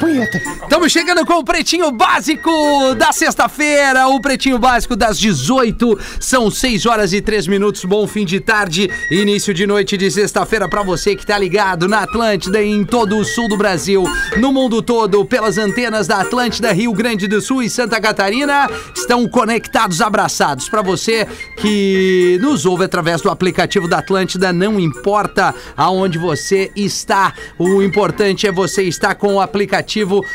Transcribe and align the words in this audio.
Punheta. 0.00 0.38
Estamos 0.62 0.90
chegando 0.90 1.26
com 1.26 1.34
o 1.34 1.44
Pretinho 1.44 1.92
Básico 1.92 2.50
da 2.96 3.12
sexta-feira, 3.12 4.08
o 4.08 4.18
Pretinho 4.18 4.58
Básico 4.58 4.96
das 4.96 5.18
18. 5.18 5.98
São 6.18 6.50
6 6.50 6.86
horas 6.86 7.12
e 7.12 7.20
3 7.20 7.46
minutos. 7.46 7.84
Bom 7.84 8.06
fim 8.06 8.24
de 8.24 8.40
tarde, 8.40 8.90
início 9.10 9.52
de 9.52 9.66
noite 9.66 9.98
de 9.98 10.10
sexta-feira 10.10 10.66
para 10.66 10.82
você 10.82 11.14
que 11.14 11.26
tá 11.26 11.38
ligado 11.38 11.86
na 11.86 11.98
Atlântida 12.04 12.62
e 12.62 12.70
em 12.70 12.82
todo 12.82 13.18
o 13.18 13.24
sul 13.26 13.46
do 13.46 13.58
Brasil, 13.58 14.04
no 14.38 14.50
mundo 14.50 14.80
todo, 14.80 15.22
pelas 15.26 15.58
antenas 15.58 16.06
da 16.06 16.22
Atlântida, 16.22 16.72
Rio 16.72 16.94
Grande 16.94 17.28
do 17.28 17.42
Sul 17.42 17.62
e 17.62 17.68
Santa 17.68 18.00
Catarina. 18.00 18.70
Estão 18.96 19.28
conectados, 19.28 20.00
abraçados. 20.00 20.66
Para 20.66 20.80
você 20.80 21.28
que 21.58 22.38
nos 22.40 22.64
ouve 22.64 22.84
através 22.84 23.20
do 23.20 23.28
aplicativo 23.28 23.86
da 23.86 23.98
Atlântida, 23.98 24.50
não 24.50 24.80
importa 24.80 25.54
aonde 25.76 26.16
você 26.16 26.72
está, 26.74 27.34
o 27.58 27.82
importante 27.82 28.46
é 28.46 28.52
você 28.52 28.84
estar 28.84 29.14
com 29.14 29.34
o 29.34 29.40
aplicativo 29.40 29.89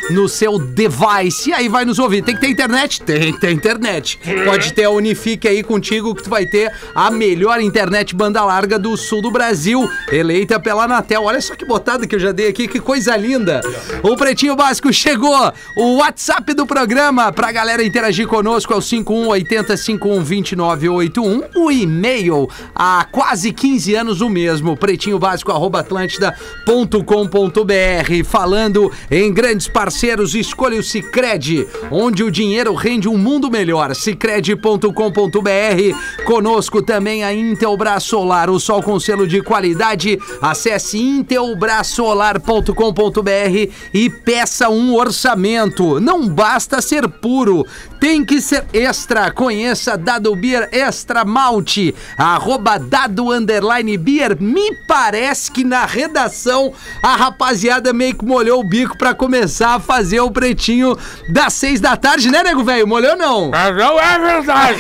no 0.10 0.28
seu 0.28 0.60
device. 0.60 1.50
E 1.50 1.54
aí 1.54 1.70
vai 1.70 1.86
nos 1.86 2.00
ouvir. 2.00 2.24
Tem 2.24 2.36
que 2.36 2.42
ter 2.42 2.50
internet? 2.50 3.02
Tem 3.02 3.34
que 3.34 3.40
ter 3.40 3.52
internet. 3.52 4.20
Pode 4.46 4.74
ter 4.74 4.84
a 4.84 4.90
Unifique 4.90 5.48
aí 5.48 5.64
contigo 5.64 6.14
que 6.14 6.24
tu 6.24 6.30
vai 6.30 6.46
ter 6.46 6.72
a 6.94 7.10
melhor 7.10 7.62
internet 7.62 8.16
banda 8.16 8.44
larga 8.44 8.78
do 8.78 8.98
sul 8.98 9.22
do 9.22 9.32
Brasil, 9.32 9.90
eleita 10.12 10.60
pela 10.60 10.84
Anatel. 10.84 11.24
Olha 11.24 11.42
só 11.42 11.56
que 11.56 11.66
botada 11.66 12.06
que 12.06 12.16
eu 12.16 12.20
já 12.20 12.32
dei 12.32 12.48
aqui, 12.48 12.68
que 12.68 12.80
coisa 12.80 13.16
linda. 13.16 13.62
O 14.04 14.16
Pretinho 14.16 14.56
Básico 14.56 14.92
chegou. 14.92 15.54
O 15.78 15.98
WhatsApp 15.98 16.54
do 16.54 16.66
programa 16.66 17.32
pra 17.32 17.52
galera 17.52 17.84
interagir 17.84 18.28
conosco 18.28 18.74
é 18.74 18.76
o 18.76 18.82
5180 18.82 19.78
512981. 19.78 21.44
O 21.56 21.72
e-mail 21.72 22.50
há 22.74 23.08
quase 23.12 23.52
15 23.52 23.96
anos 23.96 24.22
o 24.22 24.30
mesmo, 24.30 24.76
pretinho 24.76 25.20
básico 25.20 25.52
arroba 25.52 25.80
atlântida.com.br. 25.80 28.26
Falando 28.26 28.92
em 29.10 29.34
grandes 29.46 29.68
parceiros, 29.68 30.34
escolha 30.34 30.80
o 30.80 30.84
Cicred, 30.84 31.68
onde 31.92 32.24
o 32.24 32.32
dinheiro 32.32 32.74
rende 32.74 33.08
um 33.08 33.16
mundo 33.16 33.52
melhor. 33.52 33.94
Cicred.com.br. 33.94 36.24
Conosco 36.26 36.82
também 36.82 37.24
a 37.24 37.32
Intelbras 37.32 38.02
Solar, 38.02 38.50
o 38.50 38.60
sol 38.60 38.82
com 38.82 39.00
selo 39.00 39.28
de 39.28 39.44
qualidade. 39.44 40.18
Acesse 40.42 40.98
intelbrasolar.com.br 40.98 43.72
e 43.94 44.10
peça 44.10 44.70
um 44.70 44.96
orçamento. 44.96 46.00
Não 46.00 46.28
basta 46.28 46.82
ser 46.82 47.08
puro, 47.08 47.68
tem 48.06 48.24
que 48.24 48.40
ser 48.40 48.64
extra. 48.72 49.32
Conheça 49.32 49.98
Dado 49.98 50.36
Beer 50.36 50.70
Extra 50.72 51.26
Malte, 51.26 51.96
arroba 52.16 52.78
Dado 52.78 53.32
Underline 53.32 53.98
Beer. 53.98 54.38
Me 54.40 54.62
parece 54.88 55.52
que 55.52 55.64
na 55.64 55.88
redação 55.88 56.72
a 57.02 57.16
rapaziada 57.16 57.92
meio 57.94 58.14
que 58.16 58.24
molhou 58.24 58.60
o 58.60 58.64
bico 58.64 58.96
pra 58.96 59.16
começar 59.16 59.74
a 59.74 59.80
fazer 59.80 60.20
o 60.20 60.30
pretinho 60.30 60.96
das 61.34 61.54
seis 61.54 61.80
da 61.80 61.98
tarde, 61.98 62.30
né, 62.30 62.44
nego 62.44 62.64
velho? 62.64 62.86
Molhou 62.88 63.18
não? 63.18 63.50
Mas 63.50 63.76
não 63.76 64.00
é 64.00 64.20
verdade. 64.20 64.80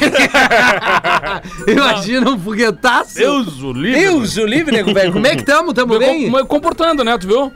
Imagina 1.67 2.29
um 2.29 2.39
foguetaço. 2.39 3.15
Deus 3.15 3.59
o 3.59 3.73
livre. 3.73 4.01
Deus 4.01 4.37
o 4.37 4.45
livre, 4.45 4.71
nego 4.71 4.93
velho. 4.93 5.11
Como 5.13 5.25
é 5.25 5.35
que 5.35 5.43
tamo? 5.43 5.73
Tamo 5.73 5.97
bem? 5.97 6.29
Com- 6.29 6.45
comportando, 6.45 7.03
né? 7.03 7.17
Tu 7.17 7.25
viu? 7.27 7.51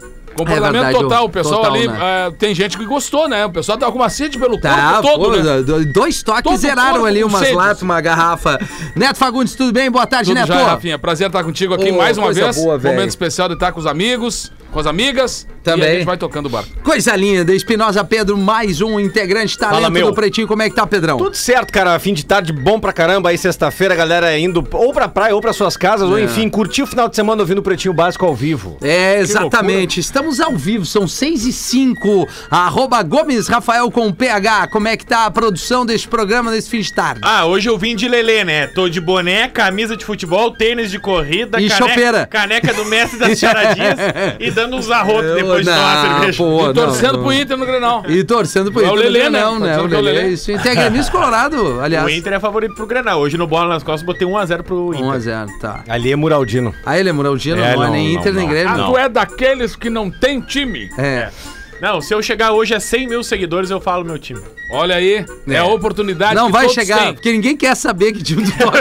Comportamento 0.45 0.85
É 0.85 0.91
total. 0.91 1.25
o- 1.25 1.29
pessoal 1.29 1.61
total, 1.61 1.73
ali. 1.75 1.87
né? 1.87 1.97
eh, 2.01 2.31
tem 2.37 2.53
gente 2.55 2.77
que 2.77 2.85
gostou, 2.85 3.27
né? 3.27 3.45
O 3.45 3.49
pessoal 3.51 3.77
tava 3.77 3.91
com 3.91 3.99
uma 3.99 4.09
sede 4.09 4.37
pelo 4.37 4.59
Tá, 4.59 4.99
corpo 5.01 5.07
todo, 5.19 5.37
pô, 5.37 5.43
né? 5.43 5.61
do- 5.61 5.85
dois 5.85 6.23
toques 6.23 6.43
Todo 6.43 6.57
zeraram 6.57 7.05
ali 7.05 7.21
com 7.21 7.27
umas 7.29 7.41
sede. 7.41 7.55
latas, 7.55 7.81
uma 7.81 7.99
garrafa. 8.01 8.59
Neto 8.95 9.17
Fagundes, 9.17 9.55
tudo 9.55 9.71
bem? 9.71 9.89
Boa 9.91 10.07
tarde, 10.07 10.29
Tudo 10.31 10.37
Neto. 10.39 10.47
já, 10.47 10.65
Rafinha. 10.65 10.97
Prazer 10.99 11.27
estar 11.27 11.43
contigo 11.43 11.73
aqui 11.73 11.91
Ô, 11.91 11.97
mais 11.97 12.17
uma 12.17 12.31
vez. 12.33 12.55
boa. 12.55 12.77
Momento 12.77 13.09
especial 13.09 13.47
de 13.47 13.53
estar 13.55 13.71
com 13.71 13.79
os 13.79 13.85
amigos, 13.87 14.51
com 14.71 14.79
as 14.79 14.85
amigas. 14.85 15.47
E 15.59 15.61
Também. 15.63 15.87
a 15.89 15.93
gente 15.95 16.05
vai 16.05 16.17
tocando 16.17 16.45
o 16.47 16.49
barco. 16.49 16.69
Coisa 16.83 17.15
linda, 17.15 17.53
Espinosa 17.53 18.03
Pedro, 18.03 18.37
mais 18.37 18.81
um 18.81 18.99
integrante 18.99 19.57
talento 19.57 19.75
Fala, 19.75 19.89
meu. 19.89 20.07
do 20.07 20.13
Pretinho. 20.13 20.47
Como 20.47 20.61
é 20.63 20.69
que 20.69 20.75
tá, 20.75 20.87
Pedrão? 20.87 21.17
Tudo 21.17 21.35
certo, 21.35 21.71
cara. 21.71 21.99
Fim 21.99 22.13
de 22.13 22.25
tarde 22.25 22.51
bom 22.53 22.79
pra 22.79 22.91
caramba. 22.93 23.29
Aí 23.29 23.37
sexta-feira, 23.37 23.93
a 23.93 23.97
galera 23.97 24.37
indo 24.39 24.65
ou 24.71 24.93
pra 24.93 25.07
praia 25.07 25.35
ou 25.35 25.41
pra 25.41 25.53
suas 25.53 25.75
casas, 25.77 26.09
ou 26.09 26.17
enfim, 26.19 26.49
curtir 26.49 26.81
o 26.83 26.87
final 26.87 27.07
de 27.09 27.15
semana 27.15 27.41
ouvindo 27.41 27.59
o 27.59 27.61
Pretinho 27.61 27.93
Básico 27.93 28.25
ao 28.25 28.33
vivo. 28.33 28.77
É, 28.81 29.19
exatamente. 29.19 29.99
Estamos 29.99 30.39
ao 30.39 30.55
vivo, 30.55 30.85
são 30.85 31.07
6 31.07 31.45
e 31.45 31.53
5. 31.53 32.27
Arroba 32.49 33.03
Gomes 33.03 33.47
Rafael 33.47 33.91
com 33.91 34.11
PH. 34.11 34.67
Como 34.69 34.87
é 34.87 34.95
que 34.97 35.05
tá 35.05 35.25
a 35.25 35.31
produção 35.31 35.85
deste 35.85 36.07
programa 36.07 36.51
nesse 36.51 36.69
fim 36.69 36.79
de 36.79 36.91
tarde? 36.93 37.21
Ah, 37.23 37.45
hoje 37.45 37.69
eu 37.69 37.77
vim 37.77 37.95
de 37.95 38.07
lelê, 38.07 38.43
né? 38.43 38.67
Tô 38.67 38.87
de 38.89 38.99
boné, 39.01 39.47
camisa 39.49 39.95
de 39.95 40.05
futebol, 40.05 40.51
tênis 40.51 40.89
de 40.89 40.99
corrida, 40.99 41.59
E 41.61 41.69
chopeira. 41.69 42.25
caneca 42.25 42.73
do 42.73 42.85
mestre 42.85 43.19
das 43.19 43.37
charadinhas 43.37 43.97
e 44.39 44.49
dando 44.59 44.75
uns 44.75 44.91
arrotos 44.91 45.35
depois 45.35 45.65
de 45.65 45.71
tomar 45.71 46.05
uma 46.05 46.19
cerveja. 46.19 46.43
pô, 46.43 46.69
e 46.69 46.73
torcendo 46.73 47.13
não, 47.13 47.23
pro. 47.23 47.33
Inter 47.33 47.57
no 47.57 47.65
Grenal. 47.65 48.03
E 48.07 48.23
torcendo 48.23 48.71
pro 48.71 48.81
É 48.81 48.91
o 48.91 48.93
Inter. 48.93 49.03
Lelê, 49.03 49.29
né? 49.29 49.41
Não, 49.41 49.59
né? 49.59 49.77
O 49.79 49.85
é 49.85 49.87
Lelê. 49.87 50.11
Lelê. 50.11 50.27
Isso. 50.29 50.45
Tem 50.61 50.75
gremista 50.75 51.11
colorado, 51.11 51.79
aliás. 51.81 52.05
O 52.05 52.09
Inter 52.09 52.33
é 52.33 52.39
favorito 52.39 52.75
pro 52.75 52.85
Grenal. 52.85 53.19
Hoje 53.19 53.37
no 53.37 53.47
Bola 53.47 53.69
nas 53.69 53.83
Costas 53.83 54.03
botei 54.03 54.27
1x0 54.27 54.63
pro 54.63 54.93
Inter. 54.93 55.05
1x0, 55.05 55.47
tá. 55.59 55.83
Ali 55.87 56.11
é 56.11 56.15
Muraldino. 56.15 56.73
Aí 56.85 56.99
ele 56.99 57.09
é 57.09 57.11
Muraldino, 57.11 57.61
É, 57.61 57.75
não 57.75 57.83
é 57.83 57.85
não, 57.87 57.93
nem 57.93 58.13
não, 58.13 58.19
Inter 58.19 58.33
nem 58.33 58.43
não. 58.43 58.51
Grêmio. 58.51 58.83
Ah, 58.83 58.87
tu 58.87 58.97
é 58.97 59.09
daqueles 59.09 59.75
que 59.75 59.89
não 59.89 60.09
tem 60.09 60.41
time. 60.41 60.89
É. 60.97 61.29
Não, 61.81 62.01
se 62.01 62.13
eu 62.13 62.21
chegar 62.21 62.51
hoje 62.51 62.73
a 62.75 62.79
100 62.79 63.07
mil 63.07 63.23
seguidores, 63.23 63.69
eu 63.69 63.79
falo 63.79 64.03
meu 64.03 64.19
time. 64.19 64.41
Olha 64.71 64.95
aí, 64.95 65.25
é, 65.47 65.57
a 65.57 65.65
oportunidade 65.65 66.35
Não 66.35 66.45
que 66.47 66.51
vai 66.51 66.61
todos 66.63 66.75
chegar, 66.75 66.99
têm. 66.99 67.13
porque 67.15 67.31
ninguém 67.31 67.57
quer 67.57 67.75
saber 67.75 68.11
que 68.13 68.21
time 68.21 68.43
tu 68.43 68.51
torce. 68.59 68.79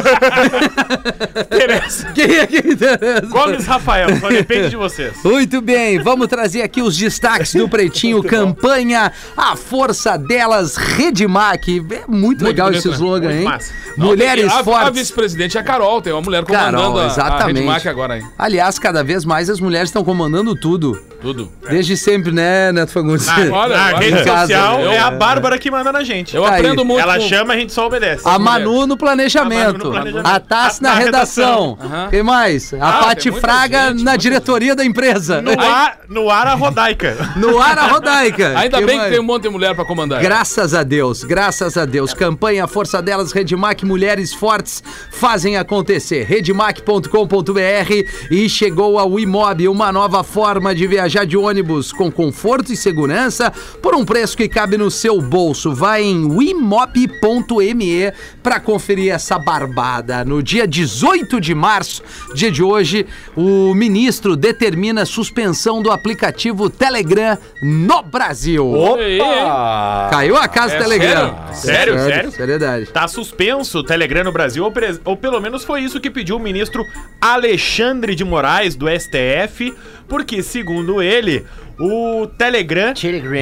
Interessa. 1.44 2.12
Quem 2.12 2.34
é 2.36 2.46
que 2.46 2.58
interessa? 2.58 3.26
Gomes 3.26 3.64
Rafael, 3.66 4.18
só 4.20 4.28
depende 4.28 4.70
de 4.70 4.76
vocês. 4.76 5.14
Muito 5.24 5.60
bem, 5.60 5.98
vamos 6.02 6.26
trazer 6.28 6.62
aqui 6.62 6.82
os 6.82 6.96
destaques 6.96 7.54
do 7.54 7.68
Pretinho 7.68 8.22
Campanha, 8.22 9.12
a 9.36 9.56
força 9.56 10.16
delas, 10.18 10.76
Redmac. 10.76 11.82
É 11.90 12.02
muito, 12.06 12.44
legal 12.44 12.66
bonito, 12.68 12.80
esse 12.80 12.88
né? 12.88 12.94
slogan, 12.94 13.28
Muito 13.28 13.38
hein? 13.38 13.44
massa. 13.44 13.72
Não, 13.96 14.06
Mulheres 14.08 14.44
tem- 14.46 14.52
a, 14.54 14.60
A 14.60 14.64
fortes. 14.64 14.92
vice-presidente 15.00 15.56
é 15.56 15.60
a 15.60 15.64
Carol, 15.64 16.00
tem 16.02 16.12
uma 16.12 16.22
mulher 16.22 16.44
comandando 16.44 16.76
Carol, 16.76 16.98
a- 16.98 17.04
a 17.04 17.06
exatamente. 17.06 17.56
Redmac 17.60 17.88
agora 17.88 18.14
aí. 18.14 18.22
Aliás, 18.38 18.78
cada 18.78 19.02
vez 19.02 19.24
mais 19.24 19.48
as 19.50 19.58
mulheres 19.58 19.88
estão 19.88 20.04
comandando 20.04 20.54
tudo. 20.54 21.00
Tudo. 21.20 21.50
Desde 21.68 21.96
sempre, 21.96 22.30
né, 22.30 22.70
Neto 22.88 22.92
Fagundes? 22.92 23.26
Na, 23.26 23.34
Olha, 23.56 23.76
na 23.76 23.86
olha. 23.86 23.96
rede 23.98 24.24
casa, 24.24 24.40
social 24.40 24.80
eu- 24.80 24.90
é 24.92 24.98
a 24.98 25.10
Bárbara 25.10 25.58
que 25.58 25.70
manda 25.70 25.92
na 25.92 26.02
gente. 26.02 26.34
Eu 26.34 26.42
Tá 26.42 26.52
aí. 26.52 26.54
aprendo 26.60 26.84
muito 26.84 27.00
Ela 27.00 27.20
chama, 27.20 27.52
a 27.54 27.56
gente 27.56 27.72
só 27.72 27.86
obedece. 27.86 28.22
A 28.24 28.38
Manu 28.38 28.86
no 28.86 28.96
planejamento. 28.96 29.92
A. 30.24 30.34
A 30.36 30.40
Tassi 30.40 30.82
na 30.82 30.92
A- 30.92 30.94
redação. 30.94 31.78
Quem 32.10 32.22
mais? 32.22 32.72
A 32.74 32.88
Ah, 32.88 32.92
Pati 33.04 33.30
Fraga 33.32 33.90
gente, 33.90 34.02
na 34.04 34.16
diretoria 34.16 34.74
da 34.74 34.84
empresa. 34.84 35.40
No 35.42 35.52
ar, 35.60 35.98
no 36.08 36.30
ar 36.30 36.46
a 36.46 36.54
rodaica. 36.54 37.16
No 37.36 37.60
ar 37.60 37.78
a 37.78 37.86
rodaica. 37.88 38.54
Ainda 38.58 38.78
Quem 38.78 38.86
bem 38.86 38.96
mais? 38.96 39.08
que 39.08 39.14
tem 39.14 39.20
um 39.20 39.26
monte 39.26 39.42
de 39.44 39.48
mulher 39.50 39.74
pra 39.74 39.84
comandar. 39.84 40.20
Graças 40.20 40.74
a 40.74 40.82
Deus, 40.82 41.22
graças 41.24 41.76
a 41.76 41.84
Deus. 41.84 42.12
Campanha 42.14 42.66
Força 42.66 43.00
Delas, 43.02 43.32
Redmac, 43.32 43.84
Mulheres 43.84 44.32
Fortes 44.32 44.82
fazem 45.10 45.56
acontecer. 45.56 46.24
Redmac.com.br 46.24 48.04
e 48.30 48.48
chegou 48.48 48.98
ao 48.98 49.18
Imob, 49.18 49.68
uma 49.68 49.92
nova 49.92 50.22
forma 50.24 50.74
de 50.74 50.86
viajar 50.86 51.24
de 51.26 51.36
ônibus 51.36 51.92
com 51.92 52.10
conforto 52.10 52.72
e 52.72 52.76
segurança 52.78 53.52
por 53.82 53.94
um 53.94 54.04
preço 54.04 54.36
que 54.36 54.48
cabe 54.48 54.76
no 54.78 54.90
seu 54.90 55.20
bolso. 55.20 55.74
Vai 55.74 56.02
em 56.02 56.24
wimob.me 56.26 58.12
para 58.42 58.60
conferir 58.60 59.12
essa 59.12 59.38
barbada. 59.38 60.24
No 60.24 60.42
dia 60.42 60.66
18 60.66 61.40
de 61.40 61.54
março, 61.54 62.02
dia 62.34 62.50
de 62.50 62.62
hoje, 62.62 63.06
o 63.36 63.74
ministro 63.74 64.36
determina 64.36 65.02
a 65.02 65.06
suspensão 65.06 65.82
do 65.82 65.90
aplicativo 65.90 66.70
Telegram 66.70 67.36
no 67.62 68.02
Brasil. 68.02 68.66
Opa! 68.66 70.08
Caiu 70.10 70.36
a 70.36 70.48
casa 70.48 70.74
É 70.74 70.78
do 70.78 70.82
Telegram. 70.84 71.36
sério? 71.52 71.94
Sério, 71.94 71.98
sério? 71.98 72.30
Seriedade. 72.32 72.86
Tá 72.86 73.08
suspenso 73.08 73.78
o 73.78 73.82
Telegram 73.84 74.24
no 74.24 74.32
Brasil, 74.32 74.64
ou, 74.64 74.72
ou 75.04 75.16
pelo 75.16 75.40
menos 75.40 75.64
foi 75.64 75.80
isso 75.82 76.00
que 76.00 76.10
pediu 76.10 76.36
o 76.36 76.40
ministro 76.40 76.84
Alexandre 77.20 78.14
de 78.14 78.24
Moraes, 78.24 78.74
do 78.74 78.86
STF, 78.88 79.74
porque, 80.08 80.42
segundo 80.42 81.02
ele, 81.02 81.44
o 81.80 82.26
Telegram, 82.26 82.92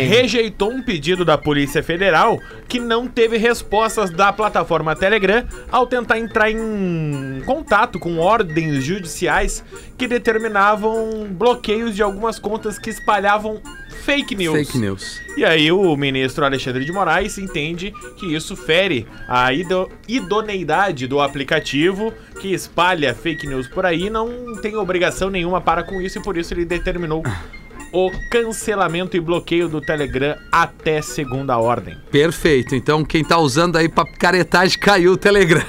rejeitou 0.08 0.70
um 0.70 0.82
pedido 0.82 1.24
da 1.24 1.38
Polícia 1.38 1.82
Federal 1.82 2.38
que 2.68 2.78
não 2.78 3.06
teve 3.08 3.36
respostas 3.38 4.10
da 4.10 4.32
plataforma 4.32 4.94
Telegram 4.94 5.44
ao 5.70 5.86
tentar 5.86 6.18
entrar 6.18 6.50
em 6.50 7.42
contato 7.46 7.98
com 7.98 8.18
ordens 8.18 8.84
judiciais 8.84 9.64
que 9.96 10.06
determinavam 10.06 11.26
bloqueios 11.30 11.94
de 11.94 12.02
algumas 12.02 12.38
contas 12.38 12.78
que 12.78 12.90
espalhavam 12.90 13.60
fake 14.04 14.34
news. 14.34 14.66
Fake 14.66 14.78
news. 14.78 15.20
E 15.36 15.44
aí 15.44 15.72
o 15.72 15.96
ministro 15.96 16.44
Alexandre 16.44 16.84
de 16.84 16.92
Moraes 16.92 17.38
entende 17.38 17.92
que 18.18 18.34
isso 18.34 18.54
fere 18.54 19.06
a 19.28 19.52
ido- 19.52 19.90
idoneidade 20.06 21.06
do 21.06 21.20
aplicativo 21.20 22.12
que 22.40 22.52
espalha 22.52 23.14
fake 23.14 23.46
news 23.46 23.66
por 23.66 23.86
aí, 23.86 24.10
não 24.10 24.56
tem 24.60 24.76
obrigação 24.76 25.30
nenhuma 25.30 25.60
para 25.60 25.82
com 25.82 26.00
isso 26.00 26.18
e 26.18 26.22
por 26.22 26.36
isso 26.36 26.52
ele 26.52 26.64
determinou 26.64 27.22
o 27.92 28.10
cancelamento 28.30 29.16
e 29.16 29.20
bloqueio 29.20 29.68
do 29.68 29.80
Telegram 29.80 30.36
até 30.50 31.00
segunda 31.02 31.56
ordem. 31.58 31.96
Perfeito. 32.10 32.74
Então, 32.74 33.04
quem 33.04 33.24
tá 33.24 33.38
usando 33.38 33.76
aí 33.76 33.88
pra 33.88 34.04
picaretagem 34.04 34.78
caiu 34.78 35.12
o 35.12 35.16
Telegram. 35.16 35.62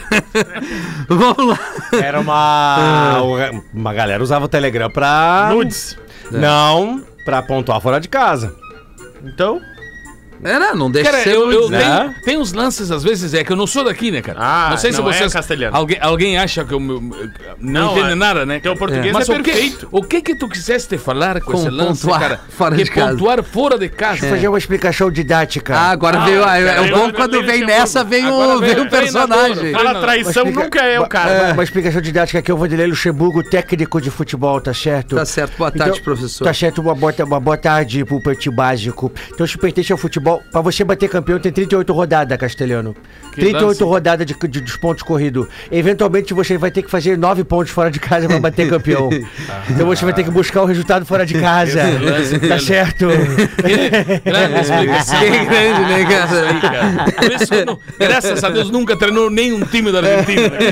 Vamos 1.08 1.48
lá. 1.48 1.60
Era 1.94 2.20
uma. 2.20 3.22
Uma 3.74 3.94
galera 3.94 4.22
usava 4.22 4.46
o 4.46 4.50
Telegram 4.50 4.90
pra. 4.90 5.50
Nudes. 5.52 5.98
Não, 6.32 7.02
pra 7.24 7.42
pontuar 7.42 7.82
fora 7.82 8.00
de 8.00 8.10
casa. 8.10 8.56
Então, 9.24 9.62
É, 10.44 10.60
não, 10.60 10.76
não 10.76 10.92
deixa 10.92 11.10
Cara, 11.12 11.24
ser 11.24 11.34
eu, 11.36 11.52
eu 11.52 11.70
né? 11.70 11.80
tenho, 11.80 12.14
tem 12.24 12.38
uns 12.38 12.54
lances, 12.54 12.92
às 12.92 13.04
vezes, 13.04 13.34
é 13.34 13.44
que 13.44 13.52
eu 13.52 13.56
não 13.56 13.66
sou 13.66 13.84
daqui, 13.84 14.12
né, 14.12 14.22
cara? 14.22 14.38
Ah, 14.40 14.68
não 14.72 14.78
sei 14.78 14.92
se 14.92 15.00
não 15.02 15.10
é 15.10 15.14
vocês. 15.14 15.34
castelhano. 15.34 15.76
Alguém, 15.76 15.98
alguém 16.00 16.38
acha 16.38 16.64
que 16.64 16.74
eu 16.74 16.80
não, 16.80 17.02
Não, 17.60 17.92
entende 17.92 18.12
é- 18.12 18.16
nada, 18.16 18.46
né? 18.46 18.60
teu 18.60 18.76
português 18.76 19.14
Mas 19.14 19.28
é 19.30 19.34
o 19.34 19.36
que, 19.38 19.52
perfeito. 19.52 19.88
o 19.92 20.04
que 20.04 20.22
que 20.22 20.36
tu 20.36 20.48
quiseste 20.48 20.98
falar 20.98 21.42
com, 21.42 21.52
Com 21.54 21.58
esse 21.60 21.70
lance, 21.70 22.02
pontuar 22.02 22.20
cara? 22.20 22.40
fora 22.50 22.76
que 22.76 22.84
de 22.84 22.92
casa. 22.92 23.12
pontuar 23.12 23.44
fora 23.44 23.78
de 23.80 23.90
casa. 23.90 24.28
Fazer 24.30 24.48
uma 24.48 24.58
explicação 24.58 25.10
didática. 25.12 25.76
Ah, 25.76 25.90
agora 25.92 26.20
Ah, 26.20 26.26
veio. 26.26 26.44
ah, 26.44 26.46
cara, 26.46 26.60
é 26.60 26.82
o 26.82 26.98
bom 26.98 27.12
quando 27.12 27.44
vem 27.44 27.66
nessa, 27.66 28.04
vem 28.04 28.28
o, 28.28 28.60
vem 28.60 28.80
o 28.80 28.84
o 28.84 28.90
personagem. 28.90 29.72
fala 29.72 29.94
não. 29.94 30.02
traição 30.02 30.46
nunca 30.46 30.80
é 30.82 31.00
o 31.00 31.08
cara. 31.08 31.54
Uma, 31.54 31.64
explicação 31.64 32.02
didática 32.02 32.40
aqui, 32.40 32.52
eu 32.52 32.58
vou 32.58 32.68
ler 32.68 32.88
Luxemburgo, 32.88 33.44
técnico 33.44 34.00
de 34.00 34.12
futebol, 34.12 34.60
tá 34.62 34.74
certo? 34.74 35.16
Tá 35.16 35.26
certo. 35.26 35.58
Boa 35.58 35.72
tarde, 35.72 36.02
professor. 36.02 36.44
Tá 36.44 36.54
certo, 36.54 36.82
uma 36.82 36.94
boa, 36.94 37.14
uma 37.26 37.40
boa 37.40 37.58
tarde 37.58 38.06
pro 38.06 38.22
Básico. 38.52 39.12
Então, 39.34 39.46
se 39.48 39.58
pertence 39.58 39.92
ao 39.92 39.98
futebol, 39.98 40.27
pra 40.52 40.62
você 40.62 40.84
bater 40.84 41.08
campeão 41.10 41.40
tem 41.40 41.52
38 41.52 41.92
rodadas, 41.94 42.38
Castelhano. 42.38 42.96
38 43.34 43.66
lance. 43.68 43.84
rodadas 43.84 44.26
de, 44.26 44.34
de- 44.48 44.62
dos 44.62 44.76
pontos 44.78 45.04
corridos. 45.04 45.48
Eventualmente, 45.72 46.34
você 46.34 46.58
vai 46.58 46.72
ter 46.72 46.82
que 46.82 46.90
fazer 46.90 47.16
9 47.18 47.44
pontos 47.44 47.72
fora 47.72 47.92
de 47.92 48.00
casa 48.00 48.28
pra 48.28 48.40
bater 48.40 48.68
campeão. 48.70 49.10
então, 49.70 49.86
você 49.86 50.04
vai 50.04 50.14
ter 50.14 50.24
que 50.24 50.32
buscar 50.32 50.64
o 50.64 50.66
resultado 50.66 51.06
fora 51.06 51.24
de 51.26 51.36
casa. 51.40 51.82
tá 52.48 52.60
certo? 52.60 53.06
Grande 54.26 54.60
explicação. 54.62 55.20
Que 55.20 55.30
grande, 55.30 55.82
né, 55.82 56.06
cara? 56.06 56.50
Aí, 56.50 56.60
cara. 56.62 57.12
Por 57.12 57.32
isso, 57.32 57.66
não- 57.66 57.80
graças 58.00 58.44
a 58.44 58.50
Deus, 58.50 58.70
nunca 58.72 58.96
treinou 58.98 59.30
nenhum 59.30 59.62
time 59.66 59.92
da 59.92 60.00
Argentina. 60.00 60.50
né? 60.50 60.58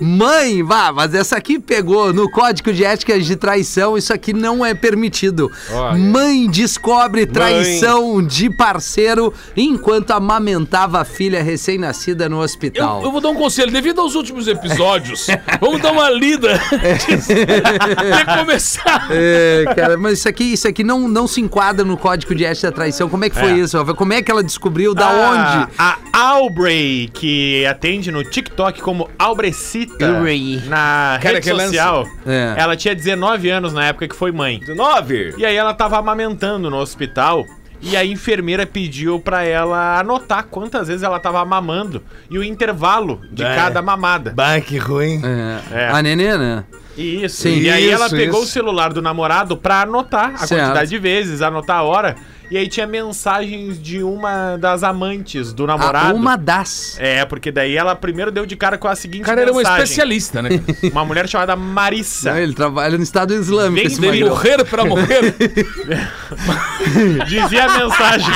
Mãe, 0.00 0.62
vá, 0.62 0.92
mas 0.92 1.12
essa 1.14 1.36
aqui 1.36 1.58
pegou 1.58 2.12
no 2.12 2.30
código 2.30 2.72
de 2.72 2.84
ética 2.84 3.18
de 3.18 3.34
traição, 3.36 3.96
isso 3.98 4.12
aqui 4.12 4.32
não 4.32 4.64
é 4.64 4.72
permitido. 4.74 5.50
Mãe 5.98 6.21
descobre 6.50 7.26
traição 7.26 8.22
de 8.24 8.48
parceiro 8.50 9.32
enquanto 9.56 10.10
amamentava 10.12 11.00
a 11.00 11.04
filha 11.04 11.42
recém-nascida 11.42 12.28
no 12.28 12.36
Eu, 12.36 12.40
hospital. 12.40 13.02
eu 13.02 13.10
vou 13.12 13.20
dar 13.20 13.30
um 13.30 13.34
conselho. 13.34 13.70
Devido 13.72 14.00
aos 14.00 14.14
últimos 14.14 14.46
episódios, 14.48 15.26
vamos 15.60 15.80
dar 15.80 15.92
uma 15.92 16.10
lida 16.10 16.60
antes 16.72 17.26
de 17.26 17.34
começar. 18.38 19.08
É, 19.10 19.64
cara, 19.74 19.96
mas 19.96 20.18
isso 20.18 20.28
aqui, 20.28 20.44
isso 20.52 20.68
aqui 20.68 20.82
não, 20.84 21.08
não 21.08 21.26
se 21.26 21.40
enquadra 21.40 21.84
no 21.84 21.96
código 21.96 22.34
de 22.34 22.44
ética 22.44 22.70
da 22.70 22.74
traição. 22.74 23.08
Como 23.08 23.24
é 23.24 23.30
que 23.30 23.38
foi 23.38 23.50
É. 23.52 23.56
isso? 23.58 23.82
Como 23.94 24.12
é 24.12 24.22
que 24.22 24.30
ela 24.30 24.42
descobriu? 24.42 24.94
Da 24.94 25.06
Ah, 25.08 25.30
onde? 25.30 25.72
A 25.78 25.98
Aubrey, 26.12 27.10
que 27.12 27.64
atende 27.66 28.10
no 28.10 28.22
TikTok 28.24 28.80
como 28.80 29.08
Aubrecita 29.18 30.16
Aubrey. 30.16 30.62
na 30.66 31.18
Cara, 31.22 31.34
rede 31.36 31.48
social. 31.50 32.06
É. 32.26 32.54
Ela 32.56 32.76
tinha 32.76 32.94
19 32.94 33.48
anos 33.50 33.72
na 33.72 33.86
época 33.86 34.08
que 34.08 34.14
foi 34.16 34.30
mãe. 34.32 34.58
19! 34.60 35.34
E 35.38 35.44
aí 35.46 35.56
ela 35.56 35.72
tava 35.74 35.96
amamentando 35.98 36.11
no 36.14 36.76
hospital. 36.78 37.44
E 37.84 37.96
a 37.96 38.04
enfermeira 38.04 38.64
pediu 38.64 39.18
pra 39.18 39.42
ela 39.42 39.98
anotar 39.98 40.44
quantas 40.44 40.86
vezes 40.86 41.02
ela 41.02 41.18
tava 41.18 41.44
mamando 41.44 42.00
e 42.30 42.38
o 42.38 42.44
intervalo 42.44 43.20
de 43.32 43.42
É. 43.42 43.56
cada 43.56 43.82
mamada. 43.82 44.32
Bah, 44.36 44.60
que 44.60 44.78
ruim. 44.78 45.20
É, 45.24 45.58
É. 45.86 45.88
A 45.90 46.00
nenê, 46.00 46.38
né? 46.38 46.62
Isso. 46.96 47.42
Sim, 47.42 47.58
e 47.58 47.68
aí 47.70 47.88
ela 47.90 48.08
pegou 48.08 48.40
isso. 48.40 48.50
o 48.50 48.52
celular 48.52 48.92
do 48.92 49.02
namorado 49.02 49.56
pra 49.56 49.80
anotar 49.82 50.34
a 50.34 50.46
Certo. 50.46 50.60
quantidade 50.62 50.90
de 50.90 50.98
vezes, 50.98 51.42
anotar 51.42 51.78
a 51.78 51.82
hora. 51.82 52.14
E 52.52 52.56
aí 52.58 52.68
tinha 52.68 52.86
mensagens 52.86 53.80
de 53.80 54.02
uma 54.02 54.58
das 54.58 54.82
amantes 54.82 55.54
do 55.54 55.64
Ah, 55.64 55.68
namorado. 55.68 56.14
uma 56.14 56.36
das. 56.36 56.98
É, 57.00 57.24
porque 57.24 57.50
daí 57.50 57.74
ela 57.74 57.96
primeiro 57.96 58.30
deu 58.30 58.44
de 58.44 58.54
cara 58.56 58.76
com 58.76 58.86
a 58.88 58.94
seguinte 58.94 59.22
O 59.22 59.24
cara 59.24 59.40
era 59.40 59.50
um 59.50 59.56
mensagem. 59.56 59.82
especialista, 59.84 60.42
né? 60.42 60.50
Uma 60.92 61.02
mulher 61.02 61.26
chamada 61.26 61.56
Marissa. 61.56 62.30
Não, 62.30 62.38
ele 62.38 62.52
trabalha 62.52 62.98
no 62.98 63.02
Estado 63.02 63.32
Islâmico. 63.32 63.76
Vem 63.76 63.86
esse 63.86 63.98
de 64.18 64.24
morrer 64.28 64.62
pra 64.66 64.84
morrer. 64.84 65.34
Dizia 67.26 67.64
a 67.64 67.78
mensagem: 67.78 68.34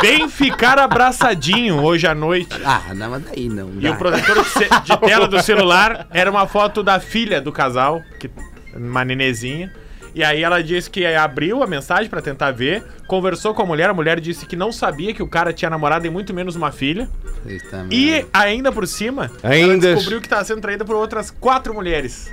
Vem 0.00 0.28
ficar 0.28 0.78
abraçadinho 0.78 1.82
hoje 1.82 2.06
à 2.06 2.14
noite. 2.14 2.54
Ah, 2.64 2.82
não, 2.94 3.10
mas 3.10 3.22
daí 3.24 3.48
não. 3.48 3.70
E 3.78 3.82
dá. 3.82 3.90
o 3.90 3.96
protetor 3.96 4.36
de, 4.44 4.84
de 4.84 4.96
tela 5.00 5.26
do 5.26 5.42
celular 5.42 6.06
era 6.12 6.30
uma 6.30 6.46
foto 6.46 6.84
da 6.84 7.00
filha 7.00 7.40
do 7.40 7.50
casal, 7.50 8.00
que, 8.20 8.30
uma 8.76 9.04
nenezinha. 9.04 9.72
E 10.14 10.24
aí 10.24 10.42
ela 10.42 10.62
disse 10.62 10.90
que 10.90 11.04
abriu 11.06 11.62
a 11.62 11.66
mensagem 11.66 12.08
pra 12.08 12.20
tentar 12.20 12.50
ver, 12.50 12.82
conversou 13.06 13.54
com 13.54 13.62
a 13.62 13.66
mulher, 13.66 13.88
a 13.90 13.94
mulher 13.94 14.18
disse 14.20 14.46
que 14.46 14.56
não 14.56 14.72
sabia 14.72 15.12
que 15.14 15.22
o 15.22 15.28
cara 15.28 15.52
tinha 15.52 15.70
namorada 15.70 16.06
e 16.06 16.10
muito 16.10 16.32
menos 16.34 16.56
uma 16.56 16.72
filha. 16.72 17.08
Eita, 17.46 17.86
E 17.90 18.26
ainda 18.32 18.72
por 18.72 18.86
cima, 18.86 19.30
ela 19.42 19.54
Ainda- 19.54 19.94
descobriu 19.94 20.20
que 20.20 20.28
tava 20.28 20.44
sendo 20.44 20.60
traída 20.60 20.84
por 20.84 20.96
outras 20.96 21.30
quatro 21.30 21.72
mulheres. 21.74 22.30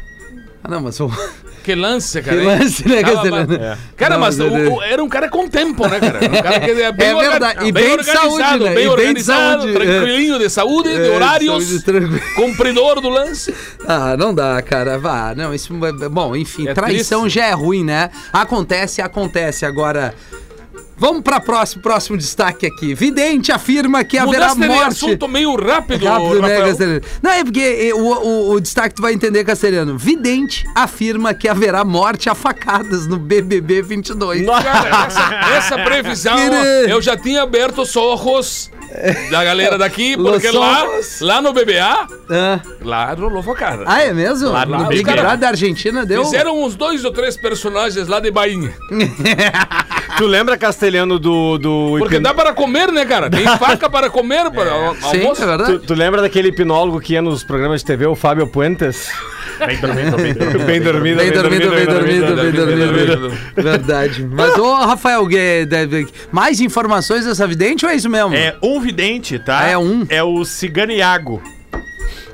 Ah, 0.65 0.71
não, 0.71 0.81
mas 0.81 0.99
o. 0.99 1.11
Que 1.63 1.73
lance, 1.73 2.21
cara. 2.21 2.37
Que 2.37 2.43
hein? 2.43 2.47
lance, 2.59 2.87
né, 2.87 3.01
Cara, 3.01 3.13
Castelhano? 3.15 3.47
mas- 3.49 3.59
É. 3.59 3.77
Cara, 3.97 4.13
Não, 4.15 4.21
mas 4.21 4.39
o- 4.39 4.45
o- 4.75 4.83
era 4.83 5.03
um 5.03 5.09
cara 5.09 5.29
com 5.29 5.47
tempo, 5.47 5.87
né, 5.87 5.99
cara? 5.99 6.19
Um 6.23 6.41
cara 6.43 6.59
que 6.59 6.69
é 6.71 6.91
bem, 6.91 7.07
É 7.07 7.15
orga- 7.15 7.29
verdade, 7.31 7.67
e 7.67 7.71
bem 7.71 7.97
de 7.97 8.03
saúde, 8.03 8.37
né? 8.43 8.57
Bem 8.57 8.69
E 8.69 8.73
bem 8.75 8.83
de 8.83 8.87
organizado, 8.89 9.61
saúde, 9.63 9.73
tranquilinho 9.73 10.37
de 10.39 10.49
saúde, 10.49 10.89
de 10.93 11.07
É, 11.07 11.09
horários, 11.15 11.63
saúde 11.83 12.21
cumpridor 12.35 13.01
do 13.01 13.09
lance. 13.09 13.51
Ah, 13.87 14.15
não 14.15 14.31
dá, 14.31 14.61
cara. 14.61 14.99
Vá, 14.99 15.33
não, 15.35 15.53
isso. 15.55 15.73
Bom, 16.11 16.35
enfim, 16.35 16.67
É 16.67 16.73
traição 16.75 17.21
triste. 17.21 17.35
já 17.39 17.45
é 17.47 17.51
ruim, 17.53 17.83
né? 17.83 18.11
Acontece, 18.31 19.01
acontece. 19.01 19.65
Agora. 19.65 20.13
Vamos 20.97 21.21
para 21.23 21.39
próximo, 21.41 21.81
próximo 21.83 22.17
destaque 22.17 22.65
aqui. 22.65 22.93
Vidente 22.95 23.51
afirma 23.51 24.03
que 24.03 24.17
haverá 24.17 24.55
Mudaste 24.55 24.67
morte. 24.67 24.87
assunto 25.05 25.27
meio 25.27 25.53
rápido, 25.55 26.05
Rápido, 26.05 26.41
né? 26.41 26.61
Castelhano? 26.61 27.01
Não, 27.21 27.31
é 27.31 27.43
porque 27.43 27.59
eh, 27.89 27.93
o, 27.93 27.99
o, 27.99 28.51
o 28.53 28.59
destaque 28.61 28.95
tu 28.95 29.01
vai 29.01 29.13
entender, 29.13 29.43
Castelhano. 29.43 29.97
Vidente 29.97 30.65
afirma 30.73 31.33
que 31.33 31.47
haverá 31.49 31.83
morte 31.83 32.29
a 32.29 32.35
facadas 32.35 33.07
no 33.07 33.17
BBB 33.17 33.81
22. 33.81 34.45
Cara, 34.45 35.05
essa, 35.05 35.33
essa 35.57 35.77
previsão, 35.83 36.35
Querer. 36.37 36.89
eu 36.89 37.01
já 37.01 37.17
tinha 37.17 37.41
aberto 37.43 37.81
os 37.81 37.95
olhos 37.95 38.71
da 39.29 39.43
galera 39.43 39.77
daqui, 39.77 40.15
porque 40.15 40.49
Los 40.49 40.59
lá, 40.59 40.85
ojos. 40.85 41.19
lá 41.19 41.41
no 41.41 41.51
BBA, 41.51 42.07
Ah, 42.29 42.59
lá 42.81 43.13
rolou 43.13 43.43
focada. 43.43 43.83
Ah, 43.85 44.01
é 44.01 44.13
mesmo? 44.13 44.47
Lá 44.49 44.65
no 44.65 44.77
no 44.77 44.87
Big. 44.87 45.03
Brother 45.03 45.37
da 45.37 45.47
Argentina 45.49 46.05
deu. 46.05 46.23
Fizeram 46.23 46.63
uns 46.63 46.75
dois 46.75 47.03
ou 47.03 47.11
três 47.11 47.35
personagens 47.35 48.07
lá 48.07 48.19
de 48.21 48.31
Bainha. 48.31 48.73
Tu 50.17 50.25
lembra, 50.25 50.57
Castelhano, 50.57 51.17
do. 51.19 51.57
do 51.57 51.95
Porque 51.99 52.15
hipno- 52.15 52.27
dá 52.29 52.33
para 52.33 52.53
comer, 52.53 52.91
né, 52.91 53.05
cara? 53.05 53.29
Tem 53.29 53.45
faca 53.57 53.89
para 53.89 54.09
comer, 54.09 54.49
para 54.51 54.71
al- 54.71 54.95
Sim, 54.95 55.19
almoço. 55.21 55.43
é 55.43 55.45
verdade. 55.45 55.73
Tu, 55.73 55.79
tu 55.87 55.93
lembra 55.93 56.21
daquele 56.21 56.49
hipnólogo 56.49 56.99
que 56.99 57.13
ia 57.13 57.21
nos 57.21 57.43
programas 57.43 57.81
de 57.81 57.87
TV, 57.87 58.05
o 58.05 58.15
Fábio 58.15 58.47
Puentes? 58.47 59.09
Bem 59.57 59.77
dormido, 59.79 60.17
bem 60.17 60.33
dormido. 60.33 60.65
Bem 60.65 60.81
dormido, 60.81 61.17
Bem 61.21 61.31
dormido, 61.31 61.69
bem 61.71 61.85
dormido, 61.85 62.65
bem 62.65 63.05
dormido. 63.05 63.37
Verdade. 63.55 64.27
Mas, 64.29 64.57
ô, 64.57 64.73
Rafael, 64.75 65.25
mais 66.31 66.59
informações 66.59 67.25
dessa 67.25 67.47
vidente 67.47 67.85
ou 67.85 67.91
é 67.91 67.95
isso 67.95 68.09
mesmo? 68.09 68.33
É 68.35 68.55
um 68.61 68.79
vidente, 68.81 69.39
tá? 69.39 69.59
Ah, 69.59 69.67
é 69.69 69.77
um? 69.77 70.05
É 70.09 70.21
o 70.23 70.43
Cigano 70.43 70.91
Iago. 70.91 71.41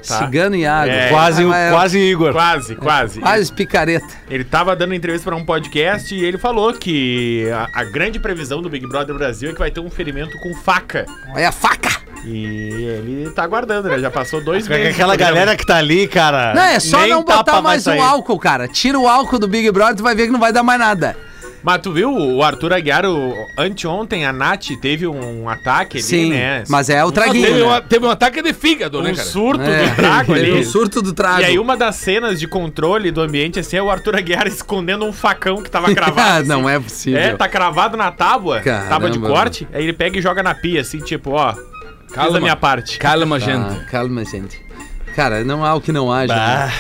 Tá. 0.08 0.20
Cigano 0.20 0.55
e 0.55 0.65
água. 0.65 0.93
É. 0.93 1.10
Quase, 1.10 1.43
Ah, 1.43 1.58
é- 1.58 1.72
quase 1.72 2.00
Igor. 2.00 2.31
Quase, 2.31 2.75
quase. 2.75 3.20
Quase 3.20 3.53
picareta. 3.53 4.05
Ele 4.29 4.43
tava 4.43 4.75
dando 4.75 4.93
entrevista 4.93 5.29
pra 5.29 5.36
um 5.38 5.46
podcast 5.46 6.13
e 6.13 6.24
ele 6.24 6.38
falou 6.38 6.74
que 6.74 7.50
a, 7.51 7.81
a 7.81 7.84
grande 7.84 8.20
previsão 8.20 8.62
do 8.62 8.70
Big 8.70 8.86
Brother 8.88 9.15
Brasil 9.15 9.50
é 9.50 9.53
que 9.53 9.60
vai 9.60 9.72
ter 9.72 9.79
um 9.79 9.89
ferimento 9.89 10.38
com 10.39 10.53
faca. 10.55 11.05
Olha 11.34 11.50
a 11.50 11.51
faca. 11.51 11.89
E 12.24 12.84
ele 12.84 13.31
tá 13.31 13.43
aguardando, 13.43 13.89
né? 13.89 13.98
Já 13.98 14.12
passou 14.12 14.43
dois 14.43 14.67
meses. 14.67 14.93
Aquela 14.93 15.15
galera 15.15 15.55
que 15.58 15.65
tá 15.65 15.77
ali, 15.77 16.08
cara. 16.08 16.53
Não, 16.53 16.62
é 16.62 16.79
só 16.79 17.05
não 17.08 17.24
botar 17.24 17.62
mais 17.62 17.88
o 17.88 17.91
álcool, 18.00 18.38
cara. 18.38 18.67
Tira 18.67 19.00
o 19.00 19.08
álcool 19.08 19.39
do 19.39 19.48
Big 19.48 19.72
Brother, 19.72 19.96
tu 19.96 20.03
vai 20.03 20.13
ver 20.13 20.27
que 20.27 20.31
não 20.31 20.39
vai 20.39 20.53
dar 20.53 20.62
mais 20.63 20.79
nada. 20.79 21.15
Mas 21.63 21.80
tu 21.82 21.91
viu 21.91 22.12
o 22.12 22.41
Arthur 22.41 22.74
Aguiar, 22.74 23.06
o, 23.06 23.34
anteontem 23.58 24.25
a 24.25 24.34
Nath 24.34 24.68
teve 24.82 25.06
um 25.06 25.48
ataque 25.48 25.98
ali, 25.98 26.03
Sim, 26.03 26.30
né? 26.32 26.63
mas 26.68 26.89
é 26.89 27.03
o 27.06 27.10
Ah, 27.10 27.12
traguinho, 27.12 27.46
teve, 27.46 27.60
né? 27.60 27.63
uma- 27.65 27.82
teve 27.82 28.06
um 28.06 28.10
ataque 28.10 28.41
de 28.41 28.51
fígado, 28.53 29.01
né, 29.01 29.12
Um 29.12 29.15
cara? 29.15 29.27
surto 29.27 29.62
É, 29.63 29.88
do 29.89 29.96
trago 29.96 30.34
ali. 30.34 30.51
um 30.60 30.63
surto 30.63 31.01
do 31.01 31.13
trago. 31.13 31.41
E 31.41 31.46
aí 31.46 31.60
uma 31.60 31.77
das 31.77 31.96
cenas 31.98 32.39
de 32.39 32.48
controle 32.48 33.12
do 33.12 33.22
ambiente 33.22 33.60
assim 33.60 33.77
é 33.77 33.82
o 33.84 33.91
Arthur 33.91 34.15
Aguiar 34.15 34.48
escondendo 34.50 35.06
um 35.06 35.13
facão 35.13 35.62
que 35.62 35.70
tava 35.70 35.91
Ah, 35.91 35.96
cravado. 35.96 36.48
não 36.50 36.68
assim. 36.68 36.75
é 36.75 36.80
possível. 36.80 37.20
É, 37.20 37.36
tá 37.36 37.48
cravado 37.48 37.96
na 37.96 38.12
tábua, 38.12 38.60
Caramba, 38.62 38.89
tábua 38.89 39.10
de 39.12 39.20
corte, 39.20 39.68
aí 39.72 39.84
ele 39.84 39.94
pega 39.94 40.18
e 40.18 40.22
joga 40.22 40.41
na 40.41 40.56
pia, 40.56 40.82
assim, 40.82 40.98
tipo, 41.00 41.32
ó, 41.32 41.53
Calma. 42.12 42.38
a 42.38 42.41
minha 42.41 42.56
parte. 42.56 42.98
Calma, 42.98 43.36
Ah, 43.36 43.39
gente. 43.39 43.86
calma, 43.86 44.25
gente. 44.25 44.60
Cara, 45.15 45.44
não 45.44 45.63
há 45.63 45.75
o 45.75 45.82
que 45.82 45.91
não 45.91 46.12
haja. 46.12 46.34
Bah. 46.34 46.65
né? 46.68 46.74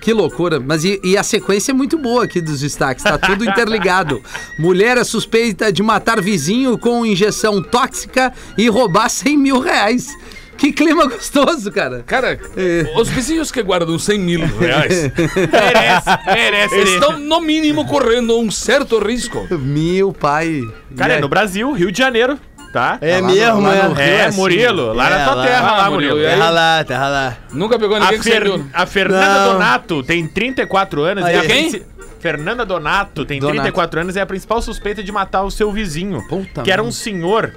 Que 0.00 0.12
loucura. 0.12 0.60
Mas 0.60 0.84
e, 0.84 1.00
e 1.02 1.16
a 1.16 1.22
sequência 1.22 1.72
é 1.72 1.74
muito 1.74 1.98
boa 1.98 2.24
aqui 2.24 2.40
dos 2.40 2.60
destaques. 2.60 3.02
Tá 3.04 3.18
tudo 3.18 3.44
interligado. 3.44 4.22
Mulher 4.58 4.96
é 4.96 5.04
suspeita 5.04 5.72
de 5.72 5.82
matar 5.82 6.20
vizinho 6.20 6.78
com 6.78 7.04
injeção 7.04 7.62
tóxica 7.62 8.32
e 8.56 8.68
roubar 8.68 9.08
100 9.08 9.36
mil 9.36 9.60
reais. 9.60 10.08
Que 10.56 10.72
clima 10.72 11.06
gostoso, 11.06 11.70
cara. 11.70 12.02
Cara, 12.04 12.36
É. 12.56 12.92
os 12.98 13.08
vizinhos 13.08 13.52
que 13.52 13.62
guardam 13.62 13.96
100 13.96 14.18
mil 14.18 14.40
reais 14.58 15.08
Merece, 15.52 16.08
merece. 16.26 16.76
estão, 16.94 17.16
no 17.16 17.40
mínimo, 17.40 17.86
correndo 17.86 18.36
um 18.40 18.50
certo 18.50 18.98
risco. 18.98 19.46
Meu 19.50 20.12
pai. 20.12 20.60
Cara, 20.96 21.14
é 21.14 21.20
no 21.20 21.28
Brasil, 21.28 21.70
Rio 21.72 21.92
de 21.92 21.98
Janeiro, 21.98 22.36
tá? 22.72 22.98
É 23.00 23.20
no- 23.20 23.26
mesmo, 23.28 23.68
é. 23.68 23.88
no 23.88 23.98
É, 24.00 24.24
assim. 24.26 24.36
Murilo, 24.38 24.92
lá 24.92 25.06
É, 25.06 25.10
na 25.18 25.24
tua 25.24 25.34
lá- 25.34 25.46
terra, 25.46 25.70
lá, 25.72 25.86
Ah, 25.86 25.90
Murilo? 25.90 26.18
Terra 26.20 26.50
lá, 26.50 26.84
terra 26.84 27.08
lá. 27.08 27.36
Nunca 27.52 27.78
pegou 27.78 27.96
A, 27.96 28.00
ninguém 28.00 28.18
que 28.18 28.24
Fer- 28.30 28.60
a 28.72 28.86
Fernanda 28.86 29.44
Não. 29.46 29.52
Donato 29.54 30.02
tem 30.02 30.26
34 30.26 31.02
anos. 31.02 31.24
Aí. 31.24 31.34
e 31.34 31.38
a 31.38 31.46
Quem? 31.46 31.82
Fernanda 32.20 32.66
Donato 32.66 33.24
tem 33.24 33.38
Donato. 33.38 33.54
34 33.58 34.00
anos 34.00 34.16
e 34.16 34.18
é 34.18 34.22
a 34.22 34.26
principal 34.26 34.60
suspeita 34.60 35.02
de 35.04 35.12
matar 35.12 35.42
o 35.44 35.50
seu 35.50 35.70
vizinho. 35.70 36.20
Puta 36.28 36.62
que 36.62 36.70
era 36.72 36.82
um 36.82 36.90
senhor 36.90 37.52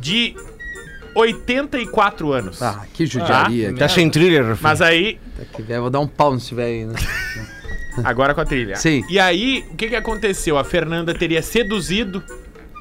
de 0.00 0.34
84 1.14 2.32
anos. 2.32 2.60
Ah, 2.62 2.82
que 2.92 3.06
judiaria. 3.06 3.74
Tá 3.74 3.88
sem 3.88 4.08
thriller, 4.10 4.56
Mas 4.60 4.80
aí, 4.80 5.18
Tá 5.36 5.44
que 5.56 5.62
velho, 5.62 5.82
vou 5.82 5.90
dar 5.90 6.00
um 6.00 6.06
pau 6.06 6.34
nesse 6.34 6.54
velho 6.54 6.68
aí, 6.68 6.84
né? 6.86 6.94
agora 8.04 8.34
com 8.34 8.40
a 8.40 8.44
trilha. 8.44 8.76
Sim. 8.76 9.04
E 9.08 9.18
aí, 9.20 9.64
o 9.70 9.76
que 9.76 9.88
que 9.88 9.96
aconteceu? 9.96 10.58
A 10.58 10.64
Fernanda 10.64 11.14
teria 11.14 11.42
seduzido 11.42 12.22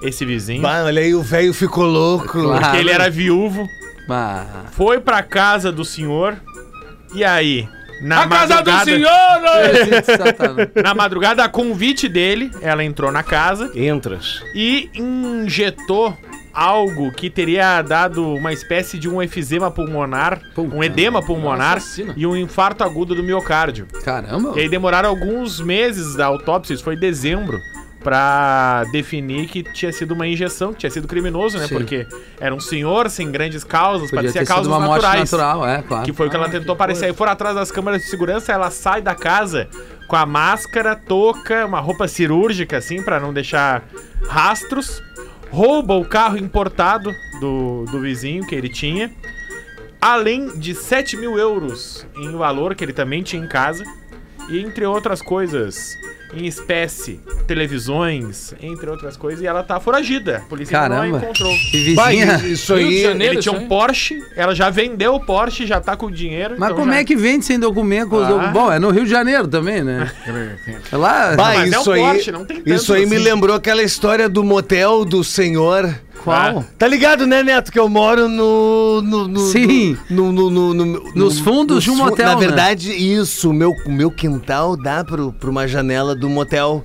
esse 0.01 0.25
vizinho. 0.25 0.61
Bah, 0.61 0.83
olha 0.83 1.01
aí, 1.01 1.13
o 1.15 1.21
velho 1.21 1.53
ficou 1.53 1.85
louco. 1.85 2.27
Claro. 2.41 2.61
Porque 2.63 2.77
ele 2.77 2.91
era 2.91 3.09
viúvo. 3.09 3.67
Ah, 4.09 4.65
Foi 4.71 4.99
pra 4.99 5.23
casa 5.23 5.71
do 5.71 5.85
senhor. 5.85 6.35
E 7.15 7.23
aí, 7.23 7.67
na 8.01 8.23
A 8.23 8.27
casa 8.27 8.61
do 8.61 8.71
madrugada- 8.71 8.85
senhor! 8.85 10.03
Satanás. 10.17 10.69
Na 10.83 10.93
madrugada, 10.93 11.43
a 11.43 11.49
convite 11.49 12.09
dele, 12.09 12.51
ela 12.61 12.83
entrou 12.83 13.11
na 13.11 13.23
casa 13.23 13.71
Entras. 13.75 14.41
e 14.55 14.89
injetou 14.95 16.17
algo 16.53 17.11
que 17.13 17.29
teria 17.29 17.81
dado 17.81 18.33
uma 18.35 18.51
espécie 18.51 18.97
de 18.99 19.07
um 19.07 19.21
efizema 19.21 19.71
pulmonar, 19.71 20.41
Puta 20.53 20.75
um 20.75 20.83
edema 20.83 21.21
pulmonar 21.23 21.77
assassina. 21.77 22.13
e 22.17 22.27
um 22.27 22.35
infarto 22.35 22.83
agudo 22.83 23.15
do 23.15 23.23
miocárdio. 23.23 23.87
Caramba. 24.03 24.53
E 24.57 24.61
aí 24.61 24.69
demoraram 24.69 25.07
alguns 25.09 25.61
meses 25.61 26.15
da 26.17 26.25
autópsia, 26.25 26.73
isso 26.73 26.83
foi 26.83 26.95
em 26.95 26.99
dezembro, 26.99 27.57
pra 28.03 28.83
definir 28.91 29.47
que 29.47 29.63
tinha 29.63 29.91
sido 29.93 30.13
uma 30.13 30.27
injeção, 30.27 30.73
que 30.73 30.79
tinha 30.79 30.89
sido 30.91 31.07
criminoso, 31.07 31.57
né? 31.57 31.67
Sim. 31.67 31.75
Porque 31.75 32.07
era 32.39 32.53
um 32.53 32.59
senhor 32.59 33.09
sem 33.09 33.31
grandes 33.31 33.63
causas, 33.63 34.09
Podia 34.09 34.23
parecia 34.23 34.41
ter 34.41 34.45
sido 34.45 34.55
causas 34.55 34.67
uma 34.67 34.79
morte 34.79 35.03
naturais. 35.03 35.31
natural, 35.31 35.67
é, 35.67 35.81
claro. 35.81 36.05
Que 36.05 36.13
foi 36.13 36.27
o 36.27 36.29
que 36.29 36.35
ela 36.35 36.49
tentou 36.49 36.75
parecer. 36.75 37.05
Aí 37.05 37.13
foram 37.13 37.31
atrás 37.31 37.55
das 37.55 37.71
câmeras 37.71 38.01
de 38.01 38.07
segurança, 38.07 38.51
ela 38.51 38.71
sai 38.71 39.01
da 39.01 39.13
casa 39.15 39.67
com 40.07 40.15
a 40.15 40.25
máscara, 40.25 40.95
touca, 40.95 41.65
uma 41.65 41.79
roupa 41.79 42.07
cirúrgica, 42.07 42.77
assim, 42.77 43.01
pra 43.01 43.19
não 43.19 43.33
deixar 43.33 43.83
rastros. 44.27 45.01
Rouba 45.49 45.95
o 45.95 46.05
carro 46.05 46.37
importado 46.37 47.13
do, 47.39 47.85
do 47.91 47.99
vizinho 47.99 48.45
que 48.45 48.55
ele 48.55 48.69
tinha. 48.69 49.11
Além 50.01 50.57
de 50.57 50.73
7 50.73 51.15
mil 51.17 51.37
euros 51.37 52.07
em 52.15 52.31
valor 52.35 52.73
que 52.73 52.83
ele 52.83 52.93
também 52.93 53.21
tinha 53.21 53.43
em 53.43 53.47
casa. 53.47 53.83
E 54.49 54.59
entre 54.59 54.85
outras 54.85 55.21
coisas, 55.21 55.95
em 56.33 56.45
espécie, 56.45 57.19
televisões, 57.47 58.53
entre 58.61 58.89
outras 58.89 59.17
coisas. 59.17 59.43
E 59.43 59.47
ela 59.47 59.63
tá 59.63 59.79
foragida. 59.79 60.37
A 60.37 60.41
polícia 60.41 60.77
ainda 60.81 60.89
não 60.89 60.95
a 60.95 60.99
Caramba. 61.05 61.17
encontrou. 61.25 61.53
Que 61.71 61.77
vizinha. 61.83 62.37
isso 62.47 62.73
aí. 62.73 63.01
Janeiro. 63.01 63.33
Ele 63.33 63.41
tinha 63.41 63.55
isso 63.55 63.65
um. 63.65 63.67
Porsche, 63.67 64.19
ela 64.35 64.53
já 64.55 64.69
vendeu 64.69 65.15
o 65.15 65.19
Porsche, 65.25 65.65
já 65.65 65.79
tá 65.79 65.95
com 65.95 66.07
o 66.07 66.11
dinheiro. 66.11 66.55
Mas 66.57 66.69
então 66.69 66.79
como 66.81 66.91
já- 66.93 66.99
é 66.99 67.03
que 67.03 67.15
vende 67.15 67.45
sem 67.45 67.59
documento? 67.59 68.15
Ah. 68.17 68.47
Bom, 68.47 68.71
é 68.71 68.79
no 68.79 68.89
Rio 68.91 69.03
de 69.03 69.09
Janeiro 69.09 69.47
também, 69.47 69.83
né? 69.83 70.11
É 70.91 70.95
lá. 70.97 71.35
Bah, 71.35 71.53
mas 71.55 71.73
é 71.73 71.77
isso 71.77 71.89
um 71.89 71.93
aí, 71.93 72.01
Porsche, 72.01 72.31
não 72.31 72.45
tem 72.45 72.57
tanto 72.57 72.69
isso 72.73 72.93
aí 72.93 73.05
me 73.05 73.15
assim. 73.15 73.25
lembrou 73.25 73.55
aquela 73.55 73.83
história 73.83 74.27
do 74.29 74.43
motel 74.43 75.05
do 75.05 75.23
senhor. 75.23 75.93
Qual? 76.23 76.63
Tá 76.77 76.87
ligado, 76.87 77.25
né, 77.25 77.41
Neto? 77.43 77.71
Que 77.71 77.79
eu 77.79 77.89
moro 77.89 78.27
no. 78.29 79.01
no, 79.01 79.27
no 79.27 79.39
Sim. 79.39 79.97
No, 80.09 80.31
no, 80.31 80.49
no- 80.49 80.73
no- 80.73 80.85
Nos 81.15 81.37
no- 81.37 81.43
fundos 81.43 81.83
de 81.83 81.89
um 81.89 81.95
motel, 81.95 82.25
Na 82.29 82.35
né? 82.35 82.39
verdade, 82.39 82.91
isso. 82.91 83.49
O 83.49 83.53
meu, 83.53 83.73
o 83.85 83.91
meu 83.91 84.11
quintal 84.11 84.75
dá 84.77 85.03
pro, 85.03 85.31
pra 85.33 85.49
uma 85.49 85.67
janela 85.67 86.15
do 86.15 86.29
motel. 86.29 86.83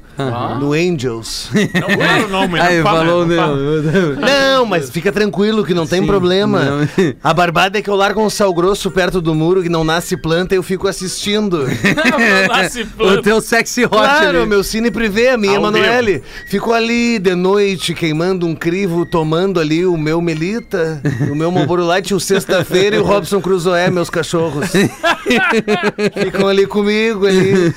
No 0.59 0.73
Angels. 0.73 1.51
Não 1.53 2.49
o 2.49 2.55
Aí, 2.63 2.77
não 2.79 2.83
fala, 2.85 3.05
falou, 3.05 3.27
não 3.27 3.37
fala. 3.37 3.57
não. 3.57 4.57
Não, 4.57 4.67
mas 4.67 4.89
fica 4.89 5.13
tranquilo 5.13 5.63
que 5.65 5.75
não 5.75 5.87
tem 5.87 6.01
Sim, 6.01 6.07
problema. 6.07 6.65
não. 6.65 6.89
A 7.23 7.35
barbada 7.35 7.79
é 7.79 7.83
que 7.83 7.91
eu 7.91 7.95
largo 7.95 8.23
um 8.23 8.31
sal 8.31 8.53
grosso 8.55 8.91
perto 8.91 9.21
do 9.21 9.35
muro 9.35 9.63
que 9.63 9.69
não 9.69 9.85
nasce 9.85 10.17
planta 10.17 10.55
e 10.55 10.59
eu 10.59 10.63
fico 10.63 10.89
assistindo. 10.89 11.67
Nasce 12.49 12.83
O 12.97 12.97
planta. 12.97 13.23
teu 13.23 13.41
sexy 13.43 13.85
hot 13.85 13.91
Claro, 13.91 14.39
ali. 14.41 14.47
meu 14.49 14.65
cine 14.65 14.91
privê, 14.91 15.29
a 15.29 15.37
minha 15.37 15.53
Ao 15.53 15.59
Emanuele. 15.59 16.23
Ficou 16.49 16.73
ali 16.73 17.19
de 17.19 17.35
noite 17.35 17.93
queimando 17.95 18.47
um 18.47 18.55
crivo, 18.55 19.05
tomando 19.05 19.26
ali 19.61 19.85
o 19.85 19.97
meu 19.97 20.21
Melita, 20.21 21.01
o 21.31 21.35
meu 21.35 21.51
Marlboro 21.51 21.85
Light, 21.85 22.15
o 22.15 22.21
Sexta-feira 22.21 22.97
e 22.97 22.99
o 22.99 23.05
Robson 23.05 23.41
Crusoe, 23.41 23.91
meus 23.91 24.11
cachorros. 24.11 24.71
Ficam 26.23 26.49
ali 26.49 26.67
comigo 26.67 27.27
ali. 27.27 27.75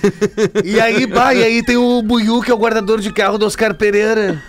E 0.64 0.80
aí, 0.80 1.06
bah, 1.08 1.34
e 1.34 1.44
aí 1.44 1.64
tem 1.64 1.78
o 1.78 2.02
Buiu, 2.02 2.42
que 2.42 2.52
é 2.52 2.54
o 2.54 2.58
guardador 2.58 3.00
de 3.00 3.12
carro 3.12 3.38
do 3.38 3.46
Oscar 3.46 3.74
Pereira. 3.74 4.42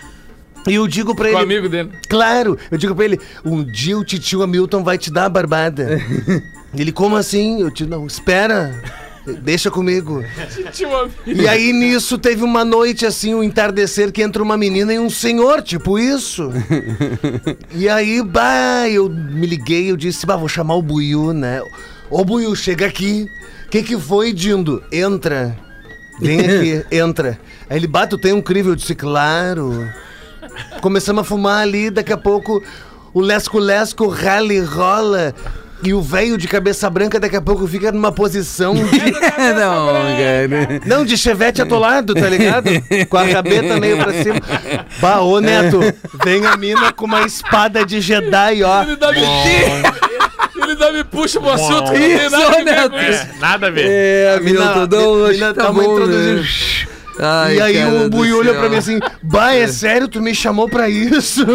E 0.67 0.75
eu 0.75 0.87
digo 0.87 1.15
pra 1.15 1.25
Com 1.31 1.37
ele. 1.37 1.43
amigo 1.43 1.67
dele. 1.69 1.89
Claro, 2.07 2.57
eu 2.69 2.77
digo 2.77 2.93
pra 2.93 3.05
ele, 3.05 3.19
um 3.43 3.63
dia 3.63 3.97
o 3.97 4.05
titio 4.05 4.43
Hamilton 4.43 4.83
vai 4.83 4.97
te 4.97 5.11
dar 5.11 5.25
a 5.25 5.29
barbada. 5.29 5.99
ele, 6.77 6.91
como 6.91 7.15
assim? 7.15 7.61
Eu 7.61 7.71
te 7.71 7.85
não, 7.85 8.05
espera. 8.05 8.79
Deixa 9.25 9.69
comigo. 9.69 10.23
E 11.25 11.47
aí 11.47 11.71
nisso 11.71 12.17
teve 12.17 12.43
uma 12.43 12.65
noite 12.65 13.05
assim, 13.05 13.35
um 13.35 13.43
entardecer 13.43 14.11
que 14.11 14.21
entra 14.21 14.41
uma 14.41 14.57
menina 14.57 14.93
e 14.93 14.99
um 14.99 15.09
senhor, 15.09 15.61
tipo 15.61 15.99
isso. 15.99 16.51
E 17.73 17.87
aí, 17.87 18.21
bah, 18.23 18.89
eu 18.89 19.07
me 19.07 19.45
liguei, 19.45 19.91
eu 19.91 19.97
disse, 19.97 20.25
bah, 20.25 20.35
vou 20.35 20.47
chamar 20.47 20.75
o 20.75 20.81
Buiu, 20.81 21.33
né? 21.33 21.61
Ô 22.09 22.25
Buiu, 22.25 22.55
chega 22.55 22.87
aqui. 22.87 23.27
Que 23.69 23.83
que 23.83 23.97
foi, 23.97 24.33
Dindo? 24.33 24.83
Entra. 24.91 25.55
Vem 26.19 26.39
aqui, 26.41 26.85
entra. 26.91 27.39
Aí 27.69 27.77
ele, 27.77 27.87
bah, 27.87 28.07
tu 28.07 28.17
tem 28.17 28.33
um 28.33 28.41
crivo? 28.41 28.69
Eu 28.69 28.75
disse, 28.75 28.95
claro. 28.95 29.87
Começamos 30.81 31.21
a 31.21 31.23
fumar 31.23 31.61
ali, 31.61 31.89
daqui 31.89 32.11
a 32.11 32.17
pouco 32.17 32.61
o 33.13 33.21
lesco-lesco 33.21 34.07
rally 34.07 34.59
rola. 34.59 35.33
E 35.83 35.93
o 35.95 36.01
velho 36.01 36.37
de 36.37 36.47
cabeça 36.47 36.87
branca 36.89 37.19
daqui 37.19 37.35
a 37.35 37.41
pouco 37.41 37.67
fica 37.67 37.91
numa 37.91 38.11
posição 38.11 38.75
de 38.75 38.81
não, 39.55 39.87
cara. 39.87 40.81
não, 40.85 41.03
de 41.03 41.17
chevette 41.17 41.59
atolado, 41.61 42.13
tá 42.13 42.29
ligado? 42.29 42.69
Com 43.09 43.17
a 43.17 43.23
rabeta 43.23 43.79
meio 43.79 43.97
pra 43.97 44.13
cima. 44.13 44.39
Bah, 44.99 45.21
ô 45.21 45.39
Neto, 45.39 45.79
vem 46.23 46.45
a 46.45 46.55
mina 46.55 46.91
com 46.93 47.05
uma 47.05 47.21
espada 47.25 47.83
de 47.83 47.99
Jedi, 47.99 48.61
ó. 48.63 48.83
Ele 48.83 48.95
dá 48.95 49.11
me 49.11 49.19
Ele 50.63 50.75
dá 50.75 50.91
me 50.91 51.03
puxa 51.03 51.39
pro 51.39 51.49
assunto 51.49 51.91
que 51.91 51.97
não 51.97 51.99
tem 51.99 52.15
Isso, 52.15 52.29
nada 52.29 52.45
a 52.47 52.51
ver 52.51 52.63
Neto. 52.63 52.89
com 52.91 52.99
isso. 52.99 53.09
É, 53.23 53.39
nada 53.39 53.67
a 53.67 53.69
ver. 53.71 53.85
É, 53.89 54.35
A 54.35 54.39
mina- 54.39 54.71
a 54.73 54.87
mina 54.87 55.47
que 55.49 55.53
tá 55.55 55.69
uma 55.71 55.81
bom, 55.83 55.93
introduzida. 55.93 56.41
né? 56.41 56.47
Ai, 57.19 57.57
e 57.57 57.61
aí 57.61 58.05
o 58.05 58.09
Bui 58.09 58.31
olha 58.33 58.53
pra 58.53 58.69
mim 58.69 58.77
assim, 58.77 58.99
bah, 59.21 59.53
é 59.53 59.67
sério, 59.67 60.07
tu 60.07 60.21
me 60.21 60.33
chamou 60.33 60.67
pra 60.69 60.89
isso? 60.89 61.45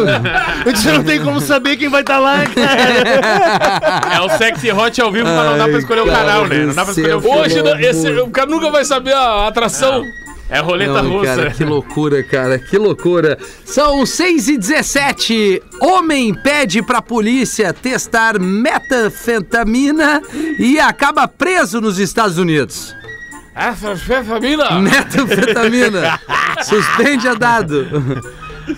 Eu 0.64 0.72
disse, 0.72 0.88
não 0.88 1.02
tem 1.02 1.20
como 1.22 1.40
saber 1.40 1.76
quem 1.76 1.88
vai 1.88 2.02
estar 2.02 2.14
tá 2.14 2.20
lá, 2.20 2.44
cara. 2.46 4.14
É 4.16 4.20
o 4.20 4.28
Sexy 4.36 4.70
Hot 4.70 5.00
ao 5.00 5.10
vivo, 5.10 5.26
mas 5.26 5.44
não 5.50 5.58
dá 5.58 5.64
pra 5.64 5.72
Ai, 5.74 5.78
escolher 5.80 6.00
o 6.02 6.06
canal, 6.06 6.46
né? 6.46 6.58
Não 6.66 6.74
dá 6.74 6.84
pra 6.84 6.92
escolher 6.92 7.14
o 7.16 7.20
filme. 7.20 7.36
Hoje, 7.38 7.62
não- 7.62 7.78
esse, 7.80 8.08
o 8.20 8.30
cara 8.30 8.48
nunca 8.48 8.70
vai 8.70 8.84
saber 8.84 9.14
a 9.14 9.48
atração. 9.48 10.04
É 10.48 10.60
roleta 10.60 11.02
Não, 11.02 11.10
russa. 11.10 11.34
cara, 11.34 11.50
que 11.50 11.64
loucura, 11.64 12.22
cara, 12.22 12.58
que 12.58 12.78
loucura. 12.78 13.36
São 13.64 14.06
6 14.06 14.48
e 14.48 14.56
17 14.56 15.60
Homem 15.80 16.32
pede 16.32 16.82
pra 16.82 17.02
polícia 17.02 17.72
testar 17.72 18.38
metanfetamina 18.38 20.22
e 20.58 20.78
acaba 20.78 21.26
preso 21.26 21.80
nos 21.80 21.98
Estados 21.98 22.38
Unidos. 22.38 22.94
Essa 23.56 23.96
família. 24.22 24.70
Metanfetamina. 24.72 26.20
Suspende 26.62 27.26
a 27.26 27.34
dado. 27.34 27.86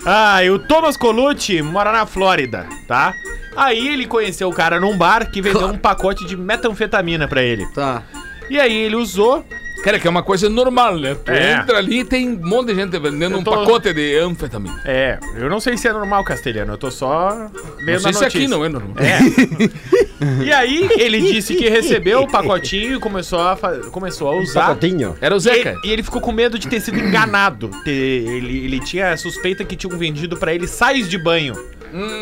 Ah, 0.05 0.41
e 0.43 0.49
o 0.49 0.57
Thomas 0.57 0.95
Colucci 0.95 1.61
mora 1.61 1.91
na 1.91 2.05
Flórida, 2.05 2.65
tá? 2.87 3.13
Aí 3.57 3.89
ele 3.89 4.05
conheceu 4.05 4.47
o 4.47 4.53
cara 4.53 4.79
num 4.79 4.97
bar 4.97 5.29
que 5.29 5.41
vendeu 5.41 5.67
um 5.67 5.77
pacote 5.77 6.25
de 6.25 6.37
metanfetamina 6.37 7.27
pra 7.27 7.43
ele. 7.43 7.65
Tá. 7.73 8.03
E 8.49 8.57
aí 8.57 8.73
ele 8.73 8.95
usou. 8.95 9.45
Cara, 9.83 9.97
que 9.99 10.05
é 10.05 10.09
uma 10.09 10.23
coisa 10.23 10.49
normal, 10.49 10.97
né? 10.97 11.15
Tu 11.15 11.31
É. 11.31 11.53
entra 11.53 11.77
ali 11.77 11.99
e 11.99 12.03
tem 12.05 12.29
um 12.29 12.47
monte 12.47 12.67
de 12.67 12.75
gente 12.75 12.97
vendendo 12.99 13.33
Eu 13.35 13.39
um 13.39 13.43
tô- 13.43 13.51
pacote 13.51 13.93
de 13.93 14.17
anfetamina. 14.17 14.81
É, 14.85 15.17
eu 15.37 15.49
não 15.49 15.59
sei 15.59 15.77
se 15.77 15.87
é 15.87 15.93
normal 15.93 16.23
castelhano, 16.23 16.73
eu 16.73 16.77
tô 16.77 16.91
só 16.91 17.29
Não 17.29 17.51
lendo 17.85 17.99
sei 18.01 18.09
a 18.11 18.13
se 18.13 18.19
notícia. 18.21 18.27
aqui 18.27 18.47
não 18.47 18.65
é 18.65 18.69
normal. 18.69 18.95
É. 18.97 19.19
E 20.43 20.51
aí 20.51 20.89
ele 20.97 21.21
disse 21.21 21.55
que 21.55 21.69
recebeu 21.69 22.23
o 22.23 22.27
pacotinho 22.29 22.97
e 22.97 22.99
começou 22.99 23.39
a, 23.39 23.55
fa- 23.55 23.77
começou 23.89 24.27
a 24.29 24.35
usar. 24.35 24.67
Pacotinho. 24.67 25.15
Era 25.21 25.33
o 25.33 25.39
Zeca. 25.39 25.77
E, 25.83 25.87
e 25.87 25.91
ele 25.93 26.03
ficou 26.03 26.19
com 26.19 26.33
medo 26.33 26.59
de 26.59 26.67
ter 26.67 26.81
sido 26.81 26.99
enganado. 26.99 27.69
Ter- 27.85 27.91
ele, 27.91 28.65
ele 28.65 28.79
tinha 28.81 29.15
suspeita 29.15 29.63
que 29.63 29.77
tinham 29.77 29.97
vendido 29.97 30.35
pra 30.35 30.53
ele 30.53 30.67
sais 30.67 31.07
de 31.09 31.17
banho. 31.17 31.53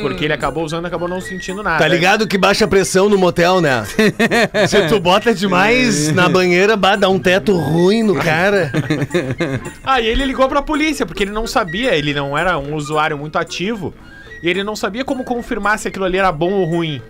Porque 0.02 0.26
ele 0.26 0.34
acabou 0.34 0.64
usando 0.64 0.86
e 0.86 0.88
acabou 0.88 1.08
não 1.08 1.20
sentindo 1.20 1.62
nada. 1.62 1.80
Tá 1.80 1.88
ligado 1.88 2.28
que 2.28 2.38
baixa 2.38 2.66
a 2.66 2.68
pressão 2.68 3.10
no 3.10 3.18
motel, 3.18 3.62
né? 3.62 3.84
Se 4.68 4.88
tu 4.88 5.00
bota 5.00 5.34
demais 5.34 6.12
na 6.14 6.30
banheira, 6.30 6.76
bah, 6.76 6.96
dá 6.96 7.10
um 7.10 7.20
teto 7.20 7.56
ruim 7.56 8.04
no 8.04 8.16
cara. 8.16 8.72
Aí 9.84 10.06
ele 10.08 10.26
ligou 10.26 10.48
pra 10.48 10.62
polícia, 10.62 11.06
porque 11.06 11.24
ele 11.24 11.32
não 11.32 11.48
sabia, 11.48 11.96
ele 11.96 12.14
não 12.14 12.38
era 12.38 12.58
um 12.58 12.76
usuário 12.76 13.18
muito 13.18 13.38
ativo. 13.38 13.94
E 14.42 14.50
ele 14.50 14.64
não 14.64 14.76
sabia 14.76 15.04
como 15.04 15.24
confirmar 15.24 15.80
se 15.80 15.88
aquilo 15.88 16.06
ali 16.06 16.18
era 16.18 16.32
bom 16.32 16.52
ou 16.52 16.66
ruim. 16.66 17.02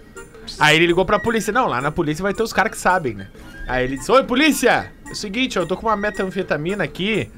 Aí 0.59 0.75
ele 0.77 0.87
ligou 0.87 1.05
pra 1.05 1.19
polícia. 1.19 1.51
Não, 1.51 1.67
lá 1.67 1.81
na 1.81 1.91
polícia 1.91 2.23
vai 2.23 2.33
ter 2.33 2.43
os 2.43 2.53
caras 2.53 2.71
que 2.71 2.77
sabem, 2.77 3.13
né? 3.13 3.27
Aí 3.67 3.83
ele 3.83 3.97
disse: 3.97 4.11
Oi, 4.11 4.23
polícia! 4.23 4.91
É 5.07 5.11
o 5.11 5.15
seguinte, 5.15 5.57
eu 5.57 5.65
tô 5.65 5.75
com 5.75 5.87
uma 5.87 5.95
metanfetamina 5.95 6.83
aqui, 6.83 7.29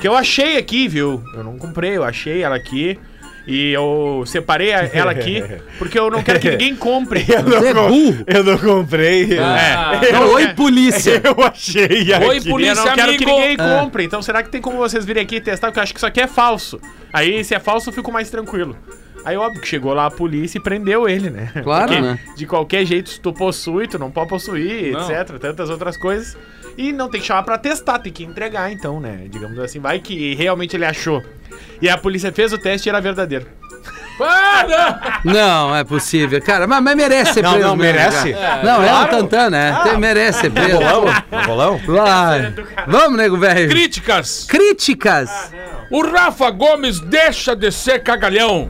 que 0.00 0.06
eu 0.06 0.16
achei 0.16 0.56
aqui, 0.56 0.86
viu? 0.86 1.22
Eu 1.34 1.42
não 1.42 1.58
comprei, 1.58 1.96
eu 1.96 2.04
achei 2.04 2.42
ela 2.42 2.56
aqui. 2.56 2.98
E 3.46 3.72
eu 3.72 4.24
separei 4.26 4.72
a- 4.72 4.90
ela 4.92 5.12
aqui, 5.12 5.40
porque 5.78 5.96
eu 5.98 6.10
não 6.10 6.22
quero 6.22 6.40
que 6.40 6.50
ninguém 6.50 6.74
compre. 6.74 7.20
Você 7.22 7.68
é 7.68 7.74
burro. 7.74 8.24
Eu 8.26 8.42
não 8.44 8.58
comprei. 8.58 9.38
Ah. 9.38 10.00
É. 10.02 10.12
Não, 10.12 10.32
oi, 10.32 10.48
polícia. 10.48 11.20
Eu 11.24 11.36
achei 11.44 12.12
aqui. 12.12 12.24
Oi, 12.26 12.36
E 12.36 12.38
eu 12.38 12.44
polícia, 12.44 12.74
não 12.84 12.94
quero 12.94 13.12
que 13.16 13.24
amigo. 13.24 13.30
ninguém 13.30 13.56
compre. 13.56 14.04
Então 14.04 14.20
será 14.20 14.42
que 14.42 14.48
tem 14.50 14.60
como 14.60 14.78
vocês 14.78 15.04
virem 15.04 15.22
aqui 15.22 15.36
e 15.36 15.40
testar? 15.40 15.68
Porque 15.68 15.78
eu 15.78 15.82
acho 15.84 15.92
que 15.92 15.98
isso 15.98 16.06
aqui 16.06 16.20
é 16.20 16.26
falso. 16.26 16.80
Aí, 17.12 17.44
se 17.44 17.54
é 17.54 17.60
falso, 17.60 17.88
eu 17.90 17.92
fico 17.94 18.10
mais 18.10 18.28
tranquilo. 18.30 18.76
Aí, 19.24 19.36
óbvio 19.36 19.60
que 19.60 19.66
chegou 19.68 19.92
lá 19.94 20.06
a 20.06 20.10
polícia 20.10 20.58
e 20.58 20.60
prendeu 20.60 21.08
ele, 21.08 21.30
né? 21.30 21.50
Claro, 21.62 21.86
Porque, 21.88 22.00
né? 22.00 22.18
De 22.36 22.46
qualquer 22.46 22.84
jeito, 22.84 23.08
se 23.10 23.20
tu 23.20 23.32
possui, 23.32 23.88
tu 23.88 23.98
não 23.98 24.10
pode 24.10 24.28
possuir, 24.28 24.92
Não. 24.92 25.10
etc. 25.10 25.38
Tantas 25.38 25.68
outras 25.70 25.96
coisas. 25.96 26.36
E 26.76 26.92
não 26.92 27.08
tem 27.08 27.20
que 27.20 27.26
chamar 27.26 27.42
pra 27.42 27.56
testar, 27.56 27.98
tem 27.98 28.12
que 28.12 28.24
entregar, 28.24 28.70
então, 28.70 29.00
né? 29.00 29.26
Digamos 29.30 29.58
assim, 29.58 29.78
vai 29.80 29.98
que 29.98 30.34
realmente 30.34 30.76
ele 30.76 30.84
achou. 30.84 31.22
E 31.80 31.88
a 31.88 31.96
polícia 31.96 32.32
fez 32.32 32.52
o 32.52 32.58
teste 32.58 32.88
e 32.88 32.90
era 32.90 33.00
verdadeiro. 33.00 33.46
Para! 34.18 35.20
Não, 35.24 35.74
é 35.76 35.84
possível. 35.84 36.40
Cara, 36.42 36.66
mas, 36.66 36.82
mas 36.82 36.96
merece 36.96 37.34
ser 37.34 37.42
Não, 37.42 37.52
preso. 37.52 37.66
não, 37.68 37.76
mesmo, 37.76 37.92
merece. 37.98 38.32
cara. 38.32 38.62
Não, 38.62 38.82
é 38.82 39.02
o 39.02 39.06
Tantan, 39.08 39.50
né? 39.50 39.78
Tem- 39.84 39.98
merece 39.98 40.40
ser 40.40 40.50
preso. 40.50 40.78
Bolão? 40.78 41.04
Bolão? 41.46 41.80
Vai. 41.86 42.54
Vamos, 42.86 43.18
nego 43.18 43.36
velho. 43.38 43.68
Críticas. 43.68 44.46
Críticas. 44.48 45.30
O 45.90 46.02
Rafa 46.04 46.50
Gomes 46.50 46.98
deixa 46.98 47.54
de 47.54 47.70
ser 47.70 48.02
cagalhão. 48.02 48.68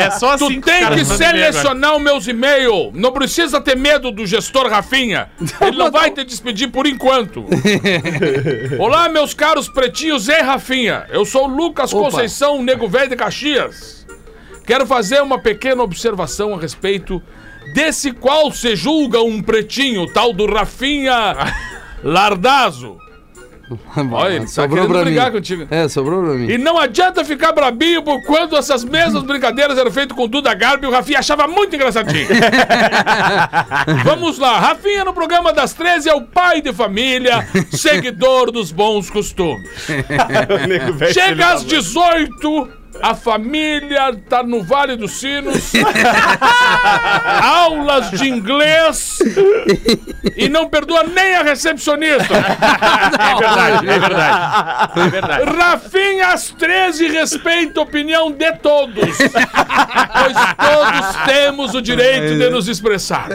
É 0.00 0.10
só 0.10 0.36
Tu 0.36 0.44
assim 0.44 0.60
tem 0.60 0.74
os 0.74 0.80
caras 0.80 0.94
que 0.96 1.00
agora. 1.14 1.16
selecionar 1.16 1.96
os 1.96 2.02
meus 2.02 2.26
e-mails. 2.28 2.90
Não 2.94 3.12
precisa 3.12 3.60
ter 3.60 3.76
medo 3.76 4.10
do 4.10 4.26
gestor 4.26 4.68
Rafinha. 4.68 5.28
Ele 5.60 5.78
não 5.78 5.90
vai 5.90 6.10
te 6.10 6.22
despedir 6.24 6.70
por 6.70 6.86
enquanto. 6.86 7.46
Olá, 8.78 9.08
meus 9.08 9.32
caros 9.34 9.68
pretinhos 9.68 10.28
e 10.28 10.38
Rafinha. 10.40 11.06
Eu 11.10 11.24
sou 11.24 11.44
o 11.44 11.48
Lucas 11.48 11.92
Opa. 11.94 12.10
Conceição, 12.10 12.62
nego 12.62 12.88
velho 12.88 13.08
de 13.08 13.16
Caxias. 13.16 13.99
Quero 14.70 14.86
fazer 14.86 15.20
uma 15.20 15.36
pequena 15.36 15.82
observação 15.82 16.54
a 16.54 16.56
respeito 16.56 17.20
desse 17.74 18.12
qual 18.12 18.52
se 18.52 18.76
julga 18.76 19.20
um 19.20 19.42
pretinho, 19.42 20.06
tal 20.12 20.32
do 20.32 20.46
Rafinha 20.46 21.34
Lardazo. 22.04 22.96
Olha, 24.12 24.34
ele 24.34 24.44
tá 24.44 24.46
sobrou 24.46 24.76
querendo 24.76 24.92
pra 24.92 25.02
brigar 25.02 25.26
mim. 25.26 25.32
contigo. 25.32 25.66
É, 25.68 25.88
sobrou 25.88 26.22
pra 26.22 26.34
mim. 26.34 26.48
E 26.48 26.56
não 26.56 26.78
adianta 26.78 27.24
ficar 27.24 27.50
brabinho 27.50 28.00
por 28.04 28.22
quando 28.22 28.56
essas 28.56 28.84
mesmas 28.84 29.24
brincadeiras 29.24 29.76
eram 29.76 29.90
feitas 29.90 30.16
com 30.16 30.22
o 30.22 30.28
Duda 30.28 30.54
Garbi 30.54 30.86
e 30.86 30.88
o 30.88 30.92
Rafinha 30.92 31.18
achava 31.18 31.48
muito 31.48 31.74
engraçadinho. 31.74 32.28
Vamos 34.04 34.38
lá, 34.38 34.56
Rafinha 34.60 35.04
no 35.04 35.12
programa 35.12 35.52
das 35.52 35.72
13 35.72 36.08
é 36.08 36.14
o 36.14 36.22
pai 36.22 36.62
de 36.62 36.72
família, 36.72 37.44
seguidor 37.76 38.52
dos 38.52 38.70
bons 38.70 39.10
costumes. 39.10 39.68
Chega 41.12 41.54
às 41.54 41.64
18, 41.64 42.79
a 43.02 43.14
família 43.14 44.14
tá 44.28 44.42
no 44.42 44.62
Vale 44.62 44.96
dos 44.96 45.12
Sinos, 45.12 45.72
aulas 47.42 48.10
de 48.10 48.28
inglês 48.28 49.18
e 50.36 50.48
não 50.48 50.68
perdoa 50.68 51.04
nem 51.04 51.36
a 51.36 51.42
recepcionista. 51.42 52.34
É 53.20 53.34
verdade, 53.34 53.88
é 53.88 53.98
verdade. 53.98 55.00
É 55.00 55.08
verdade. 55.08 55.56
Rafinha 55.56 56.28
às 56.28 56.50
13 56.50 57.08
respeita 57.08 57.80
a 57.80 57.82
opinião 57.82 58.30
de 58.30 58.52
todos. 58.56 59.16
pois 59.16 60.36
todos 60.56 61.16
temos 61.26 61.74
o 61.74 61.82
direito 61.82 62.38
de 62.38 62.50
nos 62.50 62.68
expressar. 62.68 63.28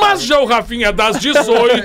Mas 0.00 0.22
já 0.22 0.38
o 0.38 0.46
Rafinha 0.46 0.92
das 0.92 1.18
18, 1.20 1.84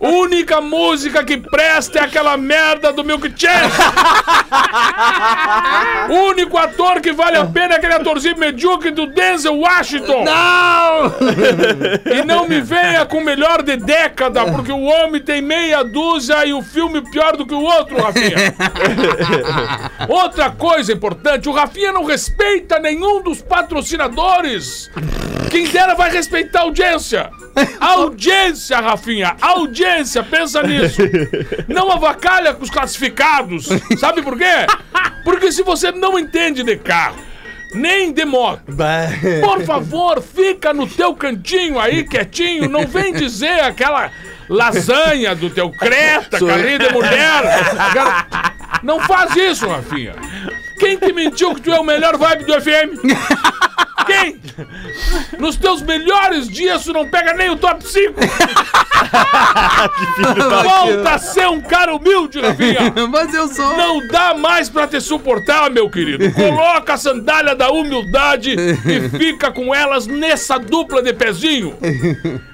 única 0.00 0.60
música 0.60 1.24
que 1.24 1.36
presta 1.38 2.00
é 2.00 2.02
aquela 2.02 2.36
merda 2.36 2.92
do 2.92 3.04
Milk 3.04 3.32
Chance. 3.36 3.76
O 6.08 6.14
único 6.30 6.56
ator 6.56 7.00
que 7.00 7.12
vale 7.12 7.36
a 7.36 7.44
pena 7.44 7.74
é 7.74 7.76
aquele 7.76 7.94
atorzinho 7.94 8.38
medíocre 8.38 8.90
do 8.90 9.06
Denzel 9.06 9.58
Washington. 9.58 10.24
Não! 10.24 10.80
E 12.10 12.24
não 12.24 12.46
me 12.46 12.60
venha 12.60 13.06
com 13.06 13.18
o 13.18 13.24
melhor 13.24 13.62
de 13.62 13.76
década, 13.76 14.44
porque 14.46 14.72
o 14.72 14.82
homem 14.82 15.20
tem 15.20 15.40
meia 15.40 15.82
dúzia 15.82 16.44
e 16.44 16.52
o 16.52 16.62
filme 16.62 17.00
pior 17.10 17.36
do 17.36 17.46
que 17.46 17.54
o 17.54 17.62
outro, 17.62 18.00
Rafinha. 18.00 18.54
Outra 20.08 20.50
coisa 20.50 20.92
importante, 20.92 21.48
o 21.48 21.52
Rafinha 21.52 21.92
não 21.92 22.04
respeita 22.04 22.78
nenhum 22.78 23.22
dos 23.22 23.40
patrocinadores. 23.40 24.90
Quem 25.50 25.66
dera 25.66 25.94
vai 25.94 26.10
respeitar 26.10 26.60
a 26.60 26.62
audiência. 26.62 27.30
Audiência, 27.80 28.78
Rafinha, 28.78 29.36
audiência, 29.40 30.22
pensa 30.22 30.62
nisso. 30.62 31.02
Não 31.66 31.90
avacalha 31.90 32.54
com 32.54 32.62
os 32.62 32.70
classificados. 32.70 33.68
Sabe 33.98 34.22
por 34.22 34.36
quê? 34.36 34.66
Porque 35.24 35.50
se 35.52 35.62
você 35.62 35.90
não 35.92 36.18
entende 36.18 36.62
de 36.62 36.76
carro, 36.76 37.16
nem 37.74 38.12
de 38.12 38.24
moto, 38.24 38.62
por 39.40 39.62
favor, 39.62 40.20
fica 40.22 40.72
no 40.72 40.86
teu 40.86 41.14
cantinho 41.14 41.78
aí, 41.78 42.04
quietinho. 42.04 42.68
Não 42.68 42.86
vem 42.86 43.12
dizer 43.12 43.60
aquela 43.60 44.10
lasanha 44.48 45.34
do 45.34 45.48
teu 45.50 45.70
creta, 45.70 46.38
carrinho 46.44 46.78
de 46.78 46.92
mulher. 46.92 47.42
Aquela- 47.78 48.26
Não 48.82 49.00
faz 49.00 49.36
isso, 49.36 49.68
Rafinha. 49.68 50.14
Quem 50.78 50.96
te 50.96 51.12
mentiu 51.12 51.54
que 51.54 51.60
tu 51.62 51.72
é 51.72 51.78
o 51.78 51.84
melhor 51.84 52.16
vibe 52.16 52.44
do 52.44 52.54
FM? 52.60 52.98
Quem? 54.06 54.40
Nos 55.38 55.56
teus 55.56 55.82
melhores 55.82 56.48
dias 56.48 56.84
tu 56.84 56.92
não 56.92 57.08
pega 57.08 57.34
nem 57.34 57.50
o 57.50 57.56
top 57.56 57.86
5. 57.86 58.14
Volta 60.62 61.10
a 61.10 61.18
ser 61.18 61.48
um 61.48 61.60
cara 61.60 61.94
humilde, 61.94 62.40
Rafinha. 62.40 62.92
Mas 63.10 63.32
eu 63.34 63.48
sou. 63.48 63.76
Não 63.76 64.06
dá 64.06 64.34
mais 64.34 64.68
pra 64.68 64.86
te 64.86 65.00
suportar, 65.00 65.70
meu 65.70 65.88
querido. 65.88 66.30
Coloca 66.32 66.94
a 66.94 66.98
sandália 66.98 67.54
da 67.54 67.70
humildade 67.70 68.54
e 68.54 69.08
fica 69.18 69.50
com 69.50 69.74
elas 69.74 70.06
nessa 70.06 70.58
dupla 70.58 71.02
de 71.02 71.12
pezinho. 71.12 71.76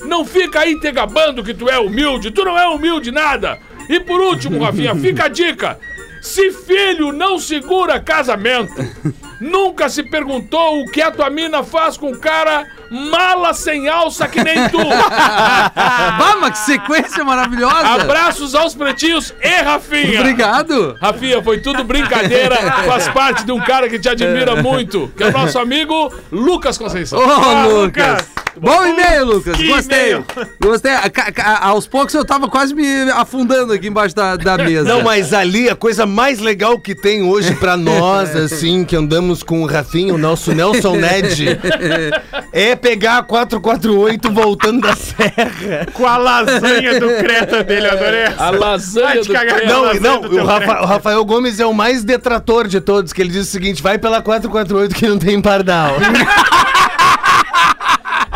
Não 0.03 0.25
fica 0.25 0.61
aí 0.61 0.79
te 0.79 0.91
gabando 0.93 1.43
que 1.43 1.55
tu 1.55 1.69
é 1.69 1.79
humilde. 1.79 2.31
Tu 2.31 2.45
não 2.45 2.59
é 2.59 2.67
humilde 2.69 3.11
nada. 3.11 3.59
E 3.89 4.01
por 4.01 4.21
último, 4.21 4.63
Rafinha, 4.63 4.95
fica 4.95 5.25
a 5.25 5.29
dica. 5.29 5.79
Se 6.21 6.51
filho 6.53 7.13
não 7.13 7.39
segura 7.39 8.01
casamento, 8.01 8.73
nunca 9.41 9.89
se 9.89 10.03
perguntou 10.03 10.81
o 10.83 10.91
que 10.91 11.01
a 11.03 11.11
tua 11.11 11.31
mina 11.31 11.63
faz 11.63 11.97
com 11.97 12.11
o 12.11 12.19
cara 12.19 12.67
mala 12.91 13.53
sem 13.53 13.89
alça 13.89 14.27
que 14.29 14.43
nem 14.43 14.69
tu. 14.69 14.79
Vamos, 16.19 16.51
que 16.51 16.59
sequência 16.59 17.25
maravilhosa! 17.25 18.03
Abraços 18.03 18.55
aos 18.55 18.75
pretinhos 18.75 19.35
e 19.43 19.49
Rafinha. 19.63 20.21
Obrigado! 20.21 20.97
Rafinha, 21.01 21.43
foi 21.43 21.59
tudo 21.61 21.85
brincadeira, 21.85 22.57
faz 22.87 23.09
parte 23.09 23.45
de 23.45 23.53
um 23.53 23.61
cara 23.61 23.89
que 23.89 23.99
te 23.99 24.09
admira 24.09 24.63
muito, 24.63 25.13
que 25.17 25.23
é 25.23 25.27
o 25.29 25.33
nosso 25.33 25.59
amigo 25.59 26.13
Lucas 26.31 26.79
Conceição. 26.79 27.19
Ô, 27.19 27.23
Ah, 27.31 27.67
Lucas! 27.67 28.46
Bom 28.61 28.85
e-mail, 28.87 29.25
Lucas! 29.27 29.57
Que 29.57 29.67
Gostei! 29.69 29.99
e-mail. 30.13 30.25
Gostei! 30.61 30.93
Ca- 31.13 31.31
ca- 31.33 31.59
Aos 31.63 31.87
poucos 31.87 32.15
eu 32.15 32.25
tava 32.25 32.49
quase 32.49 32.75
me 32.75 33.11
afundando 33.11 33.73
aqui 33.73 33.89
embaixo 33.89 34.15
da, 34.15 34.37
da 34.37 34.57
mesa. 34.59 34.89
Não, 34.89 35.03
mas 35.03 35.33
ali 35.35 35.69
a 35.69 35.77
coisa 35.77 36.07
mais 36.07 36.39
legal 36.39 36.79
que 36.79 36.95
tem 36.95 37.23
hoje 37.23 37.55
pra 37.57 37.77
nós, 37.77 38.35
assim, 38.37 38.85
que 38.85 38.97
andamos 38.97 39.43
com 39.43 39.63
o 39.63 39.67
Rafinha, 39.67 40.15
o 40.15 40.19
nosso 40.19 40.53
Nelson 40.53 40.97
Ned, 40.97 41.59
é 42.53 42.75
pegar 42.75 43.19
a 43.19 43.23
448 43.23 44.31
voltando 44.33 44.81
da 44.81 44.97
serra. 44.97 45.87
Com 45.93 46.07
a 46.07 46.17
lasanha 46.17 46.99
do 46.99 47.09
creta 47.09 47.63
dele, 47.63 47.87
adorei 47.89 48.21
essa. 48.21 48.43
A 48.45 48.51
lasanha 48.51 49.21
te 49.21 49.29
do 49.29 49.33
cagar. 49.35 49.57
Creta. 49.57 49.73
Não, 49.73 49.95
não, 49.95 50.21
do 50.23 50.29
o, 50.29 50.31
teu 50.31 50.45
Rafa- 50.47 50.83
o 50.83 50.87
Rafael 50.87 51.25
Gomes 51.25 51.61
é 51.61 51.67
o 51.67 51.75
mais 51.75 52.03
detrator 52.05 52.67
de 52.69 52.81
todos, 52.81 53.13
que 53.13 53.21
ele 53.21 53.31
diz 53.31 53.47
o 53.49 53.51
seguinte, 53.51 53.83
vai 53.83 53.99
pela 53.99 54.23
448 54.23 54.95
que 54.95 55.07
não 55.07 55.19
tem 55.19 55.41
pardal. 55.43 55.97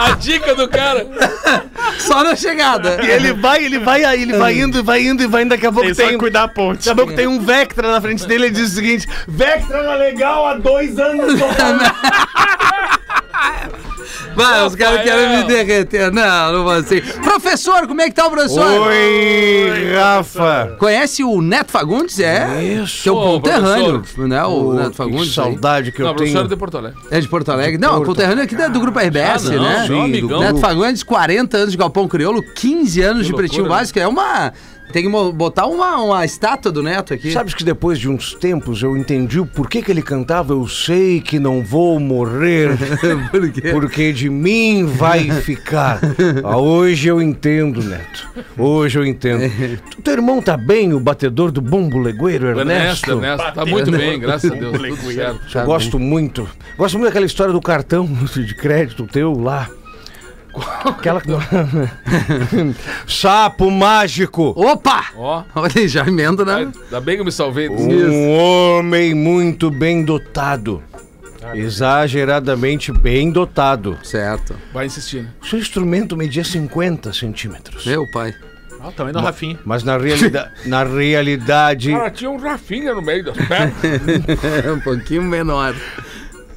A 0.01 0.13
dica 0.13 0.55
do 0.55 0.67
cara. 0.67 1.07
Só 2.01 2.25
na 2.25 2.35
chegada. 2.35 3.05
E 3.05 3.11
ele 3.11 3.35
vai, 3.35 3.63
ele 3.63 3.79
vai, 3.79 4.03
ele 4.03 4.33
vai 4.33 4.59
indo, 4.59 4.83
vai 4.83 5.03
indo 5.03 5.23
e 5.23 5.27
vai 5.27 5.43
indo, 5.43 5.51
daqui 5.51 5.67
a 5.67 5.73
pouco 5.73 5.89
Tem 5.89 5.95
só 5.95 6.03
tem... 6.05 6.13
que 6.13 6.19
cuidar 6.19 6.45
a 6.45 6.49
ponte. 6.49 6.79
Daqui 6.79 6.91
a 6.91 6.95
pouco 6.95 7.13
tem 7.13 7.27
um 7.27 7.39
Vectra 7.39 7.91
na 7.91 8.01
frente 8.01 8.27
dele 8.27 8.47
e 8.47 8.51
diz 8.51 8.73
o 8.73 8.75
seguinte: 8.75 9.07
Vectra 9.29 9.79
era 9.79 9.97
legal 9.97 10.47
há 10.47 10.55
dois 10.55 10.99
anos. 10.99 11.39
tô 14.35 14.41
falando." 14.43 14.51
Vai, 14.59 14.67
os 14.67 14.75
caras 14.75 15.03
querem 15.03 15.37
me 15.37 15.45
derreter. 15.45 16.13
Não, 16.13 16.53
não 16.53 16.63
vou 16.65 16.73
assim. 16.73 17.01
Professor, 17.23 17.87
como 17.87 18.01
é 18.01 18.09
que 18.09 18.15
tá 18.15 18.27
o 18.27 18.31
professor? 18.31 18.81
Oi, 18.89 19.93
Rafa. 19.95 20.77
Conhece 20.79 21.23
o 21.25 21.41
Neto 21.43 21.71
Fagundes? 21.71 22.19
É. 22.21 22.63
Isso. 22.63 23.03
Que 23.03 23.09
é 23.09 23.13
o 23.13 23.17
Ô, 23.17 23.23
conterrâneo, 23.41 24.03
né? 24.19 24.43
O 24.45 24.63
Pô, 24.65 24.73
Neto 24.75 24.91
que 24.91 24.97
Fagundes. 24.97 25.29
aí. 25.29 25.35
saudade 25.35 25.93
que 25.93 26.01
Não, 26.03 26.09
eu 26.11 26.15
professor 26.15 26.39
tenho. 26.39 26.49
de 26.49 26.57
Porto 26.57 26.79
Alegre. 26.79 27.01
É 27.11 27.21
de 27.21 27.29
Porto 27.29 27.49
Alegre. 27.51 27.79
Não, 27.79 28.01
o 28.01 28.05
conterrâneo 28.05 28.45
aqui 28.45 28.55
da- 28.57 28.69
do 28.69 28.81
Grupo 28.81 28.99
RBS, 28.99 29.47
Ah, 29.49 29.53
não, 29.53 29.63
né? 29.63 29.85
sim, 29.87 30.01
amigão. 30.05 30.41
Neto 30.41 30.59
Fagundes, 30.59 31.03
40 31.03 31.57
anos 31.59 31.73
de 31.73 31.77
Galpão 31.79 32.07
Crioulo, 32.09 32.43
15 32.43 33.01
anos 33.03 33.27
de 33.27 33.33
loucura, 33.33 33.49
Pretinho 33.49 33.65
né? 33.65 33.69
Básico. 33.69 33.99
É 33.99 34.07
uma. 34.09 34.53
Tem 34.93 35.03
que 35.05 35.09
botar 35.09 35.67
uma, 35.67 35.97
uma 36.03 36.25
estátua 36.25 36.71
do 36.73 36.83
Neto 36.83 37.15
aqui. 37.15 37.31
Sabes 37.33 37.55
que 37.55 37.65
depois 37.65 37.99
de 37.99 38.09
uns 38.09 38.35
tempos 38.35 38.83
eu 38.83 38.97
entendi 38.97 39.39
o 39.39 39.47
porquê 39.47 39.83
que 39.83 39.91
ele 39.91 40.03
cantava 40.03 40.53
Eu 40.53 40.67
sei 40.67 41.21
que 41.21 41.39
não 41.39 41.63
vou 41.63 41.99
morrer, 42.01 42.71
Por 43.31 43.51
quê? 43.51 43.71
porque 43.71 44.13
de 44.13 44.29
mim 44.29 44.85
vai 44.85 45.31
ficar. 45.31 46.01
Ah, 46.43 46.57
hoje 46.57 47.09
eu 47.09 47.21
entendo, 47.23 47.83
Neto. 47.83 48.29
Hoje 48.59 48.99
eu 48.99 49.07
entendo. 49.07 49.51
Tu, 49.91 50.03
teu 50.03 50.15
irmão 50.15 50.43
tá 50.43 50.57
bem, 50.57 50.93
o 50.93 51.01
batedor 51.01 51.51
do 51.51 51.61
bumbo 51.61 51.99
legueiro, 51.99 52.49
Ernesto, 52.49 52.71
Ernesto? 52.71 53.11
Ernesto, 53.11 53.55
tá 53.55 53.67
muito 53.67 53.91
bem, 53.91 54.19
graças 54.19 54.51
a 54.51 54.55
Deus. 54.55 54.77
Tudo 54.77 55.13
certo. 55.13 55.59
Eu 55.59 55.65
gosto 55.65 55.99
muito. 55.99 56.49
Gosto 56.77 56.99
muito 56.99 57.09
daquela 57.09 57.27
história 57.27 57.53
do 57.53 57.61
cartão 57.61 58.07
de 58.35 58.55
crédito 58.55 59.07
teu 59.07 59.33
lá. 59.33 59.69
Aquela. 60.85 61.21
Sapo 63.07 63.71
mágico! 63.71 64.53
Opa! 64.57 65.07
Ó, 65.17 65.43
Olha 65.55 65.73
aí, 65.77 65.89
já 65.89 66.07
emenda, 66.07 66.45
né? 66.45 66.71
ainda 66.85 67.01
bem 67.01 67.17
que 67.17 67.21
eu 67.21 67.25
me 67.25 67.33
salvei. 67.33 67.69
disso. 67.69 68.11
Um 68.11 68.31
homem 68.79 69.15
muito 69.15 69.71
bem 69.71 70.05
dotado. 70.05 70.83
Exageradamente 71.55 72.93
bem 72.93 73.31
dotado. 73.31 73.99
Certo. 74.03 74.55
Vai 74.73 74.87
insistindo. 74.87 75.29
Seu 75.43 75.59
instrumento 75.59 76.17
media 76.17 76.45
50 76.45 77.13
centímetros. 77.13 77.87
Meu 77.87 78.07
pai. 78.11 78.35
Ah, 78.83 78.89
o 78.89 78.93
tamanho 78.93 79.15
do 79.15 79.21
Rafinha. 79.21 79.59
Mas 79.65 79.83
na, 79.83 79.99
realida 79.99 80.53
na 80.65 80.85
realidade, 80.85 81.93
Cara, 81.93 82.11
tinha 82.11 82.31
um 82.31 82.39
Rafinha 82.39 82.95
no 82.95 83.03
meio 83.03 83.25
das 83.25 83.37
pernas. 83.37 83.75
É 84.65 84.71
um 84.73 84.81
pouquinho 84.81 85.23
menor. 85.23 85.75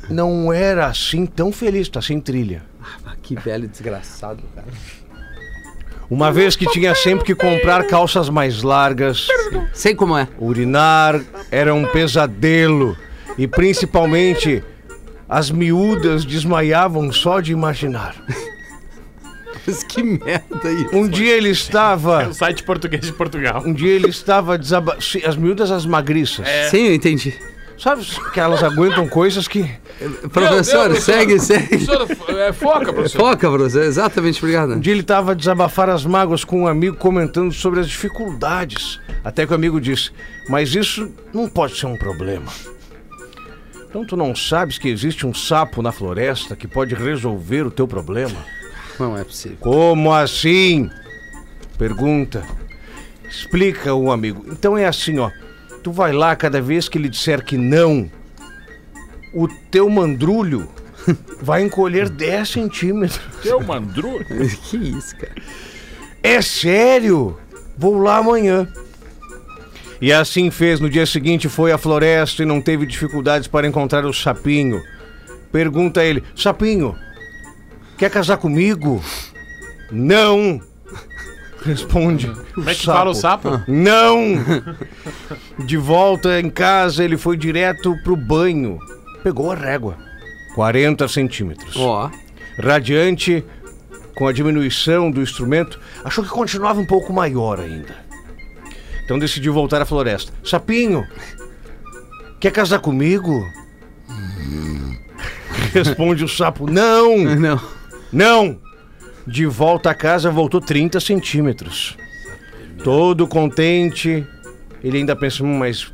Não 0.09 0.51
era 0.51 0.87
assim 0.87 1.25
tão 1.25 1.51
feliz, 1.51 1.87
tá 1.89 2.01
sem 2.01 2.19
trilha. 2.19 2.63
Ah, 3.05 3.15
que 3.21 3.35
velho 3.35 3.67
desgraçado, 3.67 4.43
cara. 4.55 4.67
Uma 6.09 6.31
vez 6.31 6.55
que 6.55 6.65
tinha 6.67 6.93
sempre 6.93 7.25
que 7.25 7.33
comprar 7.33 7.87
calças 7.87 8.29
mais 8.29 8.61
largas, 8.61 9.27
Sei 9.73 9.95
como 9.95 10.17
é. 10.17 10.27
urinar 10.37 11.19
era 11.49 11.73
um 11.73 11.85
pesadelo. 11.87 12.95
E 13.37 13.47
principalmente, 13.47 14.63
as 15.27 15.49
miúdas 15.49 16.23
desmaiavam 16.23 17.11
só 17.11 17.39
de 17.39 17.51
imaginar. 17.51 18.15
Mas 19.65 19.81
que 19.81 20.03
merda 20.03 20.71
isso. 20.71 20.95
Um 20.95 21.07
dia 21.07 21.35
ele 21.37 21.49
estava. 21.49 22.23
É 22.23 22.27
o 22.27 22.33
site 22.33 22.63
português 22.63 23.05
de 23.05 23.13
Portugal. 23.13 23.63
Um 23.65 23.73
dia 23.73 23.93
ele 23.93 24.09
estava 24.09 24.57
desaba... 24.57 24.97
As 25.25 25.35
miúdas, 25.37 25.71
as 25.71 25.85
magriças. 25.85 26.45
Sim, 26.69 26.87
eu 26.87 26.93
entendi. 26.93 27.33
Sabe 27.77 28.05
que 28.33 28.39
elas 28.39 28.63
aguentam 28.63 29.07
coisas 29.07 29.47
que. 29.47 29.69
Professor, 30.31 30.89
Deus, 30.89 31.03
segue, 31.03 31.35
professor. 31.35 31.67
segue. 31.69 31.85
Professor, 31.85 32.39
é, 32.39 32.53
foca, 32.53 32.93
professor. 32.93 33.17
Foca, 33.19 33.49
professor. 33.51 33.83
Exatamente, 33.83 34.35
Um 34.37 34.39
obrigado. 34.47 34.79
dia 34.79 34.93
ele 34.93 35.01
estava 35.01 35.31
a 35.31 35.33
desabafar 35.35 35.89
as 35.89 36.05
mágoas 36.05 36.43
com 36.43 36.61
um 36.63 36.67
amigo 36.67 36.95
comentando 36.97 37.51
sobre 37.53 37.79
as 37.79 37.87
dificuldades. 37.89 38.99
Até 39.23 39.45
que 39.45 39.51
o 39.51 39.55
amigo 39.55 39.81
disse: 39.81 40.11
Mas 40.49 40.73
isso 40.75 41.11
não 41.33 41.47
pode 41.49 41.77
ser 41.77 41.87
um 41.87 41.97
problema. 41.97 42.51
Então 43.89 44.05
tu 44.05 44.15
não 44.17 44.35
sabes 44.35 44.77
que 44.77 44.89
existe 44.89 45.25
um 45.25 45.33
sapo 45.33 45.81
na 45.81 45.91
floresta 45.91 46.55
que 46.55 46.67
pode 46.67 46.95
resolver 46.95 47.63
o 47.67 47.71
teu 47.71 47.87
problema? 47.87 48.35
Não 48.99 49.17
é 49.17 49.23
possível. 49.23 49.57
Como 49.59 50.11
assim? 50.13 50.89
Pergunta. 51.77 52.43
Explica 53.29 53.93
o 53.93 54.11
amigo. 54.11 54.45
Então 54.51 54.77
é 54.77 54.85
assim, 54.85 55.17
ó. 55.19 55.29
Tu 55.83 55.91
vai 55.91 56.13
lá 56.13 56.35
cada 56.35 56.61
vez 56.61 56.87
que 56.87 56.97
ele 56.97 57.09
disser 57.09 57.43
que 57.43 57.57
não, 57.57 58.09
o 59.33 59.47
teu 59.69 59.89
mandrulho 59.89 60.69
vai 61.41 61.61
encolher 61.63 62.09
10 62.09 62.49
centímetros. 62.49 63.19
Teu 63.41 63.61
mandru. 63.61 64.23
que 64.63 64.77
isso, 64.77 65.15
cara. 65.17 65.35
É 66.21 66.41
sério? 66.41 67.37
Vou 67.77 67.97
lá 67.97 68.17
amanhã. 68.17 68.67
E 69.99 70.11
assim 70.11 70.49
fez. 70.49 70.79
No 70.79 70.89
dia 70.89 71.05
seguinte 71.05 71.49
foi 71.49 71.71
à 71.71 71.77
floresta 71.77 72.43
e 72.43 72.45
não 72.45 72.61
teve 72.61 72.85
dificuldades 72.85 73.47
para 73.47 73.67
encontrar 73.67 74.05
o 74.05 74.13
sapinho. 74.13 74.81
Pergunta 75.51 76.01
a 76.01 76.05
ele: 76.05 76.23
Sapinho, 76.35 76.95
quer 77.97 78.09
casar 78.09 78.37
comigo? 78.37 79.03
Não. 79.91 80.61
Responde. 81.65 82.31
Como 82.53 82.69
é 82.69 82.75
que 82.75 82.85
fala 82.85 83.11
o 83.11 83.13
sapo? 83.13 83.61
Não! 83.67 84.35
De 85.65 85.77
volta 85.77 86.39
em 86.39 86.49
casa, 86.49 87.03
ele 87.03 87.17
foi 87.17 87.37
direto 87.37 87.95
pro 88.03 88.15
banho. 88.15 88.77
Pegou 89.23 89.51
a 89.51 89.55
régua. 89.55 89.97
40 90.55 91.07
centímetros. 91.07 91.75
Ó. 91.77 92.11
Radiante, 92.59 93.43
com 94.15 94.27
a 94.27 94.33
diminuição 94.33 95.09
do 95.09 95.21
instrumento, 95.21 95.79
achou 96.03 96.23
que 96.23 96.29
continuava 96.29 96.79
um 96.79 96.85
pouco 96.85 97.11
maior 97.13 97.59
ainda. 97.59 97.95
Então 99.05 99.17
decidiu 99.17 99.53
voltar 99.53 99.81
à 99.81 99.85
floresta. 99.85 100.31
Sapinho, 100.43 101.05
quer 102.39 102.51
casar 102.51 102.79
comigo? 102.79 103.43
Responde 105.73 106.23
o 106.23 106.27
sapo: 106.29 106.69
Não, 106.69 107.17
Não. 107.35 107.61
não. 108.11 108.59
De 109.25 109.45
volta 109.45 109.89
a 109.91 109.95
casa, 109.95 110.29
voltou 110.29 110.59
30 110.59 110.99
centímetros. 110.99 111.97
Todo 112.83 113.27
contente, 113.27 114.25
ele 114.83 114.97
ainda 114.97 115.15
pensa, 115.15 115.43
"Hum, 115.43 115.57
mas 115.57 115.91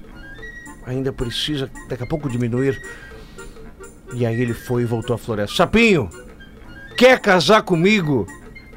ainda 0.85 1.13
precisa 1.13 1.69
daqui 1.87 2.03
a 2.03 2.07
pouco 2.07 2.29
diminuir. 2.29 2.81
E 4.13 4.25
aí 4.25 4.41
ele 4.41 4.53
foi 4.53 4.81
e 4.81 4.85
voltou 4.85 5.13
à 5.15 5.19
floresta. 5.19 5.55
Sapinho, 5.55 6.09
quer 6.97 7.19
casar 7.19 7.61
comigo? 7.61 8.25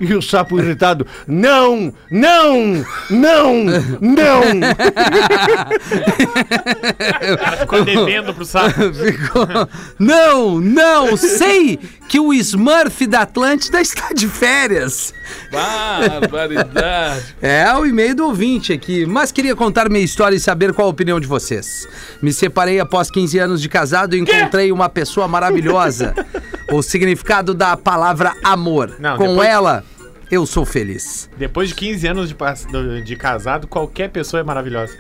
E 0.01 0.15
o 0.15 0.23
sapo 0.23 0.59
irritado, 0.59 1.07
não, 1.27 1.93
não, 2.11 2.85
não, 3.11 3.65
não. 4.01 4.43
Tá 7.69 7.81
devendo 7.85 8.35
pro 8.35 8.45
sapo. 8.45 8.73
Ficou. 8.93 9.47
Não, 9.99 10.61
não, 10.61 11.17
sei 11.17 11.79
que 12.09 12.19
o 12.19 12.33
Smurf 12.35 13.07
da 13.07 13.21
Atlântida 13.21 13.81
está 13.81 14.13
de 14.13 14.29
férias. 14.29 15.15
Barbaridade. 15.51 17.37
É 17.41 17.73
o 17.75 17.87
e-mail 17.87 18.15
do 18.15 18.27
ouvinte 18.27 18.73
aqui, 18.73 19.07
mas 19.07 19.31
queria 19.31 19.55
contar 19.55 19.89
minha 19.89 20.05
história 20.05 20.37
e 20.37 20.41
saber 20.41 20.73
qual 20.73 20.89
a 20.89 20.91
opinião 20.91 21.21
de 21.21 21.27
vocês. 21.27 21.87
Me 22.21 22.33
separei 22.33 22.81
após 22.81 23.11
15 23.11 23.39
anos 23.39 23.63
de 23.63 23.69
casado 23.69 24.17
e 24.17 24.21
encontrei 24.21 24.73
uma 24.73 24.89
pessoa 24.89 25.29
maravilhosa. 25.29 26.15
O 26.77 26.83
significado 26.83 27.55
da 27.55 27.77
palavra 27.77 28.35
amor. 28.43 28.97
Não, 28.99 29.17
Com 29.17 29.29
depois- 29.29 29.49
ela, 29.49 29.85
eu 30.31 30.47
sou 30.47 30.65
feliz. 30.65 31.29
Depois 31.37 31.69
de 31.71 31.75
15 31.75 32.07
anos 32.07 32.29
de, 32.29 33.03
de 33.03 33.17
casado, 33.17 33.67
qualquer 33.67 34.11
pessoa 34.11 34.41
é 34.41 34.45
maravilhosa. 34.45 34.93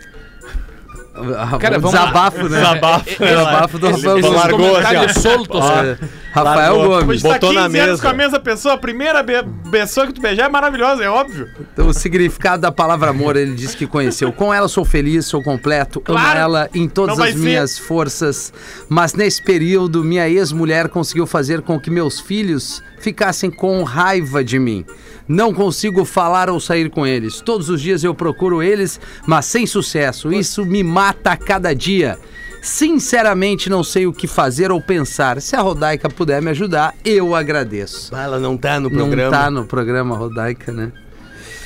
Cara, 1.60 1.78
vamos 1.78 1.94
lá. 1.94 2.00
desabafo, 2.06 2.48
né? 2.48 2.58
Desabafo. 2.60 3.04
Desabafo 3.18 3.78
do 3.78 3.86
Rafael 3.90 4.20
Gomes. 4.20 4.32
largou 4.34 4.76
assim, 4.78 5.20
soltos. 5.20 5.60
É, 5.64 5.98
Rafael 6.32 6.76
Largou. 6.78 7.00
Gomes. 7.00 7.22
Botou 7.22 7.50
15 7.50 7.54
na 7.54 7.60
anos 7.60 7.72
mesa. 7.72 8.02
com 8.02 8.08
a 8.08 8.12
mesma 8.14 8.40
pessoa, 8.40 8.74
a 8.74 8.78
primeira 8.78 9.22
be- 9.22 9.44
pessoa 9.70 10.06
que 10.06 10.14
tu 10.14 10.22
beijar 10.22 10.46
é 10.46 10.48
maravilhosa, 10.48 11.04
é 11.04 11.10
óbvio. 11.10 11.48
Então, 11.72 11.86
o 11.88 11.92
significado 11.92 12.62
da 12.62 12.72
palavra 12.72 13.10
amor, 13.10 13.36
ele 13.36 13.54
disse 13.54 13.76
que 13.76 13.86
conheceu. 13.86 14.32
Com 14.32 14.54
ela 14.54 14.68
sou 14.68 14.84
feliz, 14.86 15.26
sou 15.26 15.42
completo, 15.42 16.02
amo 16.06 16.18
Claro. 16.18 16.38
ela 16.38 16.70
em 16.74 16.88
todas 16.88 17.18
as 17.20 17.32
ser. 17.32 17.38
minhas 17.38 17.78
forças. 17.78 18.52
Mas 18.88 19.12
nesse 19.12 19.42
período, 19.42 20.02
minha 20.02 20.28
ex-mulher 20.28 20.88
conseguiu 20.88 21.26
fazer 21.26 21.60
com 21.60 21.78
que 21.78 21.90
meus 21.90 22.20
filhos 22.20 22.82
ficassem 23.02 23.50
com 23.50 23.82
raiva 23.82 24.42
de 24.44 24.58
mim. 24.58 24.84
Não 25.28 25.52
consigo 25.52 26.04
falar 26.04 26.48
ou 26.50 26.58
sair 26.60 26.90
com 26.90 27.06
eles. 27.06 27.40
Todos 27.40 27.68
os 27.68 27.80
dias 27.80 28.02
eu 28.04 28.14
procuro 28.14 28.62
eles, 28.62 29.00
mas 29.26 29.46
sem 29.46 29.66
sucesso. 29.66 30.32
Isso 30.32 30.64
me 30.64 30.82
mata 30.82 31.32
a 31.32 31.36
cada 31.36 31.74
dia. 31.74 32.18
Sinceramente, 32.60 33.68
não 33.68 33.82
sei 33.84 34.06
o 34.06 34.12
que 34.12 34.26
fazer 34.26 34.70
ou 34.70 34.80
pensar. 34.80 35.40
Se 35.42 35.54
a 35.56 35.60
Rodaica 35.60 36.08
puder 36.08 36.40
me 36.40 36.50
ajudar, 36.50 36.94
eu 37.04 37.34
agradeço. 37.34 38.14
Ela 38.14 38.38
não 38.38 38.56
tá 38.56 38.78
no 38.80 38.88
Não 38.88 38.96
programa. 38.96 39.30
tá 39.30 39.50
no 39.50 39.64
programa 39.66 40.16
Rodaica, 40.16 40.70
né? 40.72 40.92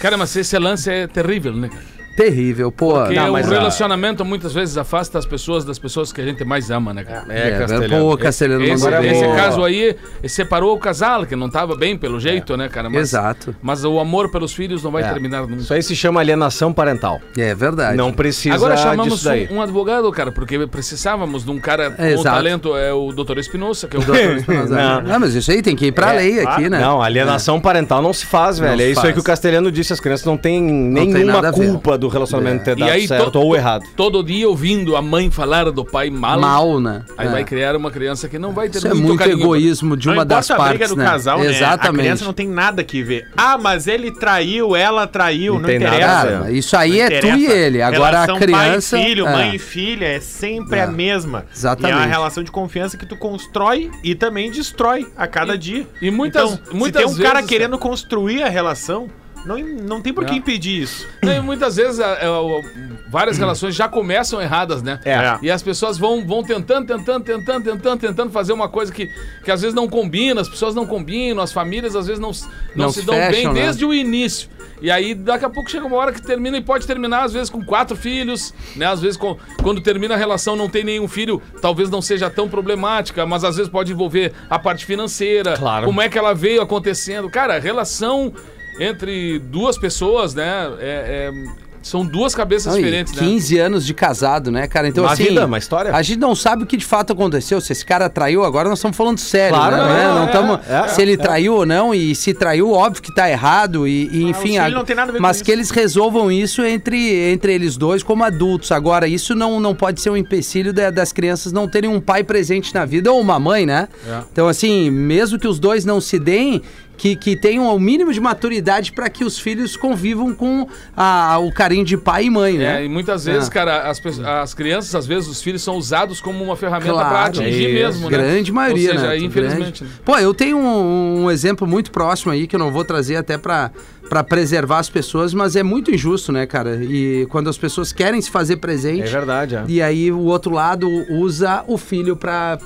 Cara, 0.00 0.16
mas 0.16 0.34
esse 0.36 0.58
lance 0.58 0.90
é 0.90 1.06
terrível, 1.06 1.52
né, 1.54 1.68
cara? 1.68 1.95
Terrível, 2.16 2.72
pô. 2.72 2.94
Porque 2.94 3.14
Não, 3.14 3.28
o 3.28 3.32
mas 3.32 3.46
a- 3.46 3.54
relacionamento 3.54 4.24
muitas 4.24 4.52
vezes 4.54 4.76
afasta 4.78 5.18
as 5.18 5.26
pessoas 5.26 5.64
das 5.64 5.78
pessoas 5.78 6.12
que 6.12 6.20
a 6.20 6.24
gente 6.24 6.42
mais 6.44 6.70
ama, 6.70 6.94
né, 6.94 7.04
cara? 7.04 7.26
É, 7.28 7.58
Castelhano. 7.58 8.04
Pô, 8.10 8.16
Castelhano 8.16 8.64
Esse, 8.64 8.84
mandou 8.84 9.04
esse 9.04 9.24
Boa. 9.24 9.36
caso 9.36 9.64
aí 9.64 9.96
separou 10.26 10.74
o 10.74 10.78
casal, 10.78 11.26
que 11.26 11.36
não 11.36 11.48
tava 11.50 11.76
bem 11.76 11.96
pelo 11.96 12.18
jeito, 12.18 12.56
né, 12.56 12.68
cara? 12.68 12.88
Mas, 12.88 13.00
Exato. 13.02 13.54
Mas 13.62 13.84
o 13.84 14.00
amor 14.00 14.30
pelos 14.30 14.52
filhos 14.54 14.82
não 14.82 14.90
vai 14.90 15.02
É. 15.02 15.08
terminar 15.12 15.42
nunca. 15.46 15.56
Isso 15.62 15.74
aí 15.74 15.82
se 15.82 15.94
chama 15.94 16.20
alienação 16.20 16.72
parental. 16.72 17.20
É 17.36 17.54
verdade. 17.54 17.96
Não 17.96 18.12
precisa 18.12 18.54
Agora 18.54 18.74
disso 18.74 18.86
chamamos 18.88 19.22
daí. 19.22 19.48
um, 19.50 19.56
um 19.56 19.62
advogado, 19.62 20.10
cara, 20.10 20.32
porque 20.32 20.66
precisávamos 20.66 21.44
de 21.44 21.50
um 21.50 21.58
cara 21.60 21.90
com 21.90 22.02
Exato. 22.02 22.24
talento, 22.36 22.76
é 22.76 22.92
o 22.92 23.12
Dr. 23.12 23.38
Espinosa, 23.38 23.86
que 23.88 23.96
é 23.96 24.00
o 24.00 24.02
Doutor 24.04 24.36
Espinosa. 24.38 24.74
Não. 24.74 25.02
Não, 25.02 25.20
mas 25.20 25.34
isso 25.34 25.50
aí 25.50 25.60
tem 25.62 25.76
que 25.76 25.86
ir 25.86 25.92
pra 25.92 26.14
É, 26.14 26.16
lei 26.16 26.32
claro. 26.40 26.48
aqui, 26.50 26.70
né? 26.70 26.80
Não, 26.80 27.02
alienação 27.02 27.60
parental 27.60 28.00
não 28.00 28.12
se 28.12 28.24
faz, 28.24 28.58
velho. 28.58 28.76
se 28.78 28.82
é 28.82 28.90
isso 28.90 29.00
aí 29.00 29.04
faz. 29.06 29.14
que 29.14 29.20
o 29.20 29.24
Castelhano 29.24 29.70
disse. 29.70 29.92
As 29.92 30.00
crianças 30.00 30.24
não 30.26 30.36
têm 30.36 30.62
nenhuma 30.62 31.52
culpa 31.52 31.96
do 31.98 32.05
do 32.06 32.12
relacionamento 32.12 32.64
ter 32.64 32.76
E 32.76 32.80
dado 32.80 32.90
aí, 32.90 33.06
certo 33.08 33.30
to- 33.32 33.40
ou 33.40 33.54
errado. 33.56 33.84
Todo 33.96 34.22
dia 34.22 34.48
ouvindo 34.48 34.96
a 34.96 35.02
mãe 35.02 35.30
falar 35.30 35.70
do 35.70 35.84
pai 35.84 36.10
mal. 36.10 36.38
Mal, 36.40 36.80
né? 36.80 37.02
Aí 37.18 37.26
É. 37.26 37.30
vai 37.30 37.44
criar 37.44 37.76
uma 37.76 37.90
criança 37.90 38.28
que 38.28 38.38
não 38.38 38.52
vai 38.52 38.68
ter 38.68 38.78
Isso 38.78 38.88
é 38.88 38.94
muito 38.94 39.18
carinho. 39.18 39.40
egoísmo 39.40 39.96
de 39.96 40.06
não 40.06 40.14
uma 40.14 40.24
das 40.24 40.50
a 40.50 40.54
briga 40.54 40.68
partes, 40.68 40.88
do 40.90 40.96
né? 40.96 41.04
casal, 41.04 41.38
né? 41.40 41.48
A 41.64 41.78
criança 41.92 42.24
não 42.24 42.32
tem 42.32 42.48
nada 42.48 42.82
que 42.84 43.02
ver. 43.02 43.28
Ah, 43.36 43.58
mas 43.58 43.86
ele 43.86 44.10
traiu, 44.10 44.74
ela 44.76 45.06
traiu, 45.06 45.54
não, 45.54 45.60
Não 45.60 45.66
tem 45.68 45.78
nada 45.78 45.94
a 45.94 45.98
interessa. 45.98 46.26
ver. 46.26 46.38
Cara, 46.38 46.50
isso 46.52 46.76
aí 46.76 46.98
Não 46.98 47.04
é 47.04 47.08
tu 47.08 47.26
e 47.26 47.30
interessa. 47.30 47.52
ele. 47.54 47.82
Agora 47.82 48.10
Relação 48.12 48.36
a 48.36 48.38
criança. 48.38 48.96
Pai 48.96 49.02
e 49.02 49.06
filho, 49.06 49.26
é. 49.26 49.32
mãe 49.32 49.54
e 49.54 49.58
filha, 49.58 50.06
é 50.06 50.20
sempre 50.20 50.78
É. 50.78 50.82
a 50.82 50.86
mesma. 50.86 51.44
Exatamente. 51.54 51.94
E 51.96 51.98
é 51.98 52.00
uma 52.02 52.06
relação 52.06 52.42
de 52.42 52.50
confiança 52.50 52.96
que 52.96 53.06
tu 53.06 53.16
constrói 53.16 53.90
e 54.02 54.14
também 54.14 54.50
destrói 54.50 55.06
a 55.16 55.26
cada 55.26 55.56
dia. 55.58 55.86
e 56.00 56.10
muitas- 56.10 56.52
então, 56.52 56.78
muitas 56.78 57.02
se 57.02 57.08
tem 57.08 57.16
um 57.16 57.22
cara 57.22 57.36
vezes, 57.40 57.48
querendo 57.50 57.78
construir 57.78 58.42
a 58.42 58.48
relação, 58.48 59.08
não, 59.46 59.56
não 59.58 60.02
tem 60.02 60.12
por 60.12 60.24
que 60.24 60.32
É. 60.34 60.36
impedir 60.36 60.82
isso. 60.82 61.06
Não, 61.22 61.32
e 61.32 61.40
muitas 61.40 61.76
vezes 61.76 61.98
é, 62.00 62.24
é, 62.26 62.28
o- 62.30 62.62
várias 63.08 63.38
relações 63.38 63.74
já 63.74 63.88
começam 63.88 64.40
erradas, 64.42 64.82
né? 64.82 64.98
É. 65.04 65.38
E 65.42 65.50
as 65.50 65.62
pessoas 65.62 65.96
vão, 65.96 66.26
vão 66.26 66.42
tentando, 66.42 66.86
tentando, 66.86 67.24
tentando, 67.24 67.62
tentando, 67.64 67.98
tentando 68.00 68.30
fazer 68.32 68.52
uma 68.52 68.68
coisa 68.68 68.92
que, 68.92 69.08
que 69.44 69.50
às 69.50 69.60
vezes 69.62 69.74
não 69.74 69.88
combina, 69.88 70.40
as 70.40 70.48
pessoas 70.48 70.74
não 70.74 70.86
combinam, 70.86 71.42
as 71.42 71.52
famílias 71.52 71.94
às 71.96 72.06
vezes 72.06 72.20
não, 72.20 72.30
s- 72.30 72.46
não, 72.74 72.86
Não 72.86 72.92
se 72.92 73.02
dão 73.02 73.14
bem 73.14 73.30
fecham, 73.32 73.52
né? 73.52 73.62
desde 73.62 73.84
o 73.84 73.94
início. 73.94 74.48
E 74.82 74.90
aí, 74.90 75.14
daqui 75.14 75.42
a 75.44 75.48
pouco 75.48 75.70
chega 75.70 75.86
uma 75.86 75.96
hora 75.96 76.12
que 76.12 76.20
termina 76.20 76.58
e 76.58 76.62
pode 76.62 76.86
terminar, 76.86 77.22
às 77.24 77.32
vezes, 77.32 77.48
com 77.48 77.64
quatro 77.64 77.96
filhos, 77.96 78.52
né? 78.76 78.84
Às 78.84 79.00
vezes, 79.00 79.16
com- 79.16 79.34
quando 79.62 79.80
termina 79.80 80.12
a 80.12 80.18
relação, 80.18 80.54
não 80.54 80.68
tem 80.68 80.84
nenhum 80.84 81.08
filho, 81.08 81.40
talvez 81.62 81.88
não 81.88 82.02
seja 82.02 82.28
tão 82.28 82.46
problemática, 82.46 83.24
mas 83.24 83.42
às 83.42 83.56
vezes 83.56 83.72
pode 83.72 83.92
envolver 83.92 84.34
a 84.50 84.58
parte 84.58 84.84
financeira, 84.84 85.56
Claro. 85.56 85.86
como 85.86 86.02
é 86.02 86.10
que 86.10 86.18
ela 86.18 86.34
veio 86.34 86.60
acontecendo. 86.60 87.30
Cara, 87.30 87.58
relação 87.58 88.34
entre 88.78 89.38
duas 89.38 89.78
pessoas, 89.78 90.34
né? 90.34 90.68
é- 90.80 91.32
é- 91.32 91.66
são 91.82 92.04
duas 92.04 92.34
cabeças 92.34 92.72
Não, 92.74 92.80
diferentes, 92.82 93.12
né? 93.12 93.20
15 93.22 93.58
anos 93.60 93.86
de 93.86 93.94
casado, 93.94 94.50
né, 94.50 94.66
cara? 94.66 94.88
Então, 94.88 95.04
Uma 95.04 95.12
assim. 95.12 95.22
vida, 95.22 95.46
uma 95.46 95.56
história. 95.56 95.94
A 95.94 96.02
gente 96.02 96.18
não 96.18 96.34
sabe 96.34 96.64
o 96.64 96.66
que 96.66 96.76
de 96.76 96.84
fato 96.84 97.12
aconteceu. 97.12 97.60
Se 97.60 97.70
esse 97.70 97.86
cara 97.86 98.08
traiu, 98.10 98.42
agora 98.42 98.68
nós 98.68 98.80
estamos 98.80 98.96
falando 98.96 99.18
sério, 99.18 99.54
Claro, 99.56 99.76
né? 99.76 100.02
é, 100.02 100.06
não 100.08 100.24
é, 100.24 100.26
tamo, 100.32 100.60
é, 100.68 100.88
se 100.88 101.00
ele 101.00 101.16
traiu 101.16 101.54
ou 101.54 101.64
não, 101.64 101.94
e 101.94 102.12
se 102.16 102.34
traiu, 102.34 102.72
óbvio 102.72 103.00
que 103.00 103.14
tá 103.14 103.30
errado, 103.30 103.86
e, 103.86 104.08
e, 104.12 104.24
enfim. 104.24 104.48
filhos 104.48 104.64
a- 104.66 104.68
não 104.70 104.84
tem 104.84 104.96
nada 104.96 105.10
a 105.10 105.12
ver 105.12 105.18
com 105.18 105.22
mas 105.22 105.36
isso. 105.36 105.44
que 105.44 105.52
eles 105.52 105.70
resolvam 105.70 106.28
isso 106.32 106.60
entre, 106.64 107.30
entre 107.30 107.54
eles 107.54 107.76
dois 107.76 108.02
como 108.02 108.24
adultos. 108.24 108.72
Agora, 108.72 109.06
isso 109.06 109.36
não, 109.36 109.60
não 109.60 109.72
pode 109.72 110.00
ser 110.00 110.10
um 110.10 110.16
empecilho 110.16 110.72
da- 110.72 110.90
das 110.90 111.12
crianças 111.12 111.52
não 111.52 111.68
terem 111.68 111.88
um 111.88 112.00
pai 112.00 112.24
presente 112.24 112.74
na 112.74 112.84
vida 112.84 113.12
ou 113.12 113.20
uma 113.20 113.38
mãe, 113.38 113.64
né? 113.64 113.86
É. 114.08 114.22
Então, 114.32 114.48
assim, 114.48 114.90
mesmo 114.90 115.38
que 115.38 115.46
os 115.46 115.60
dois 115.60 115.84
não 115.84 116.00
se 116.00 116.18
deem. 116.18 116.62
Que, 116.96 117.14
que 117.14 117.36
tenham 117.36 117.66
o 117.74 117.78
mínimo 117.78 118.10
de 118.12 118.18
maturidade 118.18 118.90
para 118.90 119.10
que 119.10 119.22
os 119.22 119.38
filhos 119.38 119.76
convivam 119.76 120.34
com 120.34 120.66
a- 120.96 121.36
o 121.38 121.52
carinho 121.52 121.84
de 121.84 121.94
pai 121.96 122.24
e 122.24 122.30
mãe, 122.30 122.56
né? 122.56 122.80
É, 122.80 122.84
e 122.86 122.88
muitas 122.88 123.26
vezes, 123.26 123.48
É. 123.48 123.50
cara, 123.52 123.82
as, 123.90 124.00
as 124.24 124.54
crianças, 124.54 124.94
às 124.94 125.06
vezes, 125.06 125.28
os 125.28 125.42
filhos 125.42 125.62
são 125.62 125.76
usados 125.76 126.20
como 126.22 126.42
uma 126.42 126.56
ferramenta 126.56 126.92
Claro, 126.92 127.08
pra 127.10 127.24
atingir 127.26 127.64
isso. 127.64 127.74
mesmo, 127.74 128.10
né? 128.10 128.16
Grande 128.16 128.50
maioria, 128.50 128.92
Ou 128.92 128.96
seja, 128.98 129.08
né? 129.08 129.18
infelizmente. 129.18 129.84
Grande. 129.84 130.00
Pô, 130.04 130.16
eu 130.18 130.32
tenho 130.32 130.56
um, 130.58 131.24
um 131.24 131.30
exemplo 131.30 131.66
muito 131.66 131.90
próximo 131.90 132.32
aí 132.32 132.46
que 132.46 132.56
eu 132.56 132.60
não 132.60 132.72
vou 132.72 132.82
trazer 132.84 133.16
até 133.16 133.36
pra, 133.36 133.70
pra 134.08 134.24
preservar 134.24 134.78
as 134.78 134.88
pessoas, 134.88 135.34
mas 135.34 135.54
é 135.54 135.62
muito 135.62 135.90
injusto, 135.90 136.32
né, 136.32 136.46
cara? 136.46 136.76
E 136.82 137.26
quando 137.28 137.50
as 137.50 137.58
pessoas 137.58 137.92
querem 137.92 138.22
se 138.22 138.30
fazer 138.30 138.56
presente. 138.56 139.02
É 139.02 139.10
verdade, 139.10 139.54
é. 139.56 139.64
E 139.68 139.82
aí 139.82 140.10
o 140.10 140.20
outro 140.20 140.50
lado 140.50 140.88
usa 141.10 141.62
o 141.68 141.76
filho 141.76 142.16
pra 142.16 142.58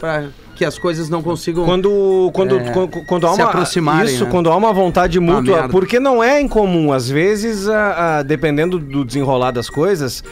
que 0.61 0.65
as 0.67 0.79
coisas 0.79 1.09
não 1.09 1.23
consigam. 1.23 1.65
Quando, 1.65 2.31
quando, 2.35 2.59
É, 2.59 2.71
quando, 2.71 2.89
quando 3.07 3.27
há 3.27 3.33
se 3.33 3.41
uma, 3.41 3.49
aproximarem, 3.49 4.13
isso, 4.15 4.25
né? 4.27 4.31
quando 4.31 4.51
há 4.51 4.55
uma 4.57 4.75
vontade 4.75 5.19
mútua, 5.19 5.55
merda. 5.55 5.69
porque 5.71 5.99
não 5.99 6.23
é 6.23 6.39
incomum, 6.39 6.93
às 6.93 7.09
vezes, 7.09 7.67
a- 7.67 8.19
a- 8.19 8.23
dependendo 8.23 8.79
do 8.79 9.03
desenrolar 9.03 9.53
das 9.53 9.71
coisas, 9.71 10.23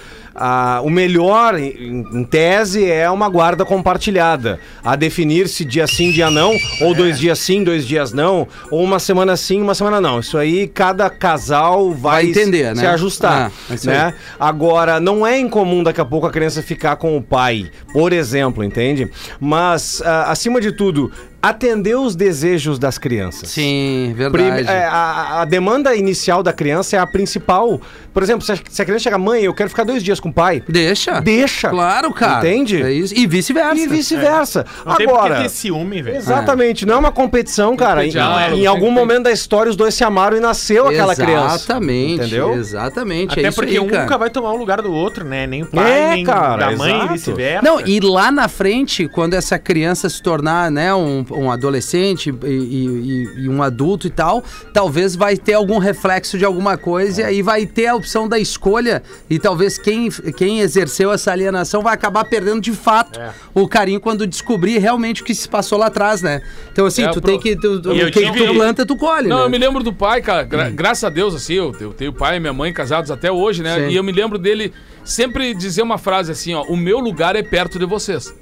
o 0.85 0.91
melhor, 0.91 1.59
em, 1.59 2.05
em 2.13 2.25
tese, 2.25 2.91
é 2.91 3.11
uma 3.11 3.29
guarda 3.29 3.65
compartilhada, 3.65 4.59
a 4.85 4.97
definir 4.97 5.49
se 5.49 5.65
dia 5.65 5.87
sim, 5.87 6.11
dia 6.11 6.31
não, 6.31 6.57
ou 6.81 6.95
dois 6.95 7.19
dias 7.19 7.39
sim, 7.39 7.63
dois 7.65 7.87
dias 7.87 8.13
não, 8.13 8.47
ou 8.71 8.83
uma 8.83 8.99
semana 8.99 9.37
sim, 9.37 9.61
uma 9.61 9.75
semana 9.75 10.01
não. 10.01 10.21
Isso 10.21 10.39
aí 10.39 10.67
cada 10.69 11.09
casal 11.11 11.93
vai, 11.93 12.25
Vai 12.25 12.27
entender, 12.31 12.69
se, 12.69 12.75
né? 12.75 12.81
se 12.81 12.87
ajustar, 12.87 13.53
Ah, 13.71 13.75
é 13.75 13.87
né? 13.87 14.15
Agora, 14.39 15.01
não 15.01 15.27
é 15.27 15.39
incomum 15.39 15.83
daqui 15.83 16.01
a 16.01 16.05
pouco 16.05 16.27
a 16.27 16.31
criança 16.31 16.63
ficar 16.63 16.97
com 16.97 17.17
o 17.17 17.23
pai, 17.23 17.71
por 17.93 18.13
exemplo, 18.13 18.63
entende? 18.65 19.11
Mas, 19.41 20.03
ah, 20.05 20.31
acima 20.31 20.61
de 20.61 20.73
tudo, 20.73 21.11
atender 21.41 21.97
os 21.97 22.17
desejos 22.17 22.79
das 22.79 22.99
crianças. 22.99 23.51
Sim, 23.51 24.13
verdade. 24.17 24.69
é, 24.69 24.85
a, 24.85 25.43
a 25.43 25.45
demanda 25.45 25.95
inicial 25.95 26.43
da 26.43 26.53
criança 26.53 26.97
é 26.97 26.99
a 26.99 27.07
principal. 27.07 27.81
Por 28.13 28.23
exemplo, 28.23 28.45
se 28.45 28.53
a, 28.53 28.59
se 28.69 28.83
a 28.83 28.85
criança 28.85 29.05
chega, 29.05 29.19
mãe, 29.19 29.45
eu 29.45 29.55
quero 29.55 29.71
ficar 29.71 29.85
dois 29.85 30.03
dias 30.03 30.19
com 30.19 30.31
o 30.31 30.33
pai. 30.33 30.63
Deixa. 30.69 31.21
Deixa. 31.21 31.71
Claro, 31.71 32.13
cara. 32.13 32.39
Entende? 32.39 32.83
É 32.83 32.91
isso. 32.91 33.15
E 33.17 33.27
vice-versa. 33.27 33.81
E 33.81 33.87
vice-versa. 33.87 34.67
Não 34.85 34.97
tem 34.97 35.07
que 35.07 35.13
Agora. 35.13 35.43
ter 35.43 35.49
ciúme, 35.49 36.03
velho. 36.03 36.17
Exatamente, 36.17 36.85
não 36.85 36.95
é 36.95 36.99
uma 36.99 37.13
competição, 37.13 37.77
cara. 37.77 38.05
Em, 38.05 38.11
diálogo, 38.11 38.57
em 38.57 38.59
tem 38.59 38.67
algum 38.67 38.91
momento 38.91 39.25
da 39.25 39.33
história, 39.33 39.71
os 39.71 39.77
dois 39.77 39.95
se 39.95 40.03
amaram 40.03 40.37
e 40.37 40.41
nasceu 40.41 40.89
aquela 40.89 41.15
criança. 41.15 41.55
Exatamente. 41.55 42.23
Entendeu? 42.23 42.55
Exatamente. 42.55 43.33
Até 43.33 43.43
é 43.45 43.49
isso 43.49 43.57
porque 43.57 43.73
aí, 43.75 43.81
um 43.81 43.87
cara. 43.87 44.03
nunca 44.03 44.19
vai 44.19 44.31
tomar 44.31 44.53
o 44.53 44.57
lugar 44.57 44.83
do 44.83 44.93
outro, 44.93 45.25
né? 45.25 45.47
Nem 45.47 45.63
o 45.63 45.67
pai, 45.67 45.91
É, 45.91 46.15
nem 46.17 46.25
cara, 46.25 46.71
da 46.71 46.77
mãe 46.77 47.05
e 47.05 47.09
vice-versa. 47.09 47.63
Não, 47.63 47.81
e 47.81 48.01
lá 48.01 48.33
na 48.33 48.49
frente, 48.49 49.07
quando 49.07 49.35
essa 49.35 49.59
criança 49.59 50.09
se 50.09 50.21
tornar 50.21 50.71
né, 50.71 50.93
um, 50.93 51.25
um 51.31 51.51
adolescente 51.51 52.35
e, 52.45 52.47
e- 52.49 53.45
e 53.45 53.49
um 53.49 53.63
adulto 53.63 54.07
e 54.07 54.11
tal, 54.11 54.43
talvez 54.73 55.15
vai 55.17 55.37
ter 55.37 55.55
algum 55.55 55.79
reflexo 55.79 56.37
de 56.39 56.45
alguma 56.45 56.77
coisa 56.77 57.23
e 57.23 57.25
aí 57.25 57.43
vai 57.43 57.67
ter 57.67 57.87
a 57.87 57.95
opção 57.95 58.29
da 58.29 58.39
escolha 58.39 59.03
e 59.29 59.39
talvez 59.39 59.79
quem, 59.79 60.09
quem 60.37 60.61
exerceu 60.61 61.13
essa 61.13 61.31
alienação 61.33 61.83
vai 61.83 61.95
acabar 61.95 62.25
perdendo 62.25 62.61
de 62.61 62.73
fato 62.73 63.19
É. 63.19 63.33
o 63.55 63.67
carinho 63.69 64.01
quando 64.01 64.27
descobrir 64.27 64.79
realmente 64.79 65.23
o 65.23 65.25
que 65.25 65.35
se 65.35 65.49
passou 65.49 65.79
lá 65.79 65.87
atrás, 65.87 66.23
né? 66.23 66.41
Então 66.73 66.87
assim, 66.87 67.03
É, 67.05 67.09
tu 67.11 67.21
pro- 67.21 67.31
tem 67.31 67.39
que... 67.41 67.57
Tu, 67.57 67.81
tu, 67.81 67.93
eu 67.93 68.09
o 68.09 68.11
que 68.11 68.21
tive- 68.25 68.47
tu 68.47 68.55
planta, 68.55 68.85
tu 68.87 68.97
colhe, 68.97 69.29
Não, 69.29 69.39
né? 69.41 69.45
eu 69.45 69.51
me 69.51 69.59
lembro 69.59 69.83
do 69.83 69.93
pai, 69.93 70.21
cara. 70.23 70.43
gra- 70.45 70.71
graças 70.71 71.05
a 71.05 71.09
Deus, 71.11 71.35
assim, 71.35 71.55
eu, 71.55 71.75
eu 71.81 71.93
tenho 71.93 72.13
pai 72.13 72.37
e 72.37 72.41
minha 72.41 72.53
mãe 72.53 72.73
casados 72.73 73.11
até 73.11 73.31
hoje, 73.31 73.63
né? 73.63 73.75
Sim. 73.77 73.89
E 73.89 73.97
eu 73.97 74.03
me 74.05 74.13
lembro 74.13 74.39
dele 74.39 74.73
sempre 75.05 75.55
dizer 75.55 75.83
uma 75.83 75.99
frase 75.99 76.31
assim, 76.33 76.55
ó. 76.55 76.63
O 76.65 76.77
meu 76.77 76.99
lugar 76.99 77.35
é 77.37 77.43
perto 77.43 77.79
de 77.79 77.87
vocês. 77.87 78.33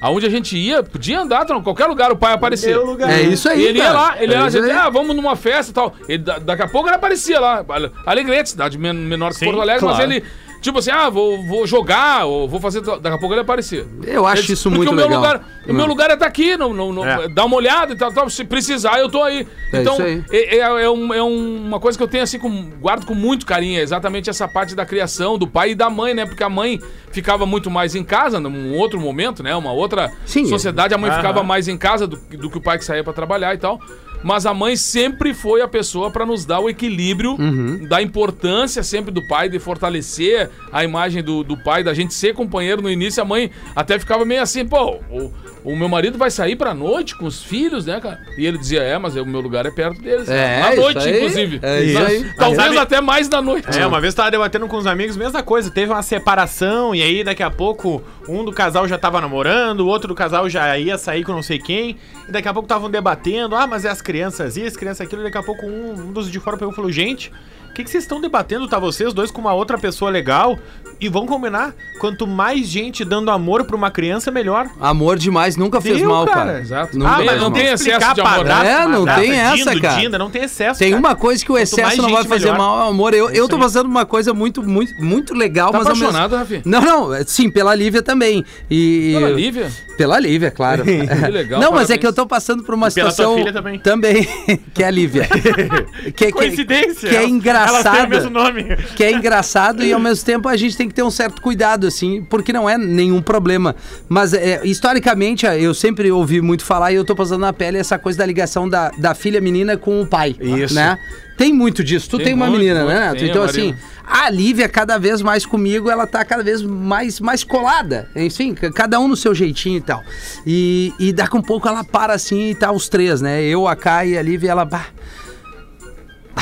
Aonde 0.00 0.26
a 0.26 0.30
gente 0.30 0.56
ia, 0.56 0.82
podia 0.82 1.20
andar, 1.20 1.44
em 1.50 1.62
qualquer 1.62 1.86
lugar 1.86 2.12
o 2.12 2.16
pai 2.16 2.32
aparecia. 2.32 2.70
Meu 2.70 2.86
lugar. 2.86 3.10
É 3.10 3.22
isso 3.22 3.48
aí, 3.48 3.60
E 3.60 3.64
ele 3.66 3.78
ia 3.78 3.84
cara. 3.84 3.98
lá, 3.98 4.22
ele 4.22 4.32
É 4.32 4.36
ia 4.36 4.40
lá, 4.42 4.48
isso 4.48 4.58
gente, 4.60 4.70
aí. 4.70 4.76
ah, 4.76 4.88
vamos 4.88 5.16
numa 5.16 5.34
festa 5.34 5.70
e 5.72 5.74
tal. 5.74 5.94
Ele, 6.08 6.18
da- 6.18 6.38
daqui 6.38 6.62
a 6.62 6.68
pouco 6.68 6.88
ele 6.88 6.94
aparecia 6.96 7.40
lá. 7.40 7.64
Ale- 7.68 7.90
Alegrete, 8.06 8.50
cidade 8.50 8.78
men- 8.78 8.92
menor 8.94 9.30
que 9.30 9.38
Sim, 9.38 9.46
Porto 9.46 9.60
Alegre, 9.60 9.84
mas 9.84 9.96
claro. 9.96 10.12
ele, 10.12 10.24
tipo 10.60 10.78
assim, 10.78 10.90
ah, 10.90 11.08
vou, 11.08 11.42
vou 11.46 11.66
jogar, 11.66 12.24
ou 12.24 12.48
vou 12.48 12.60
fazer. 12.60 12.80
Daqui 12.80 13.08
a 13.08 13.18
pouco 13.18 13.32
ele 13.34 13.40
aparecia. 13.40 13.86
Eu 14.06 14.26
acho 14.26 14.52
isso 14.52 14.70
muito 14.70 14.90
o 14.92 14.94
meu 14.94 15.04
legal. 15.06 15.20
Lugar, 15.20 15.48
o 15.68 15.72
meu 15.72 15.86
lugar 15.86 16.10
é 16.10 16.14
estar 16.14 16.26
aqui, 16.26 16.56
não, 16.56 16.72
não, 16.72 16.92
não- 16.92 17.04
É. 17.06 17.28
dá 17.28 17.44
uma 17.44 17.56
olhada 17.56 17.92
e 17.92 17.96
tal, 17.96 18.12
tal. 18.12 18.28
Se 18.30 18.44
precisar, 18.44 18.98
eu 18.98 19.08
tô 19.08 19.22
aí. 19.22 19.46
É 19.72 19.80
então, 19.80 19.96
aí. 20.00 20.22
é, 20.30 20.56
é- 20.56 20.82
é 20.84 20.90
um- 20.90 21.14
é 21.14 21.22
um- 21.22 21.66
uma 21.66 21.78
coisa 21.80 21.96
que 21.96 22.02
eu 22.04 22.08
tenho 22.08 22.22
assim, 22.22 22.38
com, 22.38 22.70
guardo 22.80 23.06
com 23.06 23.14
muito 23.14 23.44
carinho, 23.46 23.78
é 23.78 23.82
exatamente 23.82 24.28
essa 24.30 24.46
parte 24.48 24.74
da 24.74 24.84
criação 24.86 25.38
do 25.38 25.46
pai 25.46 25.70
e 25.70 25.74
da 25.74 25.88
mãe, 25.90 26.14
né? 26.14 26.26
Porque 26.26 26.42
a 26.42 26.48
mãe 26.48 26.80
ficava 27.10 27.46
muito 27.46 27.70
mais 27.70 27.94
em 27.94 28.04
casa, 28.04 28.38
num 28.40 28.76
outro 28.76 29.00
momento, 29.00 29.42
né? 29.42 29.54
Uma 29.56 29.72
outra 29.72 30.10
Sim. 30.26 30.46
sociedade, 30.46 30.94
a 30.94 30.98
mãe 30.98 31.10
ficava 31.12 31.42
mais 31.42 31.68
em 31.68 31.76
casa 31.76 32.06
do, 32.06 32.16
do 32.16 32.50
que 32.50 32.58
o 32.58 32.60
pai 32.60 32.78
que 32.78 32.84
saía 32.84 33.02
pra 33.04 33.12
trabalhar 33.12 33.54
e 33.54 33.58
tal. 33.58 33.80
Mas 34.22 34.46
a 34.46 34.52
mãe 34.54 34.76
sempre 34.76 35.32
foi 35.32 35.60
a 35.62 35.68
pessoa 35.68 36.10
pra 36.10 36.26
nos 36.26 36.44
dar 36.44 36.60
o 36.60 36.68
equilíbrio 36.68 37.32
Uhum. 37.38 37.86
da 37.86 38.02
importância 38.02 38.82
sempre 38.82 39.10
do 39.12 39.26
pai, 39.26 39.48
de 39.48 39.58
fortalecer 39.58 40.50
a 40.72 40.82
imagem 40.84 41.22
do, 41.22 41.42
do 41.44 41.56
pai, 41.56 41.82
da 41.84 41.94
gente 41.94 42.12
ser 42.14 42.34
companheiro 42.34 42.82
no 42.82 42.90
início. 42.90 43.22
A 43.22 43.26
mãe 43.26 43.50
até 43.76 43.98
ficava 43.98 44.24
meio 44.24 44.42
assim, 44.42 44.66
pô, 44.66 44.96
o, 45.10 45.32
o 45.64 45.74
meu 45.76 45.88
marido 45.88 46.16
vai 46.16 46.30
sair 46.30 46.56
pra 46.56 46.72
noite 46.72 47.16
com 47.16 47.26
os 47.26 47.42
filhos, 47.42 47.86
né, 47.86 48.00
cara? 48.00 48.20
E 48.36 48.46
ele 48.46 48.58
dizia, 48.58 48.80
é, 48.82 48.96
mas 48.98 49.16
o 49.16 49.24
meu 49.26 49.40
lugar 49.40 49.66
é 49.66 49.70
perto 49.70 50.00
deles. 50.00 50.28
É, 50.28 50.60
Na 50.60 50.72
isso 50.72 50.80
noite, 50.82 50.98
aí. 51.08 51.16
inclusive. 51.16 51.60
É 51.62 51.82
isso 51.82 51.98
aí. 51.98 52.32
Talvez 52.36 52.62
Sabe- 52.62 52.78
até 52.78 53.00
mais 53.00 53.28
da 53.28 53.42
noite. 53.42 53.78
É, 53.78 53.86
uma 53.86 54.00
vez 54.00 54.14
eu 54.14 54.16
tava 54.16 54.30
debatendo 54.30 54.66
com 54.68 54.76
os 54.76 54.86
amigos, 54.86 55.16
mesma 55.16 55.42
coisa, 55.42 55.70
teve 55.70 55.92
uma 55.92 56.02
separação, 56.02 56.94
e 56.94 57.02
aí 57.02 57.24
daqui 57.24 57.42
a 57.42 57.50
pouco 57.50 58.02
um 58.28 58.44
do 58.44 58.52
casal 58.52 58.86
já 58.86 58.98
tava 58.98 59.20
namorando, 59.20 59.80
o 59.80 59.86
outro 59.86 60.08
do 60.08 60.14
casal 60.14 60.48
já 60.48 60.78
ia 60.78 60.96
sair 60.98 61.24
com 61.24 61.32
não 61.32 61.42
sei 61.42 61.58
quem, 61.58 61.96
e 62.28 62.32
daqui 62.32 62.48
a 62.48 62.52
pouco 62.52 62.66
estavam 62.66 62.90
debatendo, 62.90 63.54
ah, 63.56 63.66
mas 63.66 63.84
é 63.84 63.90
as 63.90 64.00
crianças 64.00 64.56
isso, 64.56 64.78
criança 64.78 65.02
aquilo, 65.04 65.22
e 65.22 65.24
daqui 65.24 65.38
a 65.38 65.42
pouco 65.42 65.66
um, 65.66 65.92
um 65.92 66.12
dos 66.12 66.30
de 66.30 66.38
fora 66.40 66.56
pegou 66.56 66.72
e 66.72 66.76
falou, 66.76 66.90
gente, 66.92 67.32
o 67.70 67.74
que, 67.74 67.84
que 67.84 67.90
vocês 67.90 68.04
estão 68.04 68.20
debatendo? 68.20 68.66
Tá 68.66 68.78
vocês 68.78 69.12
dois 69.14 69.30
com 69.30 69.40
uma 69.40 69.52
outra 69.52 69.78
pessoa 69.78 70.10
legal? 70.10 70.58
E 71.00 71.08
vamos 71.08 71.28
combinar, 71.28 71.74
quanto 72.00 72.26
mais 72.26 72.66
gente 72.66 73.04
dando 73.04 73.30
amor 73.30 73.64
pra 73.64 73.76
uma 73.76 73.90
criança, 73.90 74.30
melhor. 74.30 74.68
Amor 74.80 75.16
demais 75.18 75.56
nunca 75.56 75.80
fez 75.80 75.98
Viu, 75.98 76.08
mal, 76.08 76.26
cara? 76.26 76.38
cara. 76.46 76.60
Exato. 76.60 76.98
Não 76.98 77.06
Ah, 77.06 77.18
mas 77.24 77.36
não 77.36 77.50
mal. 77.50 77.52
tem 77.52 77.66
excesso 77.66 78.14
de 78.14 78.20
amor. 78.20 78.32
padrasto, 78.36 78.66
É, 78.66 78.86
não 78.88 79.04
tem 79.04 79.32
essa, 79.32 79.56
dindo, 79.56 79.80
cara. 79.80 80.00
dinda, 80.00 80.18
não 80.18 80.30
tem 80.30 80.42
excesso, 80.42 80.78
Tem 80.78 80.90
cara. 80.90 81.00
uma 81.00 81.14
coisa 81.14 81.44
que 81.44 81.50
o 81.50 81.54
Quanto 81.54 81.62
excesso 81.62 81.96
não 82.02 82.10
vai 82.10 82.22
gente, 82.22 82.28
fazer 82.28 82.44
melhor. 82.46 82.58
mal 82.58 82.80
ao 82.80 82.88
amor. 82.90 83.14
Eu, 83.14 83.30
eu 83.30 83.48
tô 83.48 83.58
fazendo 83.58 83.86
uma 83.86 84.04
coisa 84.04 84.34
muito, 84.34 84.62
muito, 84.62 84.92
muito 85.02 85.34
legal, 85.34 85.70
Tá 85.72 85.78
mas 85.78 85.86
ao 85.86 85.92
mesmo- 85.94 86.08
apaixonado, 86.08 86.36
Rafi? 86.36 86.62
Não, 86.64 86.80
não, 86.80 87.14
é, 87.14 87.24
sim, 87.24 87.48
pela 87.50 87.74
Lívia 87.74 88.02
também. 88.02 88.44
E, 88.70 89.12
Pela 89.18 89.30
Lívia? 89.30 89.70
Pela 89.96 90.18
Lívia, 90.20 90.50
claro. 90.50 90.84
legal, 91.30 91.60
Não, 91.60 91.70
mas 91.72 91.88
parabéns. 91.88 91.90
é 91.90 91.98
que 91.98 92.06
eu 92.06 92.12
tô 92.12 92.26
passando 92.26 92.62
por 92.62 92.74
uma 92.74 92.88
E 92.88 92.92
pela 92.92 93.10
situação. 93.10 93.34
tua 93.34 93.44
filha 93.44 93.52
também. 93.82 94.26
que 94.74 94.82
é 94.82 94.86
a 94.86 94.90
Lívia. 94.90 95.28
que, 96.04 96.12
que- 96.12 96.32
Coincidência. 96.32 97.08
Que 97.08 97.16
é 97.16 97.24
engraçado. 97.26 98.08
mesmo 98.08 98.30
nome. 98.30 98.64
Que 98.96 99.04
é 99.04 99.12
engraçado 99.12 99.84
e 99.84 99.92
ao 99.92 100.00
mesmo 100.00 100.24
tempo 100.24 100.48
a 100.48 100.56
gente 100.56 100.76
tem 100.76 100.87
que 100.88 100.94
ter 100.94 101.02
um 101.02 101.10
certo 101.10 101.40
cuidado, 101.40 101.86
assim, 101.86 102.22
porque 102.28 102.52
não 102.52 102.68
é 102.68 102.76
nenhum 102.76 103.22
problema. 103.22 103.74
Mas 104.08 104.32
é, 104.32 104.60
historicamente, 104.64 105.46
eu 105.46 105.74
sempre 105.74 106.10
ouvi 106.10 106.40
muito 106.40 106.64
falar 106.64 106.92
e 106.92 106.96
eu 106.96 107.04
tô 107.04 107.14
passando 107.14 107.40
na 107.40 107.52
pele 107.52 107.78
essa 107.78 107.98
coisa 107.98 108.18
da 108.18 108.26
ligação 108.26 108.68
da, 108.68 108.90
da 108.98 109.14
filha 109.14 109.40
menina 109.40 109.76
com 109.76 110.00
o 110.00 110.06
pai. 110.06 110.36
Isso. 110.40 110.74
Né? 110.74 110.98
Tem 111.36 111.52
muito 111.52 111.84
disso. 111.84 112.10
Tu 112.10 112.16
tem, 112.16 112.26
Tem 112.26 112.34
uma 112.34 112.46
muito, 112.46 112.58
menina, 112.58 112.84
muito. 112.84 112.94
né? 112.94 113.12
Neto? 113.12 113.24
Então, 113.24 113.44
assim, 113.44 113.72
a 114.04 114.28
Lívia, 114.28 114.68
cada 114.68 114.98
vez 114.98 115.22
mais 115.22 115.46
comigo, 115.46 115.88
ela 115.88 116.04
tá 116.04 116.24
cada 116.24 116.42
vez 116.42 116.62
mais, 116.62 117.20
mais 117.20 117.44
colada. 117.44 118.08
Enfim, 118.16 118.54
cada 118.54 118.98
um 118.98 119.06
no 119.06 119.16
seu 119.16 119.32
jeitinho 119.32 119.76
e 119.76 119.80
tal. 119.80 120.02
E, 120.44 120.92
e 120.98 121.12
daqui 121.12 121.36
um 121.36 121.42
pouco 121.42 121.68
ela 121.68 121.84
para 121.84 122.12
assim 122.12 122.50
e 122.50 122.54
tá 122.56 122.72
os 122.72 122.88
três, 122.88 123.20
né? 123.20 123.42
Eu, 123.44 123.68
a 123.68 123.76
Kai 123.76 124.10
e 124.10 124.18
a 124.18 124.22
Lívia, 124.22 124.50
ela. 124.50 124.64
Bah, 124.64 124.86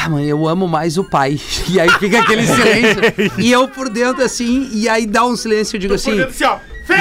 ah, 0.05 0.09
mãe, 0.09 0.27
eu 0.27 0.47
amo 0.47 0.69
mais 0.69 0.99
o 0.99 1.05
pai. 1.05 1.39
E 1.69 1.81
aí 1.81 1.91
fica 1.91 2.21
aquele 2.21 2.43
silêncio. 2.47 3.33
e 3.39 3.51
eu 3.51 3.67
por 3.69 3.89
dentro 3.89 4.23
assim, 4.23 4.69
e 4.73 4.89
aí 4.89 5.07
dá 5.07 5.25
um 5.25 5.37
silêncio, 5.37 5.77
eu 5.77 5.81
digo 5.81 5.95
assim. 5.95 6.21
Assim, 6.21 6.45
ó, 6.45 6.59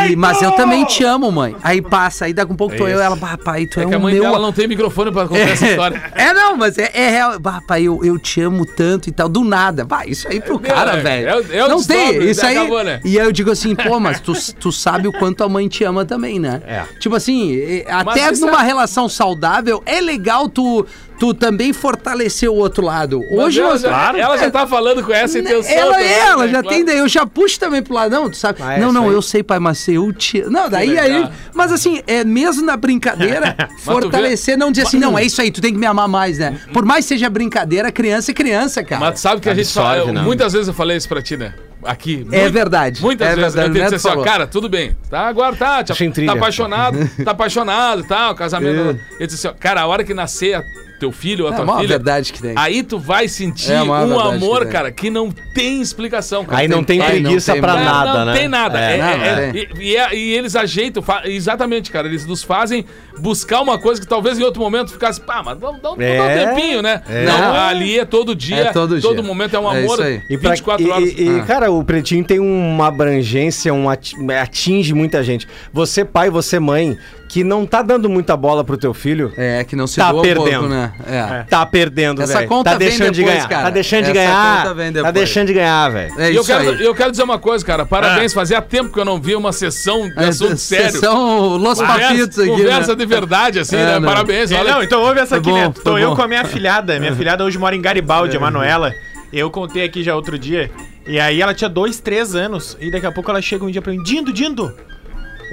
"E- 0.09 0.15
mas 0.15 0.41
eu 0.41 0.51
também 0.53 0.83
te 0.85 1.03
amo, 1.03 1.31
mãe. 1.31 1.55
Aí 1.63 1.79
passa, 1.81 2.25
aí 2.25 2.33
daqui 2.33 2.51
a 2.51 2.55
pouco 2.55 2.75
tô 2.75 2.87
eu, 2.87 2.99
ela, 2.99 3.15
bah, 3.15 3.37
pai, 3.37 3.67
tu 3.67 3.79
é, 3.79 3.83
É 3.83 3.85
que 3.85 3.93
a 3.93 3.99
mãe 3.99 4.13
meu. 4.15 4.23
dela 4.23 4.39
não 4.39 4.51
tem 4.51 4.67
microfone 4.67 5.11
pra 5.11 5.27
contar 5.27 5.41
essa 5.41 5.65
história. 5.69 6.01
É, 6.15 6.33
não, 6.33 6.57
mas 6.57 6.77
é, 6.79 6.89
é 6.93 7.09
real. 7.11 7.39
Bah, 7.39 7.61
pai, 7.67 7.83
eu, 7.83 8.03
eu 8.03 8.17
te 8.17 8.41
amo 8.41 8.65
tanto 8.65 9.07
e 9.09 9.11
tal. 9.11 9.29
Do 9.29 9.43
nada. 9.43 9.85
Bah, 9.85 10.03
isso 10.07 10.27
aí 10.27 10.41
pro 10.41 10.59
meu, 10.59 10.73
cara, 10.73 10.93
é- 10.97 11.01
velho. 11.01 11.27
é 11.51 11.57
é 11.57 11.67
não 11.69 11.83
tem, 11.83 11.97
desdobro, 12.07 12.29
isso 12.29 12.45
aí. 12.45 12.57
acabou, 12.57 12.83
né? 12.83 12.99
E 13.05 13.19
aí 13.19 13.25
eu 13.27 13.31
digo 13.31 13.51
assim, 13.51 13.75
pô, 13.75 13.99
mas 13.99 14.19
tu, 14.19 14.33
tu 14.59 14.71
sabe 14.71 15.07
o 15.07 15.11
quanto 15.13 15.43
a 15.43 15.49
mãe 15.49 15.67
te 15.67 15.83
ama 15.83 16.03
também, 16.03 16.39
né? 16.39 16.61
É. 16.65 16.83
Tipo 16.99 17.15
assim, 17.15 17.55
até 17.87 18.31
numa 18.31 18.63
relação 18.63 19.07
saudável, 19.07 19.83
é 19.85 20.01
legal 20.01 20.49
tu, 20.49 20.83
tu 21.19 21.33
também 21.33 21.71
fortalecer 21.73 22.49
o 22.49 22.55
outro 22.55 22.83
lado. 22.83 23.21
Hoje 23.31 23.59
ela, 23.61 23.69
nós- 23.71 23.81
já, 23.81 24.13
ela 24.17 24.37
já 24.37 24.51
tá 24.51 24.67
falando 24.67 25.03
com 25.03 25.13
essa 25.13 25.39
intenção. 25.39 25.71
ela 25.73 25.93
também, 25.93 26.07
é, 26.07 26.19
ela 26.19 26.45
né? 26.45 26.51
já 26.51 26.61
Claro. 26.61 26.67
tem 26.75 26.85
daí, 26.85 26.97
eu 26.97 27.07
já 27.07 27.25
puxo 27.25 27.59
também 27.59 27.81
pro 27.81 27.93
lado, 27.93 28.11
não, 28.11 28.29
tu 28.29 28.37
sabe? 28.37 28.59
Ah, 28.61 28.73
é, 28.73 28.79
não, 28.79 28.91
não, 28.91 29.07
aí. 29.09 29.13
eu 29.13 29.21
sei, 29.21 29.41
pai, 29.43 29.59
mas 29.59 29.87
eu 29.87 30.11
te. 30.11 30.41
Não, 30.43 30.69
daí 30.69 30.97
aí. 30.97 31.27
Mas 31.53 31.71
assim, 31.71 32.01
é 32.07 32.23
mesmo 32.23 32.65
na 32.65 32.75
brincadeira, 32.75 33.55
fortalecer, 33.83 34.57
não 34.57 34.71
dizer 34.71 34.87
assim, 34.87 34.99
não, 34.99 35.17
é 35.17 35.23
isso 35.23 35.41
aí, 35.41 35.51
tu 35.51 35.61
tem 35.61 35.71
que 35.71 35.79
me 35.79 35.85
amar 35.85 36.07
mais, 36.07 36.37
né? 36.37 36.59
Por 36.73 36.85
mais 36.85 37.05
que 37.05 37.09
seja 37.09 37.29
brincadeira, 37.29 37.91
criança 37.91 38.31
é 38.31 38.33
criança, 38.33 38.83
cara. 38.83 38.99
Mas 39.01 39.13
tu 39.15 39.19
sabe 39.21 39.41
que 39.41 39.49
a 39.49 39.53
gente 39.55 39.71
fala. 39.73 39.97
Eu- 39.97 40.13
né? 40.13 40.21
Muitas 40.21 40.53
vezes 40.53 40.67
eu 40.67 40.73
falei 40.73 40.97
isso 40.97 41.07
pra 41.07 41.21
ti, 41.21 41.37
né? 41.37 41.53
Aqui. 41.83 42.25
É 42.31 42.39
muito- 42.41 42.53
verdade, 42.53 43.01
Muitas 43.01 43.27
é 43.27 43.35
vezes 43.35 43.53
verdade, 43.53 43.67
eu 43.67 43.69
o 43.69 43.73
tenho 43.73 43.73
que 43.73 43.91
Neto 43.91 43.95
dizer 44.01 44.09
assim, 44.09 44.19
ó, 44.19 44.23
cara, 44.23 44.47
tudo 44.47 44.67
bem. 44.67 44.97
Tá, 45.09 45.27
agora 45.27 45.55
tá. 45.55 45.83
Tá, 45.83 45.93
tá 45.93 46.33
apaixonado, 46.33 46.97
tá 47.23 47.31
apaixonado 47.31 48.01
e 48.01 48.07
tal, 48.07 48.33
casamento. 48.35 48.99
Ele 49.19 49.27
disse 49.27 49.47
assim, 49.47 49.55
ó, 49.55 49.59
cara, 49.59 49.81
a 49.81 49.87
hora 49.87 50.03
que 50.03 50.13
nascer 50.13 50.63
teu 51.05 51.11
filho 51.11 51.45
ou 51.45 51.51
a 51.51 51.53
É 51.53 51.57
tua 51.57 51.75
filha. 51.77 51.87
verdade 51.87 52.33
que 52.33 52.41
tem. 52.41 52.53
Aí 52.55 52.83
tu 52.83 52.97
vai 52.99 53.27
sentir 53.27 53.71
É 53.71 53.81
um 53.81 53.91
verdade 53.91 54.35
amor, 54.35 54.57
que 54.59 54.63
tem. 54.65 54.71
cara, 54.71 54.91
que 54.91 55.09
não 55.09 55.29
tem 55.53 55.81
explicação. 55.81 56.43
Cara. 56.45 56.61
Aí 56.61 56.67
não 56.67 56.83
tem 56.83 57.01
Aí 57.01 57.19
não 57.19 57.29
preguiça 57.29 57.51
tem 57.53 57.61
pra 57.61 57.73
mais. 57.73 57.85
nada, 57.85 58.13
não 58.19 58.25
né? 58.25 58.33
tem 58.33 58.47
nada. 58.47 58.79
É. 58.79 58.93
É- 58.93 58.97
Não, 58.97 59.07
é- 59.07 59.47
não 59.47 59.55
e, 59.55 59.69
e 59.91 59.95
é- 59.97 60.15
e 60.15 60.33
eles 60.33 60.55
ajeitam, 60.55 61.01
fa- 61.03 61.21
exatamente, 61.25 61.91
cara. 61.91 62.07
Eles 62.07 62.25
nos 62.25 62.43
fazem 62.43 62.85
buscar 63.19 63.61
uma 63.61 63.77
coisa 63.77 63.99
que 64.01 64.07
talvez 64.07 64.37
em 64.39 64.43
outro 64.43 64.61
momento 64.61 64.91
ficasse, 64.91 65.19
pá, 65.21 65.41
mas 65.43 65.57
vamos 65.57 65.81
dar, 65.81 65.91
um- 65.91 65.95
vamos 65.95 66.17
dar 66.17 66.23
um 66.23 66.29
É. 66.29 66.45
tempinho, 66.47 66.81
né? 66.81 67.01
É. 67.07 67.25
Não, 67.25 67.53
ali 67.55 67.99
é 67.99 68.05
todo 68.05 68.35
dia, 68.35 68.57
É 68.57 68.71
todo 68.73 68.99
dia. 68.99 69.21
momento 69.23 69.55
é 69.55 69.59
um 69.59 69.71
É 69.73 69.79
amor. 69.83 69.93
isso 69.93 70.01
aí. 70.01 70.21
E 70.29 70.37
pra- 70.37 70.51
24 70.51 70.85
e- 70.85 70.89
horas. 70.91 71.09
E, 71.13 71.23
e, 71.23 71.39
Ah. 71.39 71.43
cara, 71.43 71.71
o 71.71 71.83
Pretinho 71.83 72.23
tem 72.23 72.39
uma 72.39 72.87
abrangência, 72.87 73.73
um 73.73 73.89
ati- 73.89 74.15
atinge 74.31 74.93
muita 74.93 75.23
gente. 75.23 75.47
Você, 75.71 76.03
pai, 76.03 76.29
você, 76.29 76.59
mãe, 76.59 76.97
que 77.27 77.43
não 77.43 77.65
tá 77.65 77.81
dando 77.81 78.07
muita 78.09 78.37
bola 78.37 78.63
pro 78.63 78.77
teu 78.77 78.93
filho, 78.93 79.33
É, 79.35 79.63
que 79.63 79.75
não 79.75 79.87
se 79.87 79.97
Tá 79.97 80.11
doa 80.11 80.19
um 80.21 80.23
perdendo. 80.23 80.51
pouco, 80.51 80.67
né? 80.67 80.93
É. 81.05 81.43
tá 81.49 81.65
perdendo, 81.65 82.21
Essa 82.21 82.37
velho. 82.39 82.47
conta 82.47 82.71
Tá 82.71 82.77
vem 82.77 82.87
deixando 82.89 83.11
de 83.11 83.21
depois, 83.21 83.35
ganhar. 83.35 83.49
cara. 83.49 83.63
Tá 83.63 83.69
deixando 83.69 84.03
de 84.05 84.11
Essa 84.11 84.13
ganhar. 84.13 84.57
conta 84.63 84.73
vem 84.73 84.93
Tá 84.93 85.11
deixando 85.11 85.47
de 85.47 85.53
ganhar, 85.53 85.89
velho. 85.89 86.13
É 86.19 86.31
E 86.31 86.35
eu 86.35 86.41
isso 86.41 86.51
quero, 86.51 86.69
aí. 86.69 86.83
eu 86.83 86.95
quero 86.95 87.11
dizer 87.11 87.23
uma 87.23 87.37
coisa, 87.39 87.65
cara. 87.65 87.85
Parabéns. 87.85 88.33
Fazia 88.33 88.61
tempo 88.61 88.91
que 88.91 88.99
eu 88.99 89.05
não 89.05 89.19
via 89.19 89.37
uma 89.37 89.51
sessão 89.51 90.09
de 90.09 90.23
É, 90.23 90.27
assunto 90.27 90.57
sério. 90.57 90.99
São 90.99 91.57
Los 91.57 91.79
Papitos 91.81 92.39
aqui, 92.39 92.49
conversa 92.49 92.91
né? 92.91 92.95
de 92.95 93.05
verdade, 93.05 93.59
assim, 93.59 93.75
É, 93.75 93.85
né? 93.85 93.99
não. 93.99 94.07
Parabéns. 94.07 94.51
É, 94.51 94.59
Olha, 94.59 94.73
não, 94.75 94.83
então 94.83 95.01
ouve 95.01 95.19
essa 95.19 95.29
Foi 95.29 95.39
aqui, 95.39 95.49
bom, 95.49 95.57
Neto. 95.57 95.81
Tô 95.81 95.97
eu 95.97 96.09
bom. 96.11 96.15
com 96.15 96.21
a 96.21 96.27
minha 96.27 96.45
filhada. 96.45 96.99
Minha 96.99 97.15
filhada 97.15 97.43
hoje 97.43 97.57
mora 97.57 97.75
em 97.75 97.81
Garibaldi, 97.81 98.35
a 98.37 98.39
Manuela. 98.39 98.93
Eu 99.33 99.49
contei 99.51 99.83
aqui 99.83 100.01
já 100.03 100.15
outro 100.15 100.37
dia. 100.39 100.71
E 101.07 101.19
aí 101.19 101.41
ela 101.41 101.53
tinha 101.53 101.69
dois, 101.69 101.99
três 101.99 102.35
anos. 102.35 102.77
E 102.79 102.89
daqui 102.89 103.05
a 103.05 103.11
pouco 103.11 103.29
ela 103.29 103.41
chega 103.41 103.63
um 103.65 103.69
dia 103.69 103.81
pra 103.81 103.91
mim, 103.91 104.01
Dindo, 104.01 104.31
Dindo, 104.31 104.73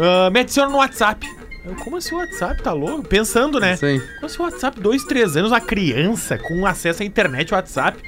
ah, 0.01 0.31
me 0.31 0.41
adiciona 0.41 0.71
no 0.71 0.79
WhatsApp. 0.79 1.27
Eu, 1.65 1.77
como 1.77 1.97
assim 1.97 2.15
o 2.15 2.19
WhatsApp? 2.19 2.61
Tá 2.63 2.73
louco? 2.73 3.05
Pensando, 3.05 3.61
né? 3.61 3.77
Sim. 3.77 4.01
Como 4.17 4.27
assim 4.27 4.39
o 4.41 4.43
WhatsApp? 4.45 4.81
Dois, 4.81 5.05
três 5.05 5.37
anos, 5.37 5.53
uma 5.53 5.61
criança 5.61 6.37
com 6.39 6.67
acesso 6.67 7.03
à 7.03 7.07
internet, 7.07 7.55
WhatsApp. 7.55 7.99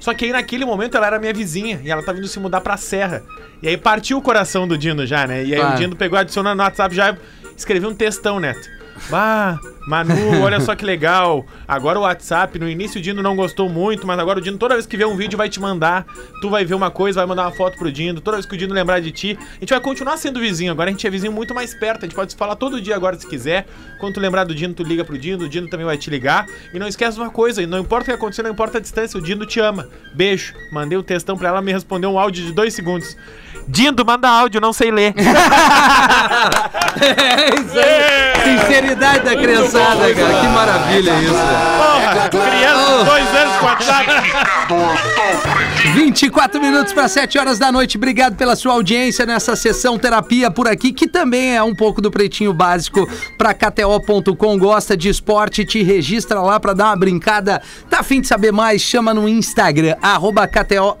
Só 0.00 0.12
que 0.12 0.24
aí 0.24 0.32
naquele 0.32 0.64
momento 0.64 0.96
ela 0.96 1.06
era 1.06 1.18
minha 1.18 1.32
vizinha 1.32 1.80
e 1.84 1.90
ela 1.90 2.02
tá 2.02 2.12
vindo 2.12 2.26
se 2.26 2.38
mudar 2.40 2.60
pra 2.60 2.76
Serra. 2.76 3.22
E 3.62 3.68
aí 3.68 3.76
partiu 3.76 4.18
o 4.18 4.22
coração 4.22 4.66
do 4.66 4.76
Dindo 4.76 5.06
já, 5.06 5.26
né? 5.26 5.44
E 5.44 5.54
aí 5.54 5.60
Claro. 5.60 5.74
o 5.74 5.78
Dindo 5.78 5.96
pegou, 5.96 6.18
adicionando 6.18 6.56
no 6.56 6.62
WhatsApp 6.64 6.94
já 6.94 7.16
escreveu 7.56 7.88
um 7.90 7.94
textão, 7.94 8.40
Neto. 8.40 8.68
Bah, 9.10 9.58
Manu, 9.86 10.42
olha 10.42 10.60
só 10.60 10.74
que 10.74 10.84
legal. 10.84 11.44
Agora 11.68 11.98
o 11.98 12.02
WhatsApp, 12.02 12.58
no 12.58 12.68
início 12.68 12.98
o 12.98 13.02
Dindo 13.02 13.22
não 13.22 13.36
gostou 13.36 13.68
muito, 13.68 14.06
mas 14.06 14.18
agora 14.18 14.38
o 14.38 14.42
Dindo, 14.42 14.56
toda 14.56 14.74
vez 14.74 14.86
que 14.86 14.96
vê 14.96 15.04
um 15.04 15.16
vídeo, 15.16 15.36
vai 15.36 15.48
te 15.48 15.60
mandar. 15.60 16.06
Tu 16.40 16.48
vai 16.48 16.64
ver 16.64 16.74
uma 16.74 16.90
coisa, 16.90 17.20
vai 17.20 17.26
mandar 17.26 17.42
uma 17.42 17.52
foto 17.52 17.76
pro 17.76 17.92
Dindo. 17.92 18.20
Toda 18.20 18.38
vez 18.38 18.46
que 18.46 18.54
o 18.54 18.58
Dindo 18.58 18.72
lembrar 18.72 19.00
de 19.00 19.12
ti, 19.12 19.38
a 19.40 19.60
gente 19.60 19.70
vai 19.70 19.80
continuar 19.80 20.16
sendo 20.16 20.40
vizinho. 20.40 20.72
Agora 20.72 20.88
a 20.88 20.92
gente 20.92 21.06
é 21.06 21.10
vizinho 21.10 21.32
muito 21.32 21.54
mais 21.54 21.74
perto. 21.74 22.04
A 22.04 22.06
gente 22.06 22.14
pode 22.14 22.32
se 22.32 22.38
falar 22.38 22.56
todo 22.56 22.80
dia 22.80 22.96
agora 22.96 23.18
se 23.18 23.26
quiser. 23.26 23.66
Quando 24.00 24.14
tu 24.14 24.20
lembrar 24.20 24.44
do 24.44 24.54
Dindo, 24.54 24.74
tu 24.74 24.82
liga 24.82 25.04
pro 25.04 25.18
Dindo. 25.18 25.44
O 25.44 25.48
Dindo 25.48 25.68
também 25.68 25.84
vai 25.84 25.98
te 25.98 26.08
ligar. 26.08 26.46
E 26.72 26.78
não 26.78 26.88
esquece 26.88 27.18
uma 27.18 27.30
coisa: 27.30 27.64
não 27.66 27.80
importa 27.80 28.04
o 28.04 28.06
que 28.06 28.12
acontecer, 28.12 28.42
não 28.42 28.50
importa 28.50 28.78
a 28.78 28.80
distância, 28.80 29.18
o 29.18 29.22
Dindo 29.22 29.44
te 29.44 29.60
ama. 29.60 29.88
Beijo. 30.14 30.54
Mandei 30.72 30.96
o 30.96 31.02
textão 31.02 31.36
pra 31.36 31.48
ela, 31.48 31.60
me 31.60 31.72
respondeu 31.72 32.10
um 32.10 32.18
áudio 32.18 32.44
de 32.44 32.52
dois 32.52 32.72
segundos. 32.74 33.16
Dindo, 33.68 34.04
manda 34.04 34.28
áudio, 34.28 34.60
não 34.60 34.72
sei 34.72 34.90
ler. 34.90 35.14
É 37.00 37.60
isso 37.60 37.78
aí. 37.78 38.58
Sinceridade 38.58 39.24
da 39.24 39.36
criançada, 39.36 40.14
cara. 40.14 40.40
Que 40.40 40.48
maravilha 40.48 41.12
isso. 41.20 41.32
Porra, 41.32 42.28
criança, 42.28 43.04
dois 43.04 43.36
anos 43.36 43.56
com 43.56 43.66
WhatsApp. 43.66 44.06
24 45.94 46.60
minutos 46.60 46.92
para 46.92 47.08
7 47.08 47.38
horas 47.38 47.58
da 47.58 47.70
noite. 47.70 47.96
Obrigado 47.96 48.36
pela 48.36 48.56
sua 48.56 48.72
audiência 48.72 49.26
nessa 49.26 49.54
sessão 49.54 49.98
terapia 49.98 50.50
por 50.50 50.66
aqui, 50.66 50.92
que 50.92 51.06
também 51.06 51.56
é 51.56 51.62
um 51.62 51.74
pouco 51.74 52.00
do 52.00 52.10
pretinho 52.10 52.52
básico 52.52 53.08
para 53.36 53.54
KTO.com. 53.54 54.58
Gosta 54.58 54.96
de 54.96 55.08
esporte? 55.08 55.64
Te 55.64 55.82
registra 55.82 56.40
lá 56.40 56.58
para 56.58 56.72
dar 56.72 56.86
uma 56.86 56.96
brincada. 56.96 57.62
Tá 57.88 58.00
afim 58.00 58.20
de 58.20 58.26
saber 58.26 58.52
mais? 58.52 58.82
Chama 58.82 59.12
no 59.14 59.28
Instagram, 59.28 59.96
arroba 60.02 60.46
KTO 60.46 60.96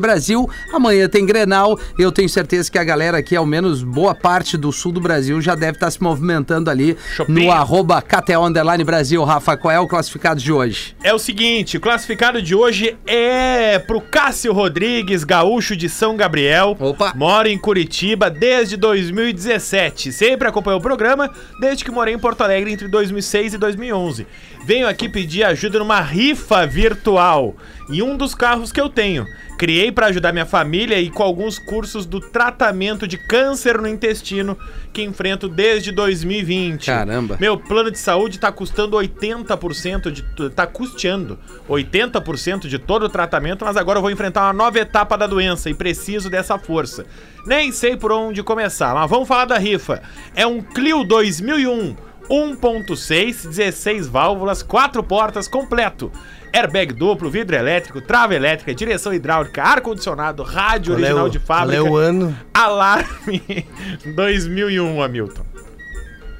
Brasil. 0.00 0.48
Amanhã 0.72 1.08
tem 1.08 1.24
Grenal. 1.24 1.78
Eu 1.98 2.10
tenho 2.10 2.28
certeza 2.28 2.70
que 2.70 2.78
a 2.78 2.84
galera 2.84 3.18
aqui, 3.18 3.36
ao 3.36 3.46
menos 3.46 3.82
boa 3.82 4.14
parte 4.14 4.56
do 4.56 4.72
sul 4.72 4.92
do 4.92 5.00
Brasil, 5.00 5.31
já 5.40 5.54
deve 5.54 5.72
estar 5.76 5.90
se 5.90 6.02
movimentando 6.02 6.70
ali 6.70 6.96
Shopping. 7.14 7.32
no 7.32 7.50
arroba 7.50 8.02
KTO 8.02 8.46
Underline 8.46 8.84
Brasil. 8.84 9.22
Rafa, 9.24 9.56
qual 9.56 9.72
é 9.72 9.80
o 9.80 9.86
classificado 9.86 10.40
de 10.40 10.52
hoje? 10.52 10.94
É 11.02 11.14
o 11.14 11.18
seguinte, 11.18 11.76
o 11.76 11.80
classificado 11.80 12.42
de 12.42 12.54
hoje 12.54 12.96
é 13.06 13.78
pro 13.78 14.00
Cássio 14.00 14.52
Rodrigues, 14.52 15.24
gaúcho 15.24 15.76
de 15.76 15.88
São 15.88 16.16
Gabriel. 16.16 16.76
Opa. 16.78 17.12
Mora 17.14 17.48
em 17.48 17.58
Curitiba 17.58 18.28
desde 18.28 18.76
2017. 18.76 20.12
Sempre 20.12 20.48
acompanhou 20.48 20.80
o 20.80 20.82
programa 20.82 21.30
desde 21.60 21.84
que 21.84 21.90
morei 21.90 22.14
em 22.14 22.18
Porto 22.18 22.42
Alegre 22.42 22.72
entre 22.72 22.88
2006 22.88 23.54
e 23.54 23.58
2011. 23.58 24.26
Venho 24.64 24.88
aqui 24.88 25.08
pedir 25.08 25.42
ajuda 25.44 25.78
numa 25.78 26.00
rifa 26.00 26.64
virtual 26.66 27.56
e 27.90 28.02
um 28.02 28.16
dos 28.16 28.34
carros 28.34 28.70
que 28.70 28.80
eu 28.80 28.88
tenho. 28.88 29.26
Criei 29.58 29.92
para 29.92 30.06
ajudar 30.06 30.32
minha 30.32 30.46
família 30.46 30.98
e 31.00 31.10
com 31.10 31.22
alguns 31.22 31.58
cursos 31.58 32.06
do 32.06 32.20
tratamento 32.20 33.06
de 33.06 33.16
câncer 33.16 33.80
no 33.80 33.86
intestino 33.86 34.58
que 34.92 35.02
enfrento 35.22 35.48
desde 35.48 35.92
2020. 35.92 36.86
Caramba. 36.86 37.36
Meu 37.40 37.56
plano 37.56 37.90
de 37.90 37.98
saúde 37.98 38.38
tá 38.38 38.50
custando 38.50 38.96
80% 38.96 40.10
de. 40.10 40.50
tá 40.50 40.66
custeando 40.66 41.38
80% 41.68 42.66
de 42.66 42.78
todo 42.78 43.04
o 43.04 43.08
tratamento, 43.08 43.64
mas 43.64 43.76
agora 43.76 43.98
eu 43.98 44.02
vou 44.02 44.10
enfrentar 44.10 44.42
uma 44.42 44.52
nova 44.52 44.78
etapa 44.78 45.16
da 45.16 45.26
doença 45.26 45.70
e 45.70 45.74
preciso 45.74 46.28
dessa 46.28 46.58
força. 46.58 47.06
Nem 47.46 47.70
sei 47.70 47.96
por 47.96 48.10
onde 48.10 48.42
começar, 48.42 48.94
mas 48.94 49.08
vamos 49.08 49.28
falar 49.28 49.44
da 49.44 49.58
rifa. 49.58 50.02
É 50.34 50.46
um 50.46 50.60
Clio 50.60 51.04
2001. 51.04 52.11
1.6, 52.32 53.46
16 53.46 54.08
válvulas, 54.08 54.62
4 54.62 55.02
portas, 55.02 55.46
completo. 55.46 56.10
Airbag 56.50 56.94
duplo, 56.94 57.30
vidro 57.30 57.54
elétrico, 57.54 58.00
trava 58.00 58.34
elétrica, 58.34 58.74
direção 58.74 59.12
hidráulica, 59.12 59.62
ar-condicionado, 59.62 60.42
rádio 60.42 60.92
é 60.92 60.96
original 60.96 61.28
de 61.28 61.38
fábrica. 61.38 61.76
é 61.76 61.82
o 61.82 61.96
ano? 61.96 62.34
Alarme 62.54 63.66
2001, 64.16 65.02
Hamilton. 65.02 65.51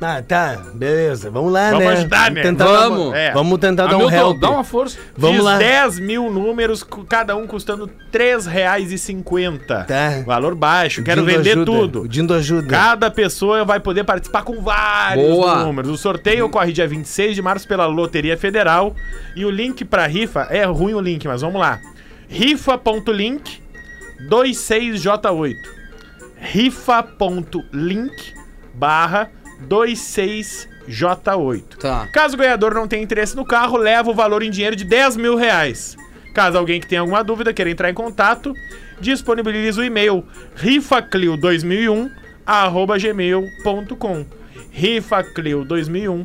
Ah, 0.04 0.22
tá, 0.22 0.56
beleza. 0.74 1.30
Vamos 1.30 1.52
lá, 1.52 1.70
Vamos 1.70 1.84
né? 1.86 1.92
ajudar, 1.92 2.30
né? 2.30 2.42
tentar 2.42 2.64
Vamos. 2.64 2.80
Dar 2.80 2.88
uma, 3.08 3.16
É. 3.18 3.32
Vamos 3.32 3.58
tentar 3.60 3.86
dar 3.86 3.96
um 3.96 4.08
Hamilton, 4.08 4.16
help. 4.30 4.40
dá 4.40 4.50
uma 4.50 4.64
força. 4.64 4.98
Vamos 5.16 5.36
Fiz 5.36 5.44
lá. 5.44 5.58
10 5.58 5.98
mil 6.00 6.30
números, 6.30 6.84
cada 7.08 7.36
um 7.36 7.46
custando 7.46 7.86
R$ 7.86 7.92
3,50. 8.12 9.84
Tá. 9.86 10.22
Valor 10.26 10.54
baixo, 10.54 11.00
O 11.00 11.04
quero 11.04 11.20
Dindo 11.22 11.30
vender 11.36 11.50
ajuda. 11.52 11.64
tudo. 11.70 12.02
O 12.02 12.08
Dindo 12.08 12.34
ajuda. 12.34 12.68
Cada 12.68 13.10
pessoa 13.10 13.64
vai 13.64 13.78
poder 13.80 14.04
participar 14.04 14.42
com 14.42 14.60
vários 14.60 15.26
Boa. 15.28 15.64
números. 15.64 15.90
O 15.90 15.96
sorteio 15.96 16.46
ocorre 16.46 16.72
dia 16.72 16.86
26 16.88 17.34
de 17.34 17.42
março 17.42 17.66
pela 17.68 17.86
Loteria 17.86 18.36
Federal. 18.36 18.94
E 19.36 19.44
o 19.44 19.50
link 19.50 19.84
pra 19.84 20.06
rifa, 20.06 20.46
é 20.50 20.64
ruim 20.64 20.94
o 20.94 21.00
link, 21.00 21.26
mas 21.28 21.40
vamos 21.42 21.60
lá. 21.60 21.78
rifa.link 22.28 23.60
26J8. 24.28 25.54
rifa.link 26.36 28.34
barra 28.74 29.30
26J8. 29.68 31.62
Tá. 31.78 32.08
Caso 32.12 32.34
o 32.34 32.38
ganhador 32.38 32.74
não 32.74 32.88
tenha 32.88 33.02
interesse 33.02 33.36
no 33.36 33.44
carro, 33.44 33.76
leva 33.76 34.10
o 34.10 34.14
valor 34.14 34.42
em 34.42 34.50
dinheiro 34.50 34.76
de 34.76 34.84
10 34.84 35.16
mil 35.16 35.36
reais. 35.36 35.96
Caso 36.34 36.56
alguém 36.56 36.80
que 36.80 36.86
tenha 36.86 37.00
alguma 37.00 37.22
dúvida 37.22 37.52
queira 37.52 37.70
entrar 37.70 37.90
em 37.90 37.94
contato, 37.94 38.54
disponibiliza 39.00 39.80
o 39.80 39.84
e-mail 39.84 40.24
rifaclio2001 40.56 42.10
arroba 42.46 42.98
gmail.com 42.98 44.26
rifaclio2001 44.74 46.24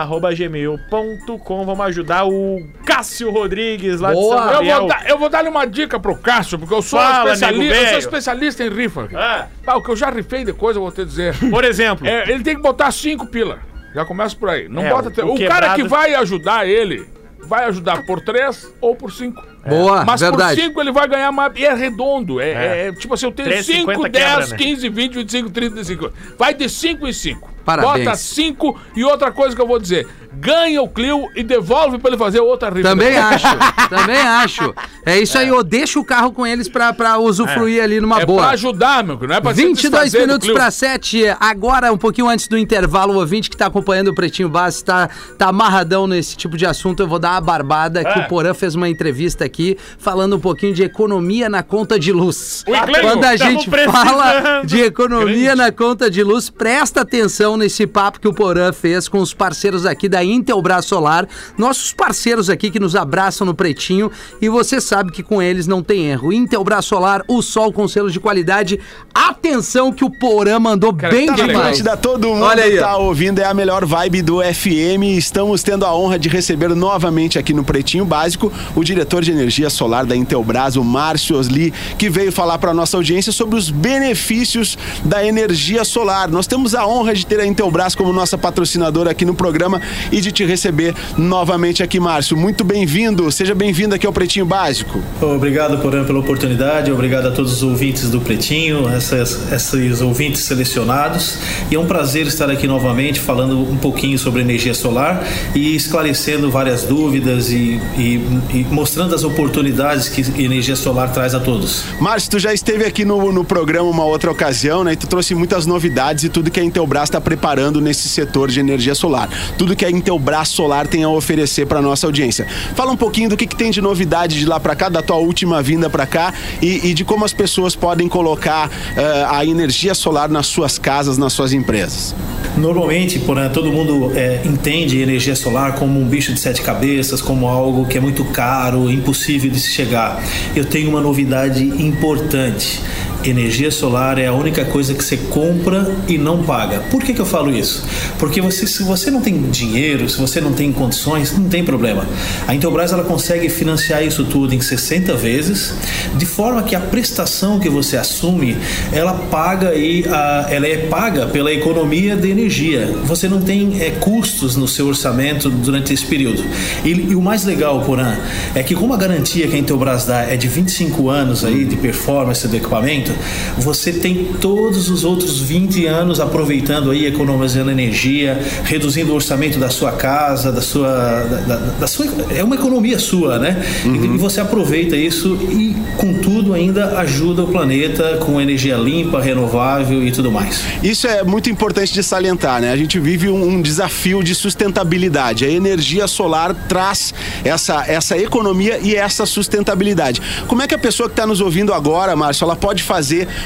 arroba 0.00 0.32
gmail.com 0.34 1.64
Vamos 1.64 1.86
ajudar 1.86 2.24
o 2.26 2.62
Cássio 2.84 3.30
Rodrigues 3.30 4.00
lá 4.00 4.12
Boa. 4.12 4.36
de 4.36 4.40
São 4.42 4.46
Eu 4.46 4.52
Gabriel. 4.52 4.78
vou, 4.80 4.88
dar, 4.88 5.08
eu 5.10 5.18
vou 5.18 5.28
dar-lhe 5.28 5.48
uma 5.48 5.66
dica 5.66 5.98
pro 5.98 6.16
Cássio, 6.16 6.58
porque 6.58 6.74
eu 6.74 6.82
sou, 6.82 6.98
Fala, 7.00 7.32
especialista, 7.32 7.74
eu 7.76 7.88
sou 7.88 7.98
especialista 7.98 8.64
em 8.64 8.68
rifa. 8.70 9.08
Ah. 9.14 9.46
Ah, 9.66 9.76
o 9.76 9.82
que 9.82 9.90
eu 9.90 9.96
já 9.96 10.10
rifei 10.10 10.44
de 10.44 10.52
coisa, 10.52 10.78
eu 10.78 10.82
vou 10.82 10.92
te 10.92 11.04
dizer. 11.04 11.34
Por 11.50 11.64
exemplo, 11.64 12.06
É, 12.06 12.30
ele 12.30 12.42
tem 12.42 12.56
que 12.56 12.62
botar 12.62 12.90
cinco 12.90 13.26
pila. 13.26 13.58
Já 13.94 14.04
começa 14.04 14.36
por 14.36 14.48
aí. 14.50 14.68
Não 14.68 14.82
É, 14.84 14.90
bota. 14.90 15.08
o- 15.24 15.30
o 15.30 15.34
o 15.34 15.38
cara 15.38 15.54
quebrado- 15.70 15.82
que 15.82 15.88
vai 15.88 16.14
ajudar 16.14 16.66
ele 16.68 17.06
vai 17.40 17.64
ajudar 17.64 18.04
por 18.04 18.20
três 18.20 18.70
ou 18.80 18.94
por 18.94 19.10
cinco. 19.10 19.42
Boa, 19.68 20.04
Mas 20.04 20.20
verdade. 20.20 20.56
por 20.60 20.66
5 20.66 20.80
ele 20.80 20.92
vai 20.92 21.08
ganhar 21.08 21.30
mais. 21.32 21.52
E 21.56 21.64
é 21.64 21.74
redondo. 21.74 22.40
É, 22.40 22.50
É. 22.50 22.88
é 22.88 22.92
tipo 22.92 23.14
assim, 23.14 23.26
eu 23.26 23.32
tenho 23.32 23.48
3,50 23.48 23.62
5, 23.64 23.86
quebra, 24.02 24.08
10, 24.10 24.50
né? 24.52 24.56
15, 24.56 24.88
20, 24.88 25.14
25, 25.14 25.50
35. 25.50 26.10
Vai 26.38 26.54
de 26.54 26.68
5 26.68 27.06
em 27.06 27.12
5. 27.12 27.58
Parabéns. 27.64 28.04
Bota 28.06 28.16
5 28.16 28.80
e 28.96 29.04
outra 29.04 29.30
coisa 29.30 29.54
que 29.54 29.60
eu 29.60 29.66
vou 29.66 29.78
dizer: 29.78 30.06
ganha 30.32 30.80
o 30.80 30.88
Clio 30.88 31.26
e 31.36 31.42
devolve 31.42 31.98
pra 31.98 32.08
ele 32.08 32.16
fazer 32.16 32.40
outra 32.40 32.70
rifa. 32.70 32.88
Também 32.88 33.14
acho, 33.18 33.46
também 33.90 34.16
acho. 34.16 34.74
É 35.04 35.18
isso 35.18 35.36
aí, 35.36 35.48
eu 35.48 35.62
deixo 35.62 36.00
o 36.00 36.04
carro 36.04 36.32
com 36.32 36.46
eles 36.46 36.66
pra, 36.66 36.94
pra 36.94 37.18
usufruir 37.18 37.82
ali 37.82 38.00
numa 38.00 38.22
É 38.22 38.24
boa. 38.26 38.40
pra 38.44 38.50
ajudar, 38.52 39.04
meu, 39.04 39.18
não 39.20 39.34
é 39.34 39.40
pra 39.40 39.54
se 39.54 39.62
22 39.66 39.80
desfazer 39.82 40.18
do 40.20 40.26
minutos 40.26 40.50
para 40.50 40.70
7. 40.70 41.24
Agora, 41.38 41.92
um 41.92 41.98
pouquinho 41.98 42.28
antes 42.28 42.48
do 42.48 42.56
intervalo, 42.56 43.12
o 43.12 43.18
ouvinte 43.18 43.50
que 43.50 43.56
tá 43.56 43.66
acompanhando 43.66 44.08
o 44.08 44.14
Pretinho 44.14 44.48
Básico 44.48 44.86
tá, 44.86 45.10
tá 45.36 45.48
amarradão 45.48 46.06
nesse 46.06 46.38
tipo 46.38 46.56
de 46.56 46.64
assunto. 46.64 47.02
Eu 47.02 47.06
vou 47.06 47.18
dar 47.18 47.32
uma 47.32 47.40
barbada 47.42 48.02
que 48.02 48.18
É. 48.18 48.22
o 48.22 48.28
Porã 48.28 48.54
fez 48.54 48.74
uma 48.74 48.88
entrevista 48.88 49.44
aqui 49.44 49.57
falando 49.98 50.36
um 50.36 50.40
pouquinho 50.40 50.74
de 50.74 50.82
economia 50.82 51.48
na 51.48 51.62
conta 51.62 51.98
de 51.98 52.12
luz. 52.12 52.64
Quando 52.66 53.24
a 53.24 53.36
tamo 53.36 53.50
gente 53.50 53.70
precisando. 53.70 53.92
fala 53.92 54.62
de 54.64 54.80
economia 54.80 55.56
na 55.56 55.72
conta 55.72 56.10
de 56.10 56.22
luz, 56.22 56.48
presta 56.50 57.00
atenção 57.00 57.56
nesse 57.56 57.86
papo 57.86 58.20
que 58.20 58.28
o 58.28 58.34
Porã 58.34 58.72
fez 58.72 59.08
com 59.08 59.18
os 59.18 59.34
parceiros 59.34 59.84
aqui 59.84 60.08
da 60.08 60.22
Intelbras 60.22 60.84
Solar, 60.84 61.26
nossos 61.56 61.92
parceiros 61.92 62.48
aqui 62.48 62.70
que 62.70 62.78
nos 62.78 62.94
abraçam 62.94 63.46
no 63.46 63.54
Pretinho 63.54 64.10
e 64.40 64.48
você 64.48 64.80
sabe 64.80 65.10
que 65.10 65.22
com 65.22 65.42
eles 65.42 65.66
não 65.66 65.82
tem 65.82 66.06
erro. 66.06 66.32
Intelbras 66.32 66.84
Solar, 66.84 67.24
o 67.26 67.42
sol 67.42 67.72
com 67.72 67.88
selos 67.88 68.12
de 68.12 68.20
qualidade. 68.20 68.78
Atenção 69.12 69.92
que 69.92 70.04
o 70.04 70.10
Porã 70.10 70.58
mandou 70.58 70.94
Cara, 70.94 71.12
bem 71.12 71.26
tá 71.26 71.36
Tá 71.36 71.46
demais. 71.46 71.58
Atlântida, 71.58 71.96
todo 71.96 72.28
mundo 72.28 72.44
Olha 72.44 72.64
aí, 72.64 72.78
tá 72.78 72.96
ouvindo, 72.96 73.40
é 73.40 73.44
a 73.44 73.54
melhor 73.54 73.84
vibe 73.84 74.22
do 74.22 74.40
FM. 74.40 75.16
Estamos 75.16 75.62
tendo 75.62 75.84
a 75.84 75.94
honra 75.94 76.18
de 76.18 76.28
receber 76.28 76.68
novamente 76.70 77.38
aqui 77.38 77.52
no 77.52 77.64
Pretinho 77.64 78.04
Básico 78.04 78.52
o 78.74 78.84
diretor 78.84 79.22
de 79.22 79.32
energia 79.32 79.47
solar 79.70 80.04
da 80.06 80.14
Intelbras, 80.16 80.76
o 80.76 80.84
Márcio 80.84 81.36
Osli, 81.36 81.72
que 81.96 82.08
veio 82.10 82.30
falar 82.30 82.58
para 82.58 82.72
nossa 82.74 82.96
audiência 82.96 83.32
sobre 83.32 83.56
os 83.58 83.70
benefícios 83.70 84.76
da 85.04 85.24
energia 85.26 85.84
solar. 85.84 86.28
Nós 86.28 86.46
temos 86.46 86.74
a 86.74 86.86
honra 86.86 87.14
de 87.14 87.26
ter 87.26 87.40
a 87.40 87.46
Intelbras 87.46 87.94
como 87.94 88.12
nossa 88.12 88.36
patrocinadora 88.38 89.10
aqui 89.10 89.24
no 89.24 89.34
programa 89.34 89.80
e 90.12 90.20
de 90.20 90.30
te 90.32 90.44
receber 90.44 90.94
novamente 91.16 91.82
aqui, 91.82 91.98
Márcio. 92.00 92.36
Muito 92.36 92.64
bem-vindo, 92.64 93.30
seja 93.32 93.54
bem-vindo 93.54 93.94
aqui 93.94 94.06
ao 94.06 94.12
Pretinho 94.12 94.46
Básico. 94.46 95.02
Obrigado, 95.20 95.78
Porã, 95.78 96.04
pela 96.04 96.18
oportunidade. 96.20 96.90
Obrigado 96.92 97.28
a 97.28 97.30
todos 97.30 97.52
os 97.54 97.62
ouvintes 97.62 98.10
do 98.10 98.20
Pretinho, 98.20 98.88
essas, 98.88 99.52
esses 99.52 100.00
ouvintes 100.00 100.42
selecionados. 100.42 101.38
E 101.70 101.74
é 101.74 101.78
um 101.78 101.86
prazer 101.86 102.26
estar 102.26 102.50
aqui 102.50 102.66
novamente 102.66 103.20
falando 103.20 103.58
um 103.60 103.76
pouquinho 103.76 104.18
sobre 104.18 104.40
energia 104.40 104.74
solar 104.74 105.26
e 105.54 105.74
esclarecendo 105.74 106.50
várias 106.50 106.84
dúvidas 106.84 107.50
e, 107.50 107.80
e- 107.96 108.20
e 108.52 108.66
mostrando 108.70 109.14
as 109.14 109.24
oportunidades 109.28 110.08
que 110.08 110.20
energia 110.42 110.74
solar 110.74 111.12
traz 111.12 111.34
a 111.34 111.40
todos. 111.40 111.84
Márcio, 112.00 112.30
tu 112.30 112.38
já 112.38 112.52
esteve 112.52 112.84
aqui 112.84 113.04
no, 113.04 113.32
no 113.32 113.44
programa 113.44 113.88
uma 113.88 114.04
outra 114.04 114.30
ocasião, 114.30 114.82
né? 114.82 114.92
E 114.92 114.96
tu 114.96 115.06
trouxe 115.06 115.34
muitas 115.34 115.66
novidades 115.66 116.24
e 116.24 116.28
tudo 116.28 116.50
que 116.50 116.60
a 116.60 116.64
Intelbras 116.64 117.04
está 117.04 117.20
preparando 117.20 117.80
nesse 117.80 118.08
setor 118.08 118.50
de 118.50 118.60
energia 118.60 118.94
solar. 118.94 119.28
Tudo 119.56 119.76
que 119.76 119.84
a 119.84 119.90
Intelbras 119.90 120.48
Solar 120.48 120.86
tem 120.86 121.04
a 121.04 121.08
oferecer 121.08 121.66
para 121.66 121.80
nossa 121.80 122.06
audiência. 122.06 122.46
Fala 122.74 122.90
um 122.90 122.96
pouquinho 122.96 123.28
do 123.28 123.36
que, 123.36 123.46
que 123.46 123.56
tem 123.56 123.70
de 123.70 123.80
novidade 123.80 124.38
de 124.38 124.46
lá 124.46 124.58
para 124.58 124.74
cá, 124.74 124.88
da 124.88 125.02
tua 125.02 125.16
última 125.16 125.62
vinda 125.62 125.88
para 125.90 126.06
cá 126.06 126.32
e, 126.60 126.88
e 126.88 126.94
de 126.94 127.04
como 127.04 127.24
as 127.24 127.32
pessoas 127.32 127.76
podem 127.76 128.08
colocar 128.08 128.70
eh, 128.96 129.26
a 129.28 129.44
energia 129.44 129.94
solar 129.94 130.28
nas 130.28 130.46
suas 130.46 130.78
casas, 130.78 131.18
nas 131.18 131.32
suas 131.32 131.52
empresas. 131.52 132.14
Normalmente, 132.56 133.18
porém, 133.20 133.48
todo 133.50 133.70
mundo 133.70 134.12
é, 134.14 134.40
entende 134.44 135.00
energia 135.00 135.36
solar 135.36 135.74
como 135.74 136.00
um 136.00 136.06
bicho 136.06 136.32
de 136.32 136.40
sete 136.40 136.62
cabeças, 136.62 137.20
como 137.20 137.46
algo 137.46 137.86
que 137.86 137.98
é 137.98 138.00
muito 138.00 138.24
caro, 138.24 138.90
impossível 138.90 139.17
de 139.50 139.60
se 139.60 139.70
chegar. 139.70 140.22
Eu 140.54 140.64
tenho 140.64 140.88
uma 140.88 141.00
novidade 141.00 141.64
importante. 141.64 142.80
Energia 143.28 143.70
solar 143.70 144.18
é 144.18 144.26
a 144.26 144.32
única 144.32 144.64
coisa 144.64 144.94
que 144.94 145.04
você 145.04 145.16
compra 145.16 145.94
e 146.08 146.16
não 146.16 146.42
paga. 146.42 146.80
Por 146.90 147.02
que, 147.02 147.12
que 147.12 147.20
eu 147.20 147.26
falo 147.26 147.52
isso? 147.52 147.84
Porque 148.18 148.40
você, 148.40 148.66
se 148.66 148.82
você 148.82 149.10
não 149.10 149.20
tem 149.20 149.38
dinheiro, 149.50 150.08
se 150.08 150.18
você 150.18 150.40
não 150.40 150.52
tem 150.52 150.72
condições, 150.72 151.36
não 151.36 151.48
tem 151.48 151.62
problema. 151.62 152.06
A 152.46 152.54
Intelbras 152.54 152.92
ela 152.92 153.04
consegue 153.04 153.48
financiar 153.48 154.04
isso 154.04 154.24
tudo 154.24 154.54
em 154.54 154.60
60 154.60 155.14
vezes, 155.14 155.74
de 156.16 156.26
forma 156.26 156.62
que 156.62 156.74
a 156.74 156.80
prestação 156.80 157.58
que 157.58 157.68
você 157.68 157.96
assume, 157.96 158.56
ela 158.92 159.12
paga 159.12 159.74
e 159.74 160.04
a, 160.08 160.46
ela 160.50 160.66
é 160.66 160.76
paga 160.88 161.26
pela 161.26 161.52
economia 161.52 162.16
de 162.16 162.30
energia. 162.30 162.86
Você 163.04 163.28
não 163.28 163.40
tem 163.40 163.80
é, 163.80 163.90
custos 163.90 164.56
no 164.56 164.66
seu 164.66 164.86
orçamento 164.86 165.50
durante 165.50 165.92
esse 165.92 166.04
período. 166.04 166.42
E, 166.84 166.90
e 166.90 167.14
o 167.14 167.20
mais 167.20 167.44
legal, 167.44 167.82
Porã, 167.82 168.16
é 168.54 168.62
que 168.62 168.74
como 168.74 168.94
a 168.94 168.96
garantia 168.96 169.46
que 169.46 169.54
a 169.54 169.58
Intelbras 169.58 170.06
dá 170.06 170.22
é 170.22 170.36
de 170.36 170.48
25 170.48 171.08
anos 171.08 171.44
aí 171.44 171.64
de 171.64 171.76
performance 171.76 172.46
do 172.46 172.56
equipamento, 172.56 173.12
você 173.58 173.92
tem 173.92 174.24
todos 174.40 174.88
os 174.90 175.04
outros 175.04 175.40
20 175.40 175.86
anos 175.86 176.20
aproveitando 176.20 176.90
aí, 176.90 177.06
economizando 177.06 177.70
energia, 177.70 178.38
reduzindo 178.64 179.12
o 179.12 179.14
orçamento 179.14 179.58
da 179.58 179.68
sua 179.70 179.92
casa, 179.92 180.52
da 180.52 180.60
sua, 180.60 180.88
da, 181.24 181.36
da- 181.40 181.56
da 181.78 181.86
sua 181.86 182.06
é 182.30 182.42
uma 182.42 182.54
economia 182.54 182.98
sua, 182.98 183.38
né? 183.38 183.62
E, 183.84 183.88
e 183.88 184.18
você 184.18 184.40
aproveita 184.40 184.96
isso 184.96 185.34
e, 185.50 185.76
contudo, 185.96 186.52
ainda 186.54 186.98
ajuda 186.98 187.42
o 187.44 187.48
planeta 187.48 188.18
com 188.24 188.40
energia 188.40 188.76
limpa, 188.76 189.20
renovável 189.20 190.02
e 190.02 190.10
tudo 190.10 190.30
mais. 190.30 190.62
Isso 190.82 191.06
é 191.06 191.22
muito 191.22 191.48
importante 191.50 191.92
de 191.92 192.02
salientar, 192.02 192.60
né? 192.60 192.72
A 192.72 192.76
gente 192.76 192.98
vive 192.98 193.28
um, 193.28 193.42
um 193.48 193.62
desafio 193.62 194.22
de 194.22 194.34
sustentabilidade. 194.34 195.44
A 195.44 195.50
energia 195.50 196.06
solar 196.06 196.54
traz 196.68 197.14
essa, 197.44 197.84
essa 197.86 198.16
economia 198.18 198.78
e 198.82 198.94
essa 198.94 199.24
sustentabilidade. 199.26 200.20
Como 200.46 200.62
é 200.62 200.66
que 200.66 200.74
a 200.74 200.78
pessoa 200.78 201.08
que 201.08 201.12
está 201.14 201.26
nos 201.26 201.40
ouvindo 201.40 201.72
agora, 201.72 202.14
Márcio, 202.14 202.44
ela 202.44 202.56
pode 202.56 202.82
fazer 202.82 202.97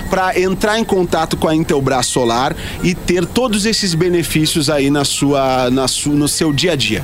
para 0.08 0.38
entrar 0.38 0.78
em 0.78 0.84
contato 0.84 1.36
com 1.36 1.48
a 1.48 1.54
Intelbras 1.54 2.06
Solar 2.06 2.54
e 2.82 2.94
ter 2.94 3.26
todos 3.26 3.66
esses 3.66 3.94
benefícios 3.94 4.70
aí 4.70 4.90
na 4.90 5.04
sua, 5.04 5.68
na 5.70 5.88
su, 5.88 6.10
no 6.10 6.28
seu 6.28 6.52
dia 6.52 6.72
a 6.72 6.76
dia? 6.76 7.02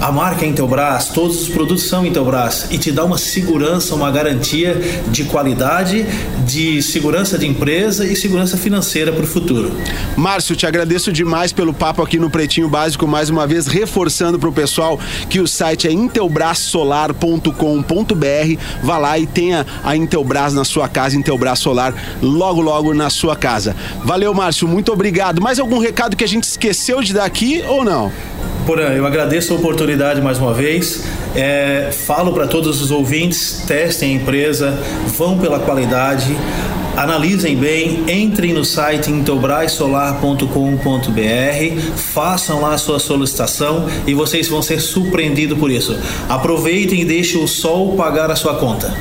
A 0.00 0.10
marca 0.10 0.44
é 0.44 0.48
Intelbras, 0.48 1.08
todos 1.08 1.42
os 1.42 1.48
produtos 1.48 1.84
são 1.84 2.04
Intelbras 2.04 2.66
e 2.70 2.78
te 2.78 2.90
dá 2.90 3.04
uma 3.04 3.18
segurança, 3.18 3.94
uma 3.94 4.10
garantia 4.10 4.74
de 5.08 5.24
qualidade, 5.24 6.04
de 6.46 6.82
segurança 6.82 7.38
de 7.38 7.46
empresa 7.46 8.04
e 8.04 8.16
segurança 8.16 8.56
financeira 8.56 9.12
para 9.12 9.22
o 9.22 9.26
futuro. 9.26 9.72
Márcio, 10.16 10.56
te 10.56 10.66
agradeço 10.66 11.12
demais 11.12 11.52
pelo 11.52 11.72
papo 11.72 12.02
aqui 12.02 12.18
no 12.18 12.28
Pretinho 12.28 12.68
Básico, 12.68 13.06
mais 13.06 13.30
uma 13.30 13.46
vez 13.46 13.66
reforçando 13.66 14.38
para 14.38 14.48
o 14.48 14.52
pessoal 14.52 14.98
que 15.30 15.40
o 15.40 15.46
site 15.46 15.86
é 15.86 15.92
intelbrasolar.com.br. 15.92 18.58
Vá 18.82 18.98
lá 18.98 19.18
e 19.18 19.26
tenha 19.26 19.64
a 19.84 19.96
Intelbras 19.96 20.52
na 20.52 20.64
sua 20.64 20.88
casa, 20.88 21.16
Intelbras 21.16 21.58
Solar, 21.58 21.94
logo, 22.20 22.60
logo 22.60 22.92
na 22.92 23.08
sua 23.08 23.36
casa. 23.36 23.76
Valeu, 24.04 24.34
Márcio, 24.34 24.66
muito 24.66 24.92
obrigado. 24.92 25.40
Mais 25.40 25.58
algum 25.58 25.78
recado 25.78 26.16
que 26.16 26.24
a 26.24 26.28
gente 26.28 26.44
esqueceu 26.44 27.02
de 27.02 27.14
dar 27.14 27.24
aqui 27.24 27.62
ou 27.66 27.84
não? 27.84 28.10
Porã, 28.66 28.90
eu 28.90 29.04
agradeço 29.04 29.52
a 29.52 29.56
oportunidade 29.56 30.20
mais 30.20 30.38
uma 30.38 30.54
vez. 30.54 31.04
É, 31.34 31.90
falo 32.06 32.32
para 32.32 32.46
todos 32.46 32.80
os 32.80 32.90
ouvintes: 32.90 33.64
testem 33.66 34.12
a 34.12 34.14
empresa, 34.14 34.78
vão 35.16 35.38
pela 35.38 35.58
qualidade, 35.58 36.36
analisem 36.96 37.56
bem, 37.56 38.04
entrem 38.08 38.52
no 38.52 38.64
site 38.64 39.10
intelbrasolar.com.br, 39.10 41.80
façam 41.96 42.60
lá 42.60 42.74
a 42.74 42.78
sua 42.78 43.00
solicitação 43.00 43.88
e 44.06 44.14
vocês 44.14 44.48
vão 44.48 44.62
ser 44.62 44.80
surpreendidos 44.80 45.58
por 45.58 45.70
isso. 45.70 45.98
Aproveitem 46.28 47.00
e 47.00 47.04
deixem 47.04 47.42
o 47.42 47.48
sol 47.48 47.96
pagar 47.96 48.30
a 48.30 48.36
sua 48.36 48.54
conta. 48.54 48.94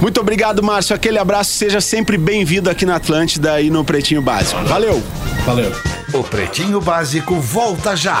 Muito 0.00 0.20
obrigado, 0.20 0.62
Márcio. 0.62 0.96
Aquele 0.96 1.18
abraço, 1.18 1.52
seja 1.52 1.80
sempre 1.80 2.18
bem-vindo 2.18 2.68
aqui 2.68 2.84
na 2.84 2.96
Atlântida 2.96 3.60
e 3.60 3.70
no 3.70 3.84
Pretinho 3.84 4.20
Básico. 4.20 4.60
Valeu! 4.64 5.00
Valeu. 5.46 5.72
O 6.12 6.24
Pretinho 6.24 6.80
Básico 6.80 7.40
volta 7.40 7.96
já. 7.96 8.20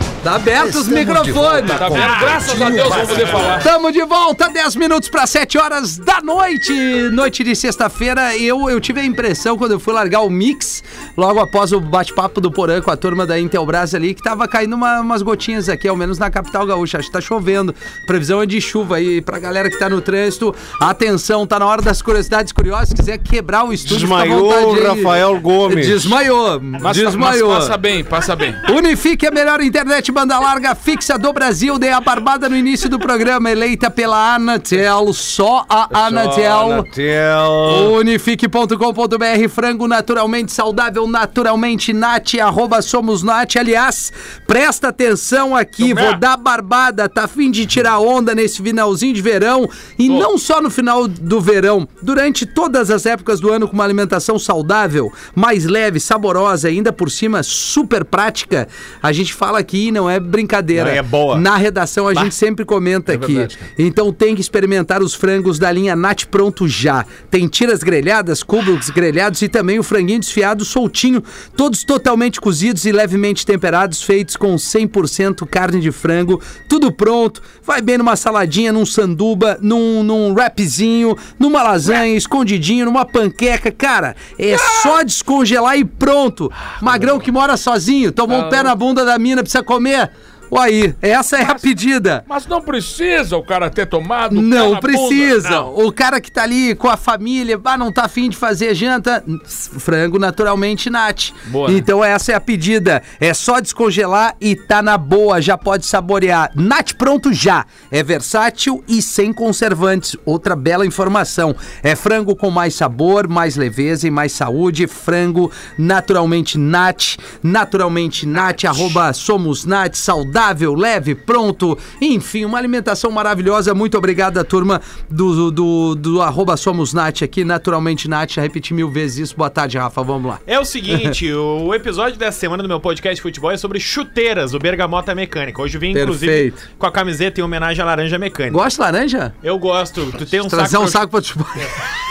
Tá 0.23 0.35
aberto 0.35 0.75
os 0.75 0.87
microfones. 0.87 1.71
Tá 1.71 1.87
com 1.87 1.95
vendo? 1.95 2.19
Graças 2.19 2.61
a 2.61 2.69
Deus 2.69 2.89
vamos 2.89 3.09
poder 3.09 3.27
falar. 3.27 3.63
Tamo 3.63 3.91
de 3.91 4.03
volta, 4.03 4.49
10 4.49 4.75
minutos 4.75 5.09
para 5.09 5.25
7 5.25 5.57
horas 5.57 5.97
da 5.97 6.21
noite. 6.21 6.71
Noite 7.11 7.43
de 7.43 7.55
sexta-feira. 7.55 8.37
Eu, 8.37 8.69
eu 8.69 8.79
tive 8.79 9.01
a 9.01 9.03
impressão, 9.03 9.57
quando 9.57 9.71
eu 9.71 9.79
fui 9.79 9.91
largar 9.93 10.21
o 10.21 10.29
mix, 10.29 10.83
logo 11.17 11.39
após 11.39 11.71
o 11.71 11.79
bate-papo 11.79 12.39
do 12.39 12.51
Porã 12.51 12.79
com 12.81 12.91
a 12.91 12.95
turma 12.95 13.25
da 13.25 13.39
Intelbras 13.39 13.95
ali, 13.95 14.13
que 14.13 14.21
tava 14.21 14.47
caindo 14.47 14.73
uma- 14.75 14.99
umas 15.01 15.23
gotinhas 15.23 15.67
aqui, 15.67 15.87
ao 15.87 15.95
menos 15.95 16.19
na 16.19 16.29
capital 16.29 16.67
gaúcha. 16.67 16.99
Acho 16.99 17.07
que 17.07 17.13
tá 17.13 17.21
chovendo. 17.21 17.73
Previsão 18.05 18.43
é 18.43 18.45
de 18.45 18.61
chuva 18.61 18.97
aí. 18.97 19.21
Pra 19.21 19.39
galera 19.39 19.71
que 19.71 19.79
tá 19.79 19.89
no 19.89 20.01
trânsito, 20.01 20.53
atenção, 20.79 21.47
tá 21.47 21.57
na 21.57 21.65
hora 21.65 21.81
das 21.81 21.99
curiosidades 21.99 22.51
curiosas. 22.53 22.89
Se 22.89 22.95
quiser 22.95 23.17
quebrar 23.17 23.63
o 23.65 23.73
estúdio, 23.73 24.07
fica 24.07 24.21
Desmaiou 24.21 24.51
vontade 24.51 24.79
aí. 24.87 24.97
Rafael 25.03 25.39
Gomes. 25.39 25.87
Desmaiou. 25.87 26.59
Mas, 26.61 26.95
desmaiou. 26.97 27.49
mas 27.49 27.59
passa 27.65 27.77
bem, 27.77 28.03
passa 28.03 28.35
bem. 28.35 28.53
Unifique 28.69 29.25
a 29.25 29.31
melhor 29.31 29.61
internet 29.61 30.10
banda 30.11 30.37
larga 30.39 30.75
fixa 30.75 31.17
do 31.17 31.31
Brasil. 31.31 31.79
Dei 31.79 31.91
a 31.91 32.01
barbada 32.01 32.49
no 32.49 32.55
início 32.55 32.89
do 32.89 32.99
programa, 32.99 33.49
eleita 33.49 33.89
pela 33.89 34.35
Anatel. 34.35 35.13
Só 35.13 35.65
a 35.69 36.07
Anatel. 36.07 36.73
Anatel. 36.73 37.93
Unifique.com.br, 37.93 39.49
frango 39.49 39.87
naturalmente 39.87 40.51
saudável, 40.51 41.07
naturalmente 41.07 41.93
nat, 41.93 42.35
arroba 42.35 42.81
somos 42.81 43.23
nat. 43.23 43.55
Aliás, 43.55 44.11
presta 44.45 44.89
atenção 44.89 45.55
aqui, 45.55 45.89
Tomé. 45.89 46.09
vou 46.09 46.19
dar 46.19 46.37
barbada, 46.37 47.07
tá 47.07 47.23
afim 47.23 47.49
de 47.49 47.65
tirar 47.65 47.99
onda 47.99 48.35
nesse 48.35 48.61
finalzinho 48.61 49.13
de 49.13 49.21
verão 49.21 49.69
e 49.97 50.07
Tô. 50.07 50.19
não 50.19 50.37
só 50.37 50.61
no 50.61 50.69
final 50.69 51.07
do 51.07 51.39
verão, 51.39 51.87
durante 52.01 52.45
todas 52.45 52.91
as 52.91 53.05
épocas 53.05 53.39
do 53.39 53.51
ano 53.51 53.67
com 53.67 53.73
uma 53.73 53.83
alimentação 53.83 54.37
saudável, 54.37 55.11
mais 55.33 55.65
leve, 55.65 55.99
saborosa, 55.99 56.67
ainda 56.67 56.91
por 56.91 57.09
cima 57.09 57.41
super 57.43 58.03
prática. 58.03 58.67
A 59.01 59.11
gente 59.11 59.33
fala 59.33 59.59
aqui, 59.59 59.91
não 59.91 60.00
é 60.09 60.19
brincadeira. 60.19 60.85
Não, 60.85 60.91
é 60.91 61.01
boa. 61.01 61.37
Na 61.37 61.55
redação 61.57 62.07
a 62.07 62.13
gente 62.13 62.35
sempre 62.35 62.65
comenta 62.65 63.13
aqui. 63.13 63.35
verdade. 63.35 63.59
Então 63.77 64.11
tem 64.11 64.35
que 64.35 64.41
experimentar 64.41 65.01
os 65.01 65.13
frangos 65.13 65.59
da 65.59 65.71
linha 65.71 65.95
Nat 65.95 66.25
Pronto 66.25 66.67
Já. 66.67 67.05
Tem 67.29 67.47
tiras 67.47 67.83
grelhadas, 67.83 68.43
cubos 68.43 68.89
grelhados 68.89 69.41
e 69.41 69.47
também 69.47 69.79
o 69.79 69.83
franguinho 69.83 70.19
desfiado 70.19 70.63
soltinho, 70.65 71.23
todos 71.55 71.83
totalmente 71.83 72.39
cozidos 72.39 72.85
e 72.85 72.91
levemente 72.91 73.45
temperados, 73.45 74.01
feitos 74.03 74.35
com 74.35 74.55
100% 74.55 75.47
carne 75.47 75.79
de 75.79 75.91
frango, 75.91 76.41
tudo 76.69 76.91
pronto. 76.91 77.41
Vai 77.63 77.81
bem 77.81 77.97
numa 77.97 78.15
saladinha, 78.15 78.71
num 78.71 78.85
sanduba, 78.85 79.57
num, 79.61 80.03
num 80.03 80.33
wrapzinho, 80.33 81.17
numa 81.39 81.63
lasanha, 81.63 82.15
escondidinho, 82.15 82.85
numa 82.85 83.05
panqueca. 83.05 83.71
Cara, 83.71 84.15
é 84.37 84.57
só 84.81 85.03
descongelar 85.03 85.77
e 85.77 85.85
pronto. 85.85 86.51
Magrão 86.81 87.19
que 87.19 87.31
mora 87.31 87.57
sozinho, 87.57 88.11
tomou 88.11 88.39
um 88.39 88.49
pé 88.49 88.63
na 88.63 88.75
bunda 88.75 89.05
da 89.05 89.17
mina, 89.17 89.41
precisa 89.41 89.63
comer. 89.63 89.90
here. 89.91 90.09
Aí, 90.57 90.93
essa 91.01 91.37
é 91.37 91.43
a 91.43 91.55
pedida. 91.55 92.23
Mas 92.27 92.45
não 92.45 92.61
precisa 92.61 93.37
o 93.37 93.43
cara 93.43 93.69
ter 93.69 93.85
tomado. 93.85 94.41
Não 94.41 94.79
precisa. 94.79 95.49
não. 95.49 95.75
O 95.75 95.91
cara 95.91 96.19
que 96.19 96.31
tá 96.31 96.43
ali 96.43 96.75
com 96.75 96.89
a 96.89 96.97
família, 96.97 97.59
ah, 97.63 97.77
não 97.77 97.91
tá 97.91 98.03
afim 98.03 98.29
de 98.29 98.35
fazer 98.35 98.75
janta, 98.75 99.23
frango 99.47 100.19
naturalmente 100.19 100.89
nat. 100.89 101.31
Boa. 101.45 101.71
Então 101.71 102.03
essa 102.03 102.33
é 102.33 102.35
a 102.35 102.41
pedida. 102.41 103.01
É 103.19 103.33
só 103.33 103.59
descongelar 103.59 104.35
e 104.41 104.55
tá 104.55 104.81
na 104.81 104.97
boa, 104.97 105.41
já 105.41 105.57
pode 105.57 105.85
saborear. 105.85 106.51
Nat 106.55 106.93
pronto 106.93 107.33
já. 107.33 107.65
É 107.89 108.03
versátil 108.03 108.83
e 108.87 109.01
sem 109.01 109.31
conservantes. 109.31 110.17
Outra 110.25 110.55
bela 110.55 110.85
informação. 110.85 111.55
É 111.81 111.95
frango 111.95 112.35
com 112.35 112.51
mais 112.51 112.75
sabor, 112.75 113.27
mais 113.27 113.55
leveza 113.55 114.07
e 114.07 114.11
mais 114.11 114.33
saúde. 114.33 114.87
Frango 114.87 115.51
naturalmente 115.77 116.57
nat. 116.57 117.17
Naturalmente 117.41 118.25
nat, 118.25 118.65
arroba 118.65 119.13
somos 119.13 119.65
nat, 119.65 119.95
saudável, 120.41 120.73
leve, 120.73 121.13
pronto. 121.13 121.77
Enfim, 122.01 122.45
uma 122.45 122.57
alimentação 122.57 123.11
maravilhosa. 123.11 123.73
Muito 123.73 123.97
obrigado 123.97 124.39
à 124.39 124.43
turma 124.43 124.81
do, 125.09 125.51
do, 125.51 125.95
do 125.95 126.21
arroba 126.21 126.57
somos 126.57 126.93
nat 126.93 127.21
aqui, 127.21 127.43
naturalmente 127.43 128.09
nat. 128.09 128.33
Já 128.33 128.41
repeti 128.41 128.73
mil 128.73 128.89
vezes 128.89 129.19
isso. 129.29 129.37
Boa 129.37 129.49
tarde, 129.49 129.77
Rafa. 129.77 130.01
Vamos 130.03 130.29
lá. 130.29 130.39
É 130.47 130.59
o 130.59 130.65
seguinte, 130.65 131.31
o 131.31 131.73
episódio 131.73 132.17
dessa 132.17 132.39
semana 132.39 132.63
do 132.63 132.69
meu 132.69 132.79
podcast 132.79 133.15
de 133.15 133.21
futebol 133.21 133.51
é 133.51 133.57
sobre 133.57 133.79
chuteiras, 133.79 134.53
o 134.53 134.59
Bergamota 134.59 135.13
Mecânica. 135.13 135.61
Hoje 135.61 135.77
vim, 135.77 135.91
inclusive, 135.91 136.31
Perfeito. 136.31 136.69
com 136.77 136.85
a 136.87 136.91
camiseta 136.91 137.39
em 137.39 137.43
homenagem 137.43 137.81
à 137.83 137.85
laranja 137.85 138.17
mecânica. 138.17 138.57
Gosta 138.57 138.83
de 138.83 138.91
laranja? 138.91 139.35
Eu 139.43 139.59
gosto. 139.59 140.11
Tu 140.17 140.25
tem 140.25 140.41
um 140.41 140.47
Trazer 140.47 140.71
saco... 140.71 140.83
um 140.83 140.87
saco 140.87 141.11
pra 141.11 141.21
te 141.21 141.33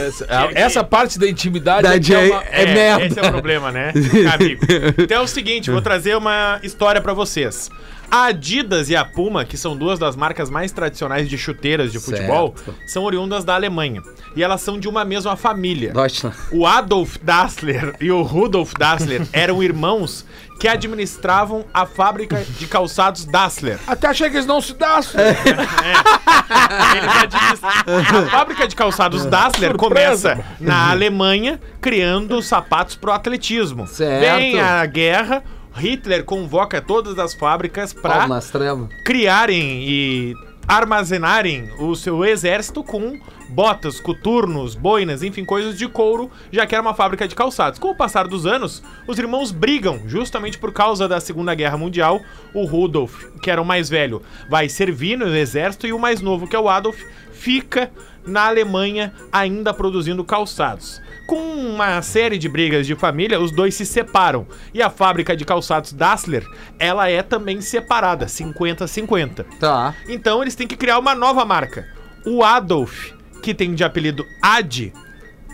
Essa, 0.00 0.26
a- 0.28 0.50
essa 0.54 0.84
parte 0.84 1.18
da 1.18 1.28
intimidade 1.28 1.82
Da 1.82 1.94
é, 1.94 1.96
é 1.96 2.30
uma- 2.32 2.42
é 2.44 2.66
merda. 2.74 3.04
Esse 3.06 3.18
é 3.18 3.22
o 3.22 3.30
problema, 3.30 3.70
né, 3.72 3.92
amigo? 4.34 4.64
Então 4.98 5.18
é 5.18 5.20
o 5.20 5.26
seguinte, 5.28 5.70
vou 5.70 5.82
trazer 5.82 6.16
uma 6.16 6.58
história 6.62 7.00
pra 7.00 7.12
vocês. 7.12 7.70
A 8.10 8.26
Adidas 8.26 8.88
e 8.88 8.96
a 8.96 9.04
Puma, 9.04 9.44
que 9.44 9.58
são 9.58 9.76
duas 9.76 9.98
das 9.98 10.16
marcas 10.16 10.48
mais 10.48 10.72
tradicionais 10.72 11.28
de 11.28 11.36
chuteiras 11.36 11.92
de 11.92 12.00
futebol, 12.00 12.54
são 12.86 13.04
oriundas 13.04 13.44
da 13.44 13.54
Alemanha. 13.54 14.00
E 14.34 14.42
elas 14.42 14.62
são 14.62 14.78
de 14.80 14.88
uma 14.88 15.04
mesma 15.04 15.36
família. 15.36 15.92
Deutschland. 15.92 16.34
O 16.50 16.66
Adolf 16.66 17.16
Dassler 17.22 17.94
e 18.00 18.10
o 18.10 18.22
Rudolf 18.22 18.72
Dassler 18.78 19.26
eram 19.32 19.62
irmãos 19.62 20.24
que 20.58 20.66
administravam 20.66 21.64
a 21.72 21.86
fábrica 21.86 22.44
de 22.58 22.66
calçados 22.66 23.24
Dassler. 23.24 23.78
Até 23.86 24.08
achei 24.08 24.28
que 24.28 24.36
eles 24.36 24.46
não 24.46 24.60
se 24.60 24.74
dassem. 24.74 25.20
É. 25.20 25.28
Eles 26.96 27.16
administram- 27.22 28.26
A 28.26 28.30
fábrica 28.30 28.66
de 28.66 28.74
calçados 28.74 29.24
Dassler 29.26 29.70
Surpresa. 29.72 30.30
começa 30.36 30.44
na 30.60 30.90
Alemanha, 30.90 31.60
criando 31.80 32.42
sapatos 32.42 32.96
pro 32.96 33.12
atletismo. 33.12 33.86
Certo. 33.86 34.20
Vem 34.20 34.60
a 34.60 34.84
guerra, 34.86 35.42
Hitler 35.76 36.24
convoca 36.24 36.80
todas 36.80 37.18
as 37.18 37.34
fábricas 37.34 37.92
para 37.92 38.26
nas 38.26 38.50
trevas. 38.50 38.88
criarem 39.04 39.82
e 39.88 40.34
armazenarem 40.66 41.70
o 41.78 41.94
seu 41.94 42.24
exército 42.24 42.82
com 42.82 43.18
botas, 43.48 43.98
coturnos, 44.00 44.74
boinas, 44.74 45.22
enfim, 45.22 45.44
coisas 45.44 45.76
de 45.76 45.88
couro, 45.88 46.30
já 46.52 46.66
que 46.66 46.74
era 46.74 46.82
uma 46.82 46.94
fábrica 46.94 47.26
de 47.26 47.34
calçados. 47.34 47.78
Com 47.78 47.90
o 47.90 47.96
passar 47.96 48.28
dos 48.28 48.46
anos, 48.46 48.82
os 49.06 49.18
irmãos 49.18 49.50
brigam, 49.50 50.00
justamente 50.06 50.58
por 50.58 50.72
causa 50.72 51.08
da 51.08 51.20
Segunda 51.20 51.54
Guerra 51.54 51.78
Mundial. 51.78 52.20
O 52.52 52.64
Rudolf, 52.64 53.24
que 53.42 53.50
era 53.50 53.60
o 53.60 53.64
mais 53.64 53.88
velho, 53.88 54.22
vai 54.48 54.68
servir 54.68 55.16
no 55.16 55.34
exército 55.34 55.86
e 55.86 55.92
o 55.92 55.98
mais 55.98 56.20
novo, 56.20 56.46
que 56.46 56.54
é 56.54 56.58
o 56.58 56.68
Adolf, 56.68 57.02
fica 57.32 57.90
na 58.26 58.46
Alemanha 58.46 59.12
ainda 59.32 59.72
produzindo 59.72 60.22
calçados. 60.24 61.00
Com 61.26 61.36
uma 61.36 62.00
série 62.00 62.38
de 62.38 62.48
brigas 62.48 62.86
de 62.86 62.94
família, 62.94 63.40
os 63.40 63.50
dois 63.50 63.74
se 63.74 63.84
separam. 63.84 64.46
E 64.72 64.80
a 64.80 64.88
fábrica 64.88 65.36
de 65.36 65.44
calçados 65.44 65.92
Dassler, 65.92 66.44
ela 66.78 67.08
é 67.10 67.22
também 67.22 67.60
separada, 67.60 68.26
50-50. 68.26 69.44
Tá. 69.58 69.94
Então 70.08 70.42
eles 70.42 70.54
têm 70.54 70.66
que 70.66 70.76
criar 70.76 70.98
uma 70.98 71.14
nova 71.14 71.44
marca. 71.44 71.86
O 72.24 72.42
Adolf, 72.42 73.12
que 73.42 73.54
tem 73.54 73.74
de 73.74 73.84
apelido 73.84 74.26
Ad, 74.42 74.92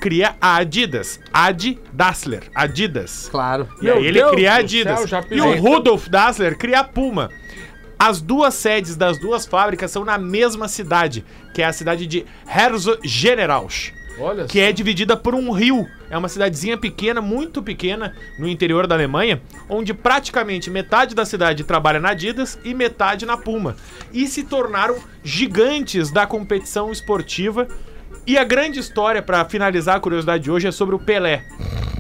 cria 0.01 0.37
a 0.41 0.57
Adidas. 0.57 1.21
Ad 1.33 1.79
Dassler. 1.93 2.43
Adidas. 2.55 3.29
Claro. 3.31 3.69
E 3.81 3.91
aí 3.91 4.07
ele 4.07 4.19
Deus 4.19 4.33
cria 4.33 4.53
a 4.53 4.57
Adidas. 4.57 5.09
céu, 5.09 5.25
e 5.31 5.41
o 5.41 5.57
Rudolf 5.61 6.09
Dassler 6.09 6.57
cria 6.57 6.81
a 6.81 6.85
Puma. 6.85 7.31
As 7.99 8.21
duas 8.21 8.55
sedes 8.55 8.97
das 8.97 9.19
duas 9.19 9.47
fábricas 9.47 9.91
são 9.91 10.05
na 10.05 10.19
mesma 10.19 10.69
cidade, 10.69 11.25
que 11.55 11.63
é 11.63 11.65
a 11.65 11.73
cidade 11.73 12.07
de 12.07 12.27
Herzogenaurach 12.47 13.93
Olha 14.19 14.45
que 14.45 14.61
é 14.61 14.73
dividida 14.73 15.17
por 15.17 15.35
um 15.35 15.51
rio. 15.51 15.87
É 16.11 16.17
uma 16.17 16.29
cidadezinha 16.29 16.77
pequena, 16.77 17.21
muito 17.21 17.63
pequena, 17.63 18.15
no 18.39 18.49
interior 18.49 18.87
da 18.87 18.95
Alemanha, 18.95 19.41
onde 19.69 19.93
praticamente 19.93 20.71
metade 20.71 21.15
da 21.15 21.25
cidade 21.25 21.65
trabalha 21.65 21.99
na 21.99 22.11
Adidas 22.11 22.59
e 22.65 22.75
metade 22.75 23.27
na 23.27 23.37
Puma. 23.37 23.77
E 24.13 24.27
se 24.27 24.45
tornaram 24.45 24.97
gigantes 25.23 26.13
da 26.13 26.27
competição 26.27 26.93
esportiva. 26.93 27.67
E 28.27 28.39
a 28.39 28.45
grande 28.45 28.79
história, 28.79 29.21
pra 29.21 29.45
finalizar 29.45 29.97
a 29.97 30.01
curiosidade 30.01 30.45
de 30.45 30.51
hoje, 30.51 30.67
é 30.67 30.73
sobre 30.73 30.95
o 30.95 30.99
Pelé. 30.99 31.45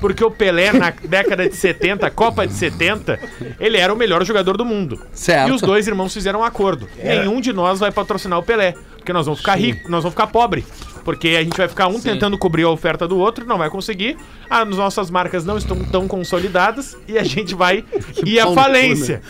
Porque 0.00 0.24
o 0.24 0.30
Pelé, 0.30 0.72
na 0.72 0.90
década 1.04 1.48
de 1.48 1.56
70, 1.56 2.10
Copa 2.10 2.46
de 2.46 2.52
70, 2.52 3.18
ele 3.58 3.76
era 3.76 3.92
o 3.92 3.96
melhor 3.96 4.24
jogador 4.24 4.56
do 4.56 4.64
mundo. 4.64 5.04
Certo. 5.12 5.50
E 5.50 5.52
os 5.52 5.60
dois 5.60 5.86
irmãos 5.86 6.14
fizeram 6.14 6.40
um 6.40 6.44
acordo. 6.44 6.88
Nenhum 7.02 7.40
de 7.40 7.52
nós 7.52 7.80
vai 7.80 7.90
patrocinar 7.90 8.38
o 8.38 8.42
Pelé. 8.42 8.74
Porque 8.96 9.12
nós 9.12 9.26
vamos 9.26 9.40
ficar 9.40 9.56
ricos, 9.56 9.90
nós 9.90 10.02
vamos 10.02 10.14
ficar 10.14 10.28
pobres. 10.28 10.64
Porque 11.04 11.28
a 11.28 11.42
gente 11.42 11.56
vai 11.56 11.68
ficar 11.68 11.86
um 11.88 12.00
tentando 12.00 12.38
cobrir 12.38 12.62
a 12.62 12.70
oferta 12.70 13.06
do 13.06 13.18
outro, 13.18 13.44
não 13.44 13.58
vai 13.58 13.68
conseguir. 13.68 14.16
As 14.48 14.66
nossas 14.68 15.10
marcas 15.10 15.44
não 15.44 15.58
estão 15.58 15.84
tão 15.84 16.08
consolidadas 16.08 16.96
e 17.06 17.18
a 17.18 17.22
gente 17.22 17.54
vai 17.54 17.84
ir 18.24 18.40
à 18.40 18.46
cu, 18.46 18.54
falência. 18.54 19.20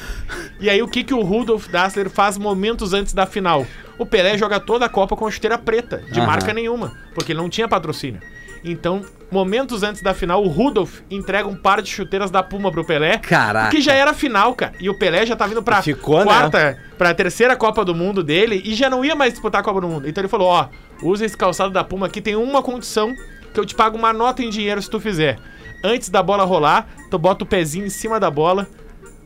E 0.61 0.71
aí 0.71 0.81
o 0.83 0.89
que, 0.89 1.03
que 1.03 1.13
o 1.13 1.23
Rudolf 1.23 1.69
Dassler 1.69 2.09
faz 2.09 2.39
momentos 2.39 2.93
antes 2.93 3.13
da 3.13 3.27
final? 3.27 3.67
O 3.99 4.07
Pelé 4.07 4.39
joga 4.39 4.59
toda 4.61 4.87
a 4.87 4.89
Copa 4.89 5.17
com 5.17 5.27
a 5.27 5.31
chuteira 5.31 5.59
preta, 5.59 6.03
de 6.11 6.19
Aham. 6.19 6.27
marca 6.27 6.53
nenhuma, 6.53 6.93
porque 7.15 7.33
ele 7.33 7.41
não 7.41 7.49
tinha 7.49 7.69
patrocínio. 7.69 8.21
Então, 8.65 9.03
momentos 9.31 9.83
antes 9.83 10.03
da 10.03 10.15
final, 10.15 10.43
o 10.43 10.49
Rudolf 10.49 11.01
entrega 11.11 11.47
um 11.47 11.55
par 11.55 11.83
de 11.83 11.91
chuteiras 11.91 12.31
da 12.31 12.43
Puma 12.43 12.73
pro 12.73 12.85
Pelé. 12.85 13.19
Caraca. 13.19 13.71
Que 13.71 13.81
já 13.81 13.93
era 13.93 14.15
final, 14.15 14.55
cara. 14.55 14.73
E 14.81 14.89
o 14.89 14.99
Pelé 14.99 15.27
já 15.27 15.37
tá 15.37 15.47
vindo 15.47 15.63
pra 15.63 15.83
Ficou, 15.83 16.21
né? 16.21 16.25
quarta, 16.25 16.79
pra 16.97 17.13
terceira 17.13 17.55
Copa 17.55 17.85
do 17.85 17.95
Mundo 17.95 18.23
dele 18.23 18.63
e 18.65 18.75
já 18.75 18.89
não 18.89 19.05
ia 19.05 19.15
mais 19.15 19.35
disputar 19.35 19.61
a 19.61 19.65
Copa 19.65 19.81
do 19.81 19.89
Mundo. 19.89 20.09
Então 20.09 20.23
ele 20.23 20.29
falou: 20.29 20.49
ó, 20.49 20.69
usa 21.03 21.27
esse 21.27 21.37
calçado 21.37 21.71
da 21.73 21.85
Puma 21.85 22.07
aqui, 22.07 22.23
tem 22.23 22.37
uma 22.37 22.63
condição 22.63 23.15
que 23.53 23.61
eu 23.61 23.67
te 23.67 23.75
pago 23.75 23.99
uma 23.99 24.13
nota 24.13 24.43
em 24.43 24.49
dinheiro 24.49 24.81
se 24.81 24.89
tu 24.89 24.99
fizer. 24.99 25.39
Antes 25.83 26.09
da 26.09 26.23
bola 26.23 26.45
rolar, 26.45 26.89
tu 27.11 27.19
bota 27.19 27.45
o 27.45 27.47
pezinho 27.47 27.85
em 27.87 27.91
cima 27.91 28.19
da 28.19 28.31
bola 28.31 28.67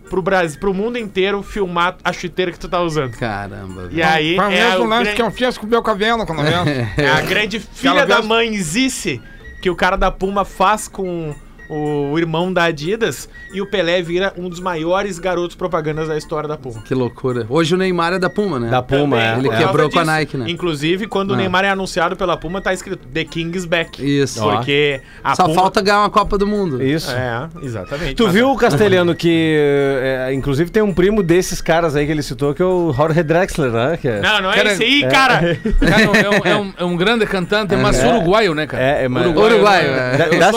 pro 0.09 0.23
Brasil, 0.23 0.59
pro 0.59 0.73
mundo 0.75 0.99
inteiro 0.99 1.43
filmar 1.43 1.97
a 2.03 2.13
chuteira 2.13 2.51
que 2.53 2.59
tu 2.59 2.69
tá 2.69 2.81
usando. 2.83 3.17
Caramba. 3.17 3.89
E 3.91 4.03
aí 4.03 4.37
o 4.39 4.43
é, 4.43 4.49
mesmo 4.49 4.85
o 4.85 4.89
lance 4.89 5.05
gran- 5.05 5.15
que 5.15 5.23
eu 5.23 5.31
fiz 5.31 5.57
com 5.59 5.67
o 5.67 5.69
meu 5.69 5.83
cabelo, 5.83 6.25
quando 6.27 6.41
eu 6.43 6.47
é 7.05 7.09
a 7.11 7.21
grande 7.23 7.61
filha 7.61 7.91
Aquela 7.93 8.07
da 8.07 8.17
vez- 8.17 8.27
mãezice 8.27 9.21
que 9.63 9.69
o 9.71 9.77
cara 9.77 9.97
da 9.97 10.11
Puma 10.11 10.45
faz 10.45 10.87
com 10.89 11.35
o 11.69 12.19
irmão 12.19 12.53
da 12.53 12.65
Adidas 12.65 13.29
e 13.53 13.61
o 13.61 13.67
Pelé 13.67 14.01
vira 14.03 14.33
um 14.37 14.49
dos 14.49 14.61
maiores 14.61 15.19
garotos 15.19 15.55
propagandas 15.57 16.09
da 16.09 16.17
história 16.17 16.49
da 16.49 16.57
Puma. 16.57 16.83
Que 16.83 16.95
loucura. 16.95 17.47
Hoje 17.49 17.75
o 17.75 17.79
Neymar 17.79 18.15
é 18.15 18.19
da 18.19 18.31
Puma, 18.31 18.59
né? 18.59 18.69
Da 18.71 18.83
Puma, 18.83 19.21
é. 19.23 19.39
Ele 19.39 19.49
quebrou 19.51 19.91
com 19.91 19.99
a. 19.99 20.05
Nike, 20.05 20.37
né? 20.37 20.47
Inclusive, 20.49 21.07
quando 21.07 21.31
o 21.31 21.35
Ah. 21.35 21.37
Neymar 21.37 21.65
é 21.65 21.71
anunciado 21.71 22.17
pela 22.17 22.37
Puma, 22.37 22.61
tá 22.61 22.73
escrito 22.73 23.07
The 23.13 23.25
King's 23.25 23.65
Back. 23.67 24.03
Isso. 24.05 24.41
Porque 24.43 25.01
a 25.23 25.35
Só 25.35 25.45
Puma... 25.45 25.55
falta 25.55 25.83
ganhar 25.83 25.99
uma 26.01 26.11
Copa 26.11 26.39
do 26.39 26.47
Mundo. 26.47 26.83
Isso. 26.83 27.11
É, 27.11 27.49
exatamente. 27.63 28.15
Tu 28.15 28.25
Mas- 28.25 28.33
viu, 28.33 28.55
Castelhano, 28.57 29.15
que 29.15 29.57
é, 30.03 30.33
inclusive 30.33 30.71
tem 30.71 30.83
um 30.83 30.95
primo 30.95 31.23
desses 31.23 31.61
caras 31.61 31.95
aí 31.95 32.07
que 32.07 32.13
ele 32.13 32.23
citou, 32.23 32.55
que 32.55 32.63
é 32.63 32.65
o 32.65 32.93
Jorge 32.95 33.23
Drexler, 33.23 33.71
né? 33.71 33.99
Que 34.01 34.09
é, 34.09 34.21
Não, 34.21 34.41
não 34.41 34.53
é 34.53 34.57
Cara, 34.57 34.73
esse 34.73 34.83
aí, 34.83 35.03
é. 35.03 35.09
cara. 35.09 35.59
Cara, 35.79 36.03
é, 36.03 36.29
um, 36.31 36.45
é 36.45 36.57
um- 36.57 36.73
é 36.79 36.85
um 36.85 36.97
grande 36.97 37.27
cantante, 37.27 37.77
mas 37.77 38.03
uruguaio, 38.03 38.55
né, 38.55 38.67
cara? 38.67 38.83
É, 38.83 39.05
é, 39.05 39.09
mas- 39.09 39.27
Uruguaio, 39.27 39.91
né? 39.93 40.17
é. 40.19 40.49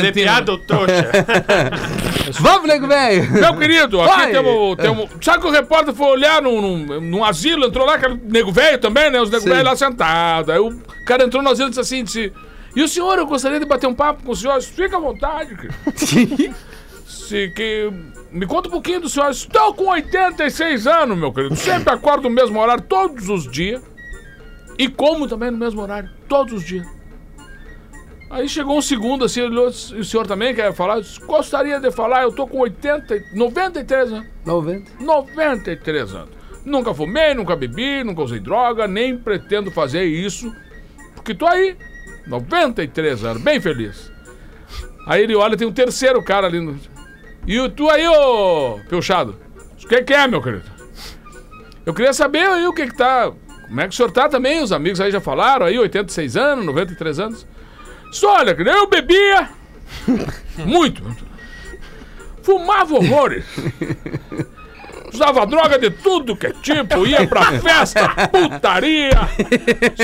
Fazer 0.00 0.12
piada, 0.12 0.58
trouxa. 0.58 1.10
Vamos, 2.40 2.68
nego 2.68 2.86
velho! 2.86 3.30
Meu 3.32 3.56
querido, 3.56 4.00
aqui 4.00 4.30
temos, 4.30 4.76
temos. 4.76 5.10
Sabe 5.20 5.40
que 5.40 5.46
o 5.46 5.50
repórter 5.50 5.94
foi 5.94 6.06
olhar 6.06 6.42
num, 6.42 6.60
num, 6.60 7.00
num 7.00 7.24
asilo, 7.24 7.66
entrou 7.66 7.86
lá, 7.86 7.98
cara, 7.98 8.18
nego 8.22 8.52
velho 8.52 8.78
também, 8.78 9.10
né? 9.10 9.20
Os 9.20 9.30
nego 9.30 9.44
velho 9.44 9.64
lá 9.64 9.76
sentados. 9.76 10.48
Aí 10.48 10.58
o 10.58 10.80
cara 11.06 11.24
entrou 11.24 11.42
no 11.42 11.50
asilo 11.50 11.68
e 11.68 11.70
disse 11.70 11.80
assim: 11.80 12.04
disse, 12.04 12.32
E 12.74 12.82
o 12.82 12.88
senhor, 12.88 13.18
eu 13.18 13.26
gostaria 13.26 13.58
de 13.58 13.66
bater 13.66 13.86
um 13.86 13.94
papo 13.94 14.22
com 14.22 14.32
o 14.32 14.36
senhor. 14.36 14.60
Fica 14.62 14.96
à 14.96 15.00
vontade, 15.00 15.54
cara. 15.54 15.74
Se 17.06 17.48
que. 17.50 17.90
Me 18.30 18.46
conta 18.46 18.68
um 18.68 18.72
pouquinho 18.72 19.00
do 19.00 19.08
senhor. 19.08 19.30
Estou 19.30 19.74
com 19.74 19.88
86 19.88 20.86
anos, 20.86 21.18
meu 21.18 21.32
querido. 21.32 21.56
Sempre 21.56 21.92
acordo 21.92 22.28
no 22.28 22.34
mesmo 22.34 22.60
horário, 22.60 22.82
todos 22.82 23.28
os 23.28 23.50
dias. 23.50 23.82
E 24.78 24.88
como 24.88 25.26
também 25.26 25.50
no 25.50 25.58
mesmo 25.58 25.82
horário, 25.82 26.08
todos 26.28 26.54
os 26.54 26.64
dias. 26.64 26.86
Aí 28.30 28.48
chegou 28.48 28.78
um 28.78 28.82
segundo 28.82 29.24
assim, 29.24 29.40
ele 29.40 29.50
olhou, 29.50 29.70
e 29.92 30.00
o 30.00 30.04
senhor 30.04 30.24
também 30.24 30.54
quer 30.54 30.72
falar? 30.72 31.00
Disse, 31.00 31.18
Gostaria 31.20 31.80
de 31.80 31.90
falar, 31.90 32.22
eu 32.22 32.32
tô 32.32 32.46
com 32.46 32.60
80, 32.60 33.16
e- 33.16 33.24
93 33.34 34.12
anos. 34.12 34.26
90. 34.46 34.92
93 35.04 36.14
anos. 36.14 36.30
Nunca 36.64 36.94
fumei, 36.94 37.34
nunca 37.34 37.56
bebi, 37.56 38.04
nunca 38.04 38.22
usei 38.22 38.38
droga, 38.38 38.86
nem 38.86 39.18
pretendo 39.18 39.70
fazer 39.72 40.04
isso. 40.04 40.54
Porque 41.16 41.34
tô 41.34 41.44
aí, 41.44 41.76
93 42.26 43.24
anos, 43.24 43.42
bem 43.42 43.60
feliz. 43.60 44.12
Aí 45.06 45.22
ele 45.22 45.34
olha, 45.34 45.56
tem 45.56 45.66
um 45.66 45.72
terceiro 45.72 46.22
cara 46.22 46.46
ali. 46.46 46.60
No... 46.60 46.78
E 47.46 47.68
tu 47.70 47.90
aí, 47.90 48.06
ô 48.06 48.78
Peuchado? 48.88 49.36
O 49.82 49.88
que, 49.88 50.02
que 50.02 50.14
é, 50.14 50.28
meu 50.28 50.40
querido? 50.40 50.64
Eu 51.84 51.92
queria 51.92 52.12
saber 52.12 52.46
aí 52.46 52.66
o 52.66 52.72
que 52.72 52.86
que 52.86 52.96
tá. 52.96 53.32
Como 53.66 53.80
é 53.80 53.88
que 53.88 53.94
o 53.94 53.96
senhor 53.96 54.12
tá 54.12 54.28
também? 54.28 54.62
Os 54.62 54.70
amigos 54.70 55.00
aí 55.00 55.10
já 55.10 55.20
falaram 55.20 55.66
aí, 55.66 55.76
86 55.78 56.36
anos, 56.36 56.64
93 56.64 57.18
anos. 57.18 57.46
Só 58.10 58.38
olha, 58.38 58.56
eu 58.58 58.88
bebia 58.88 59.48
muito. 60.64 61.02
Fumava 62.42 62.94
horrores. 62.94 63.44
Usava 65.12 65.44
droga 65.44 65.76
de 65.76 65.90
tudo 65.90 66.36
que 66.36 66.46
é 66.46 66.52
tipo, 66.62 67.04
ia 67.04 67.26
pra 67.26 67.60
festa, 67.60 68.08
putaria, 68.28 69.10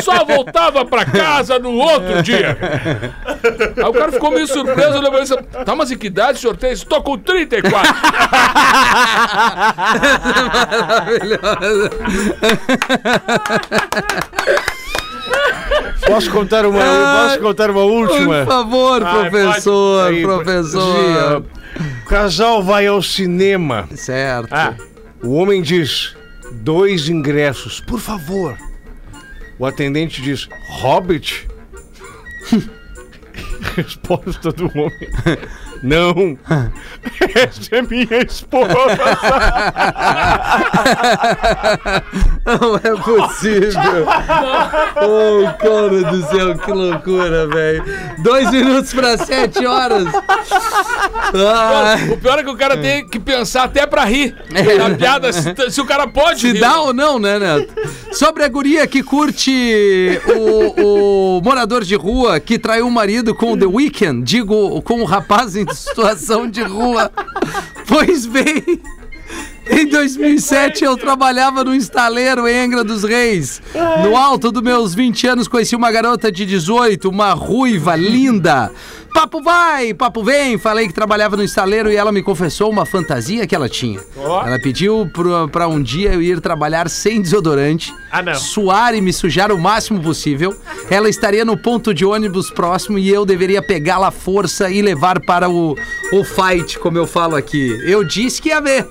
só 0.03 0.25
voltava 0.25 0.85
pra 0.85 1.05
casa 1.05 1.61
no 1.61 1.75
outro 1.75 2.25
dia. 2.25 2.59
Aí 3.77 3.85
o 3.85 3.93
cara 3.93 4.11
ficou 4.11 4.33
meio 4.33 4.49
surpreso, 4.49 5.01
levou 5.01 5.23
isso. 5.23 5.37
Tá, 5.65 5.77
mas 5.77 5.93
em 5.93 5.97
que 5.97 6.09
idade 6.09 6.39
o 6.39 6.41
senhor 6.41 6.57
tem? 6.57 6.73
Estou 6.73 7.01
com 7.03 7.17
34. 7.17 7.95
Posso 16.07 16.31
contar 16.31 16.65
uma, 16.65 16.79
posso 16.79 17.41
contar 17.41 17.71
uma 17.71 17.81
Por 17.83 17.91
última? 18.11 18.47
favor, 18.47 19.03
Ai, 19.05 19.29
professor, 19.31 20.07
Aí, 20.09 20.23
professor. 20.23 21.45
O 22.05 22.09
casal 22.09 22.63
vai 22.63 22.87
ao 22.87 23.03
cinema. 23.03 23.89
Certo. 23.95 24.53
Ah, 24.53 24.75
O 25.23 25.35
homem 25.35 25.61
diz: 25.63 26.15
dois 26.63 27.09
ingressos, 27.09 27.81
por 27.81 27.99
favor. 28.01 28.57
O 29.59 29.67
atendente 29.67 30.23
diz: 30.23 30.49
Hobbit? 30.69 31.49
Resposta 33.77 34.53
do 34.53 34.67
homem: 34.67 35.09
Não. 35.83 36.39
Essa 37.35 37.77
é 37.77 37.83
minha 37.83 38.23
esposa. 38.27 38.75
Não 42.45 42.77
é 42.77 42.97
possível. 43.03 44.07
oh, 45.03 45.53
cara 45.59 46.03
do 46.11 46.27
céu, 46.29 46.59
que 46.59 46.73
loucura, 46.73 47.47
velho. 47.49 47.85
Dois 48.19 48.51
minutos 48.51 48.93
para 48.95 49.19
sete 49.19 49.67
horas. 49.67 50.07
Ai, 51.35 52.11
O 52.11 52.17
pior 52.19 52.39
é 52.39 52.43
que 52.43 52.51
o 52.51 52.57
cara 52.57 52.77
tem 52.77 53.07
que 53.07 53.19
pensar 53.19 53.65
até 53.65 53.87
pra 53.87 54.05
rir. 54.05 54.35
A 54.85 54.95
piada, 54.95 55.33
se, 55.33 55.55
se 55.71 55.81
o 55.81 55.85
cara 55.85 56.07
pode 56.07 56.41
se 56.41 56.53
rir. 56.53 56.61
dá 56.61 56.81
ou 56.81 56.95
não, 56.95 57.19
né, 57.19 57.39
Neto? 57.39 57.75
Sobre 58.13 58.45
a 58.45 58.49
guria 58.49 58.87
que 58.87 59.03
curte 59.03 60.21
o, 60.37 61.37
o 61.39 61.41
morador 61.43 61.85
de 61.85 61.95
rua 61.95 62.41
que 62.41 62.59
traiu 62.59 62.87
o 62.87 62.91
marido 62.91 63.35
com 63.35 63.53
o 63.53 63.57
The 63.57 63.67
Weeknd, 63.67 64.23
digo, 64.23 64.81
com 64.83 65.01
o 65.01 65.05
rapaz 65.05 65.57
em 65.57 65.66
situação 65.75 66.49
de 66.49 66.63
rua. 66.63 67.11
Pois 67.87 68.27
bem, 68.27 68.83
Em 69.69 69.87
2007 69.89 70.85
eu 70.85 70.97
trabalhava 70.97 71.65
no 71.65 71.75
estaleiro 71.75 72.47
em 72.47 72.59
Angra 72.65 72.85
dos 72.85 73.03
Reis. 73.03 73.61
No 74.03 74.17
alto 74.17 74.53
dos 74.53 74.63
meus 74.63 74.95
20 74.95 75.27
anos 75.27 75.49
conheci 75.49 75.75
uma 75.75 75.91
garota 75.91 76.31
de 76.31 76.47
18, 76.47 77.09
uma 77.09 77.33
ruiva 77.33 77.97
linda. 77.97 78.71
Papo 79.13 79.43
vai, 79.43 79.95
papo 79.95 80.23
vem. 80.23 80.59
Falei 80.59 80.87
que 80.87 80.93
trabalhava 80.95 81.37
no 81.37 81.43
estaleiro 81.43 81.91
e 81.91 81.97
ela 81.97 82.13
me 82.13 82.23
confessou 82.23 82.71
uma 82.71 82.85
fantasia 82.87 83.47
que 83.47 83.55
ela 83.55 83.69
tinha. 83.69 83.99
Ela 84.47 84.59
pediu 84.61 85.11
pra 85.51 85.67
um 85.67 85.83
dia 85.83 86.13
eu 86.13 86.23
ir 86.23 86.41
trabalhar 86.41 86.89
sem 86.89 87.21
desodorante, 87.21 87.93
Ah, 88.13 88.35
suar 88.35 88.95
e 88.95 89.01
me 89.01 89.13
sujar 89.13 89.51
o 89.51 89.59
máximo 89.59 90.01
possível. 90.03 90.55
Ela 90.91 91.09
estaria 91.09 91.45
no 91.45 91.57
ponto 91.57 91.93
de 91.95 92.05
ônibus 92.05 92.51
próximo 92.51 92.99
e 92.99 93.09
eu 93.09 93.25
deveria 93.25 93.63
pegá-la 93.63 94.09
à 94.09 94.13
força 94.13 94.71
e 94.71 94.81
levar 94.83 95.19
para 95.21 95.49
o, 95.51 95.75
o 96.13 96.25
fight, 96.25 96.79
como 96.79 96.99
eu 96.99 97.07
falo 97.07 97.35
aqui. 97.37 97.69
Eu 97.85 98.05
disse 98.05 98.41
que 98.41 98.51
ia 98.51 98.61
ver. 98.61 98.87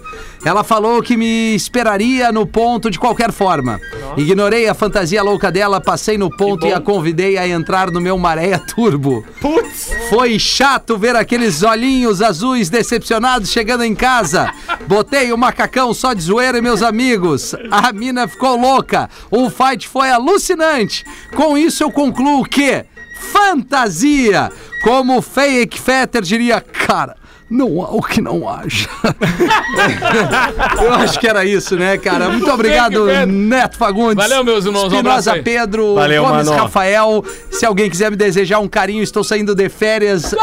Ela 0.45 0.63
falou 0.63 1.01
que 1.01 1.17
me 1.17 1.55
esperaria 1.55 2.31
no 2.31 2.45
ponto 2.45 2.91
de 2.91 2.99
qualquer 2.99 3.31
forma. 3.31 3.81
Ignorei 4.15 4.67
a 4.67 4.75
fantasia 4.75 5.23
louca 5.23 5.51
dela, 5.51 5.81
passei 5.81 6.19
no 6.19 6.29
ponto 6.29 6.67
e 6.67 6.71
a 6.71 6.79
convidei 6.79 7.35
a 7.35 7.47
entrar 7.47 7.89
no 7.89 7.99
meu 7.99 8.15
Maréia 8.15 8.59
Turbo. 8.59 9.25
Putz! 9.41 9.89
Foi 10.07 10.37
chato 10.37 10.99
ver 10.99 11.15
aqueles 11.15 11.63
olhinhos 11.63 12.21
azuis 12.21 12.69
decepcionados 12.69 13.49
chegando 13.49 13.83
em 13.83 13.95
casa. 13.95 14.53
Botei 14.87 15.33
o 15.33 15.37
macacão 15.37 15.95
só 15.95 16.13
de 16.13 16.21
zoeira 16.21 16.59
e 16.59 16.61
meus 16.61 16.83
amigos. 16.83 17.55
A 17.71 17.91
mina 17.91 18.27
ficou 18.27 18.55
louca. 18.55 19.09
O 19.31 19.49
fight 19.49 19.87
foi 19.87 20.11
alucinante. 20.11 21.03
Com 21.35 21.57
isso 21.57 21.83
eu 21.83 21.89
concluo 21.89 22.45
que 22.45 22.85
fantasia, 23.31 24.51
como 24.83 25.17
o 25.17 25.21
Fake 25.23 25.81
Fetter 25.81 26.21
diria, 26.21 26.61
cara. 26.61 27.24
Não 27.49 27.81
há 27.83 27.89
o 27.91 28.01
que 28.01 28.19
não 28.21 28.49
haja. 28.49 28.89
Eu 30.81 30.93
acho 30.95 31.19
que 31.19 31.27
era 31.27 31.45
isso, 31.45 31.75
né, 31.75 31.95
cara? 31.97 32.29
Muito 32.29 32.49
obrigado. 32.51 33.05
Neto 33.27 33.77
Fagundes. 33.77 34.15
Valeu, 34.15 34.43
meus 34.43 34.65
irmãos. 34.65 34.91
Um 34.91 34.95
Espinosa 34.95 35.33
aí. 35.33 35.43
Pedro, 35.43 35.93
Valeu, 35.95 36.23
Gomes 36.25 36.47
mano. 36.47 36.63
Rafael. 36.63 37.23
Se 37.51 37.65
alguém 37.65 37.87
quiser 37.89 38.09
me 38.09 38.17
desejar 38.17 38.59
um 38.59 38.67
carinho, 38.67 39.03
estou 39.03 39.23
saindo 39.23 39.53
de 39.53 39.69
férias. 39.69 40.33
é, 40.33 40.37
Bom 40.37 40.41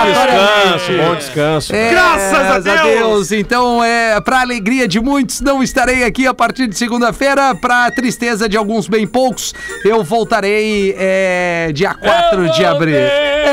obrigatoriamente. 0.00 0.78
descanso, 0.78 1.02
bom 1.08 1.14
descanso. 1.16 1.74
É, 1.76 1.90
Graças 1.90 2.66
a 2.66 2.82
Deus. 2.84 3.32
Então, 3.32 3.84
é, 3.84 4.18
para 4.20 4.40
alegria 4.40 4.88
de 4.88 4.98
muitos, 5.00 5.40
não 5.42 5.62
estarei 5.62 6.02
aqui 6.02 6.26
a 6.26 6.32
partir 6.34 6.66
de 6.66 6.76
segunda-feira. 6.76 7.54
Para 7.54 7.90
tristeza 7.90 8.48
de 8.48 8.56
alguns 8.56 8.88
bem 8.88 9.06
poucos, 9.06 9.52
eu 9.84 10.02
voltarei 10.02 10.94
é, 10.98 11.70
dia 11.74 11.92
4 11.94 12.50
de 12.52 12.64
abril. 12.64 12.96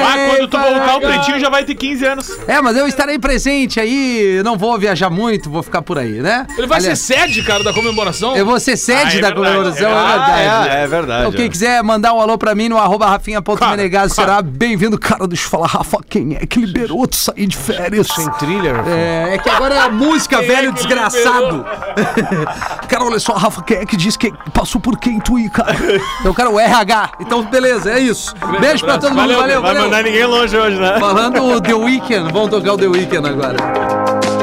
Ah, 0.01 0.15
quando 0.29 0.47
tu 0.47 0.57
voltar, 0.57 0.95
o 0.97 1.01
pretinho 1.01 1.39
já 1.39 1.49
vai 1.49 1.63
ter 1.65 1.75
15 1.75 2.05
anos. 2.05 2.37
É, 2.47 2.52
mas 2.61 2.75
eu 2.77 2.87
estarei 2.87 3.17
presente 3.19 3.79
aí, 3.79 4.41
não 4.43 4.57
vou 4.57 4.77
viajar 4.77 5.09
muito, 5.09 5.49
vou 5.49 5.63
ficar 5.63 5.81
por 5.81 5.97
aí, 5.97 6.21
né? 6.21 6.45
Ele 6.57 6.67
vai 6.67 6.79
Aliás, 6.79 6.99
ser 6.99 7.15
sede, 7.15 7.43
cara, 7.43 7.63
da 7.63 7.73
comemoração. 7.73 8.35
Eu 8.35 8.45
vou 8.45 8.59
ser 8.59 8.77
sede 8.77 8.99
Ah, 9.15 9.17
é 9.17 9.21
da 9.21 9.27
verdade, 9.29 9.35
comemoração, 9.35 9.89
é 9.89 9.93
é 9.93 10.07
verdade. 10.07 10.31
Ah, 10.69 10.73
é, 10.79 10.83
é 10.83 10.87
verdade, 10.87 11.21
Então, 11.21 11.31
quem 11.33 11.45
é. 11.45 11.49
quiser 11.49 11.83
mandar 11.83 12.13
um 12.13 12.21
alô 12.21 12.37
pra 12.37 12.53
mim 12.55 12.69
no 12.69 12.77
arroba 12.77 13.07
rafinha.menegas 13.07 14.13
será 14.13 14.41
bem-vindo. 14.41 14.97
Cara, 14.97 15.27
deixa 15.27 15.45
eu 15.45 15.49
falar, 15.49 15.67
Rafa, 15.67 15.97
quem 16.09 16.35
é 16.35 16.45
que 16.45 16.59
liberou 16.59 17.07
tu 17.07 17.15
sair 17.15 17.47
de 17.47 17.57
férias? 17.57 18.07
Sem 18.07 18.29
thriller. 18.33 18.75
É, 18.87 19.35
é 19.35 19.37
que 19.37 19.49
agora 19.49 19.75
é 19.75 19.79
a 19.79 19.89
música, 19.89 20.37
Quem 20.39 20.47
velho 20.47 20.69
é 20.69 20.71
que 20.71 20.77
desgraçado. 20.79 21.65
cara, 22.87 23.03
olha 23.03 23.19
só, 23.19 23.33
Rafa, 23.33 23.61
quem 23.63 23.77
é 23.77 23.85
que 23.85 23.95
disse 23.97 24.17
que 24.17 24.31
passou 24.53 24.79
por 24.79 24.97
quem 24.99 25.19
tu 25.19 25.37
ir, 25.39 25.49
cara? 25.49 25.75
Então, 26.19 26.33
cara, 26.33 26.49
o 26.49 26.59
RH. 26.59 27.11
Então, 27.19 27.43
beleza, 27.43 27.91
é 27.91 27.99
isso. 27.99 28.33
Beijo 28.59 28.85
pra 28.85 28.97
todo 28.97 29.09
mundo, 29.11 29.21
Valeu, 29.23 29.37
valeu, 29.39 29.61
Vai 29.61 29.73
valeu. 29.73 29.89
mandar 29.89 30.03
ninguém 30.03 30.25
longe 30.25 30.55
hoje, 30.57 30.77
né? 30.79 30.97
Falando 30.99 31.43
o 31.43 31.61
The 31.61 31.73
Weeknd, 31.73 32.31
vamos 32.43 32.59
tocar 32.59 32.73
o 32.73 32.77
The 32.77 32.87
Weeknd 32.87 33.25
agora. 33.25 34.42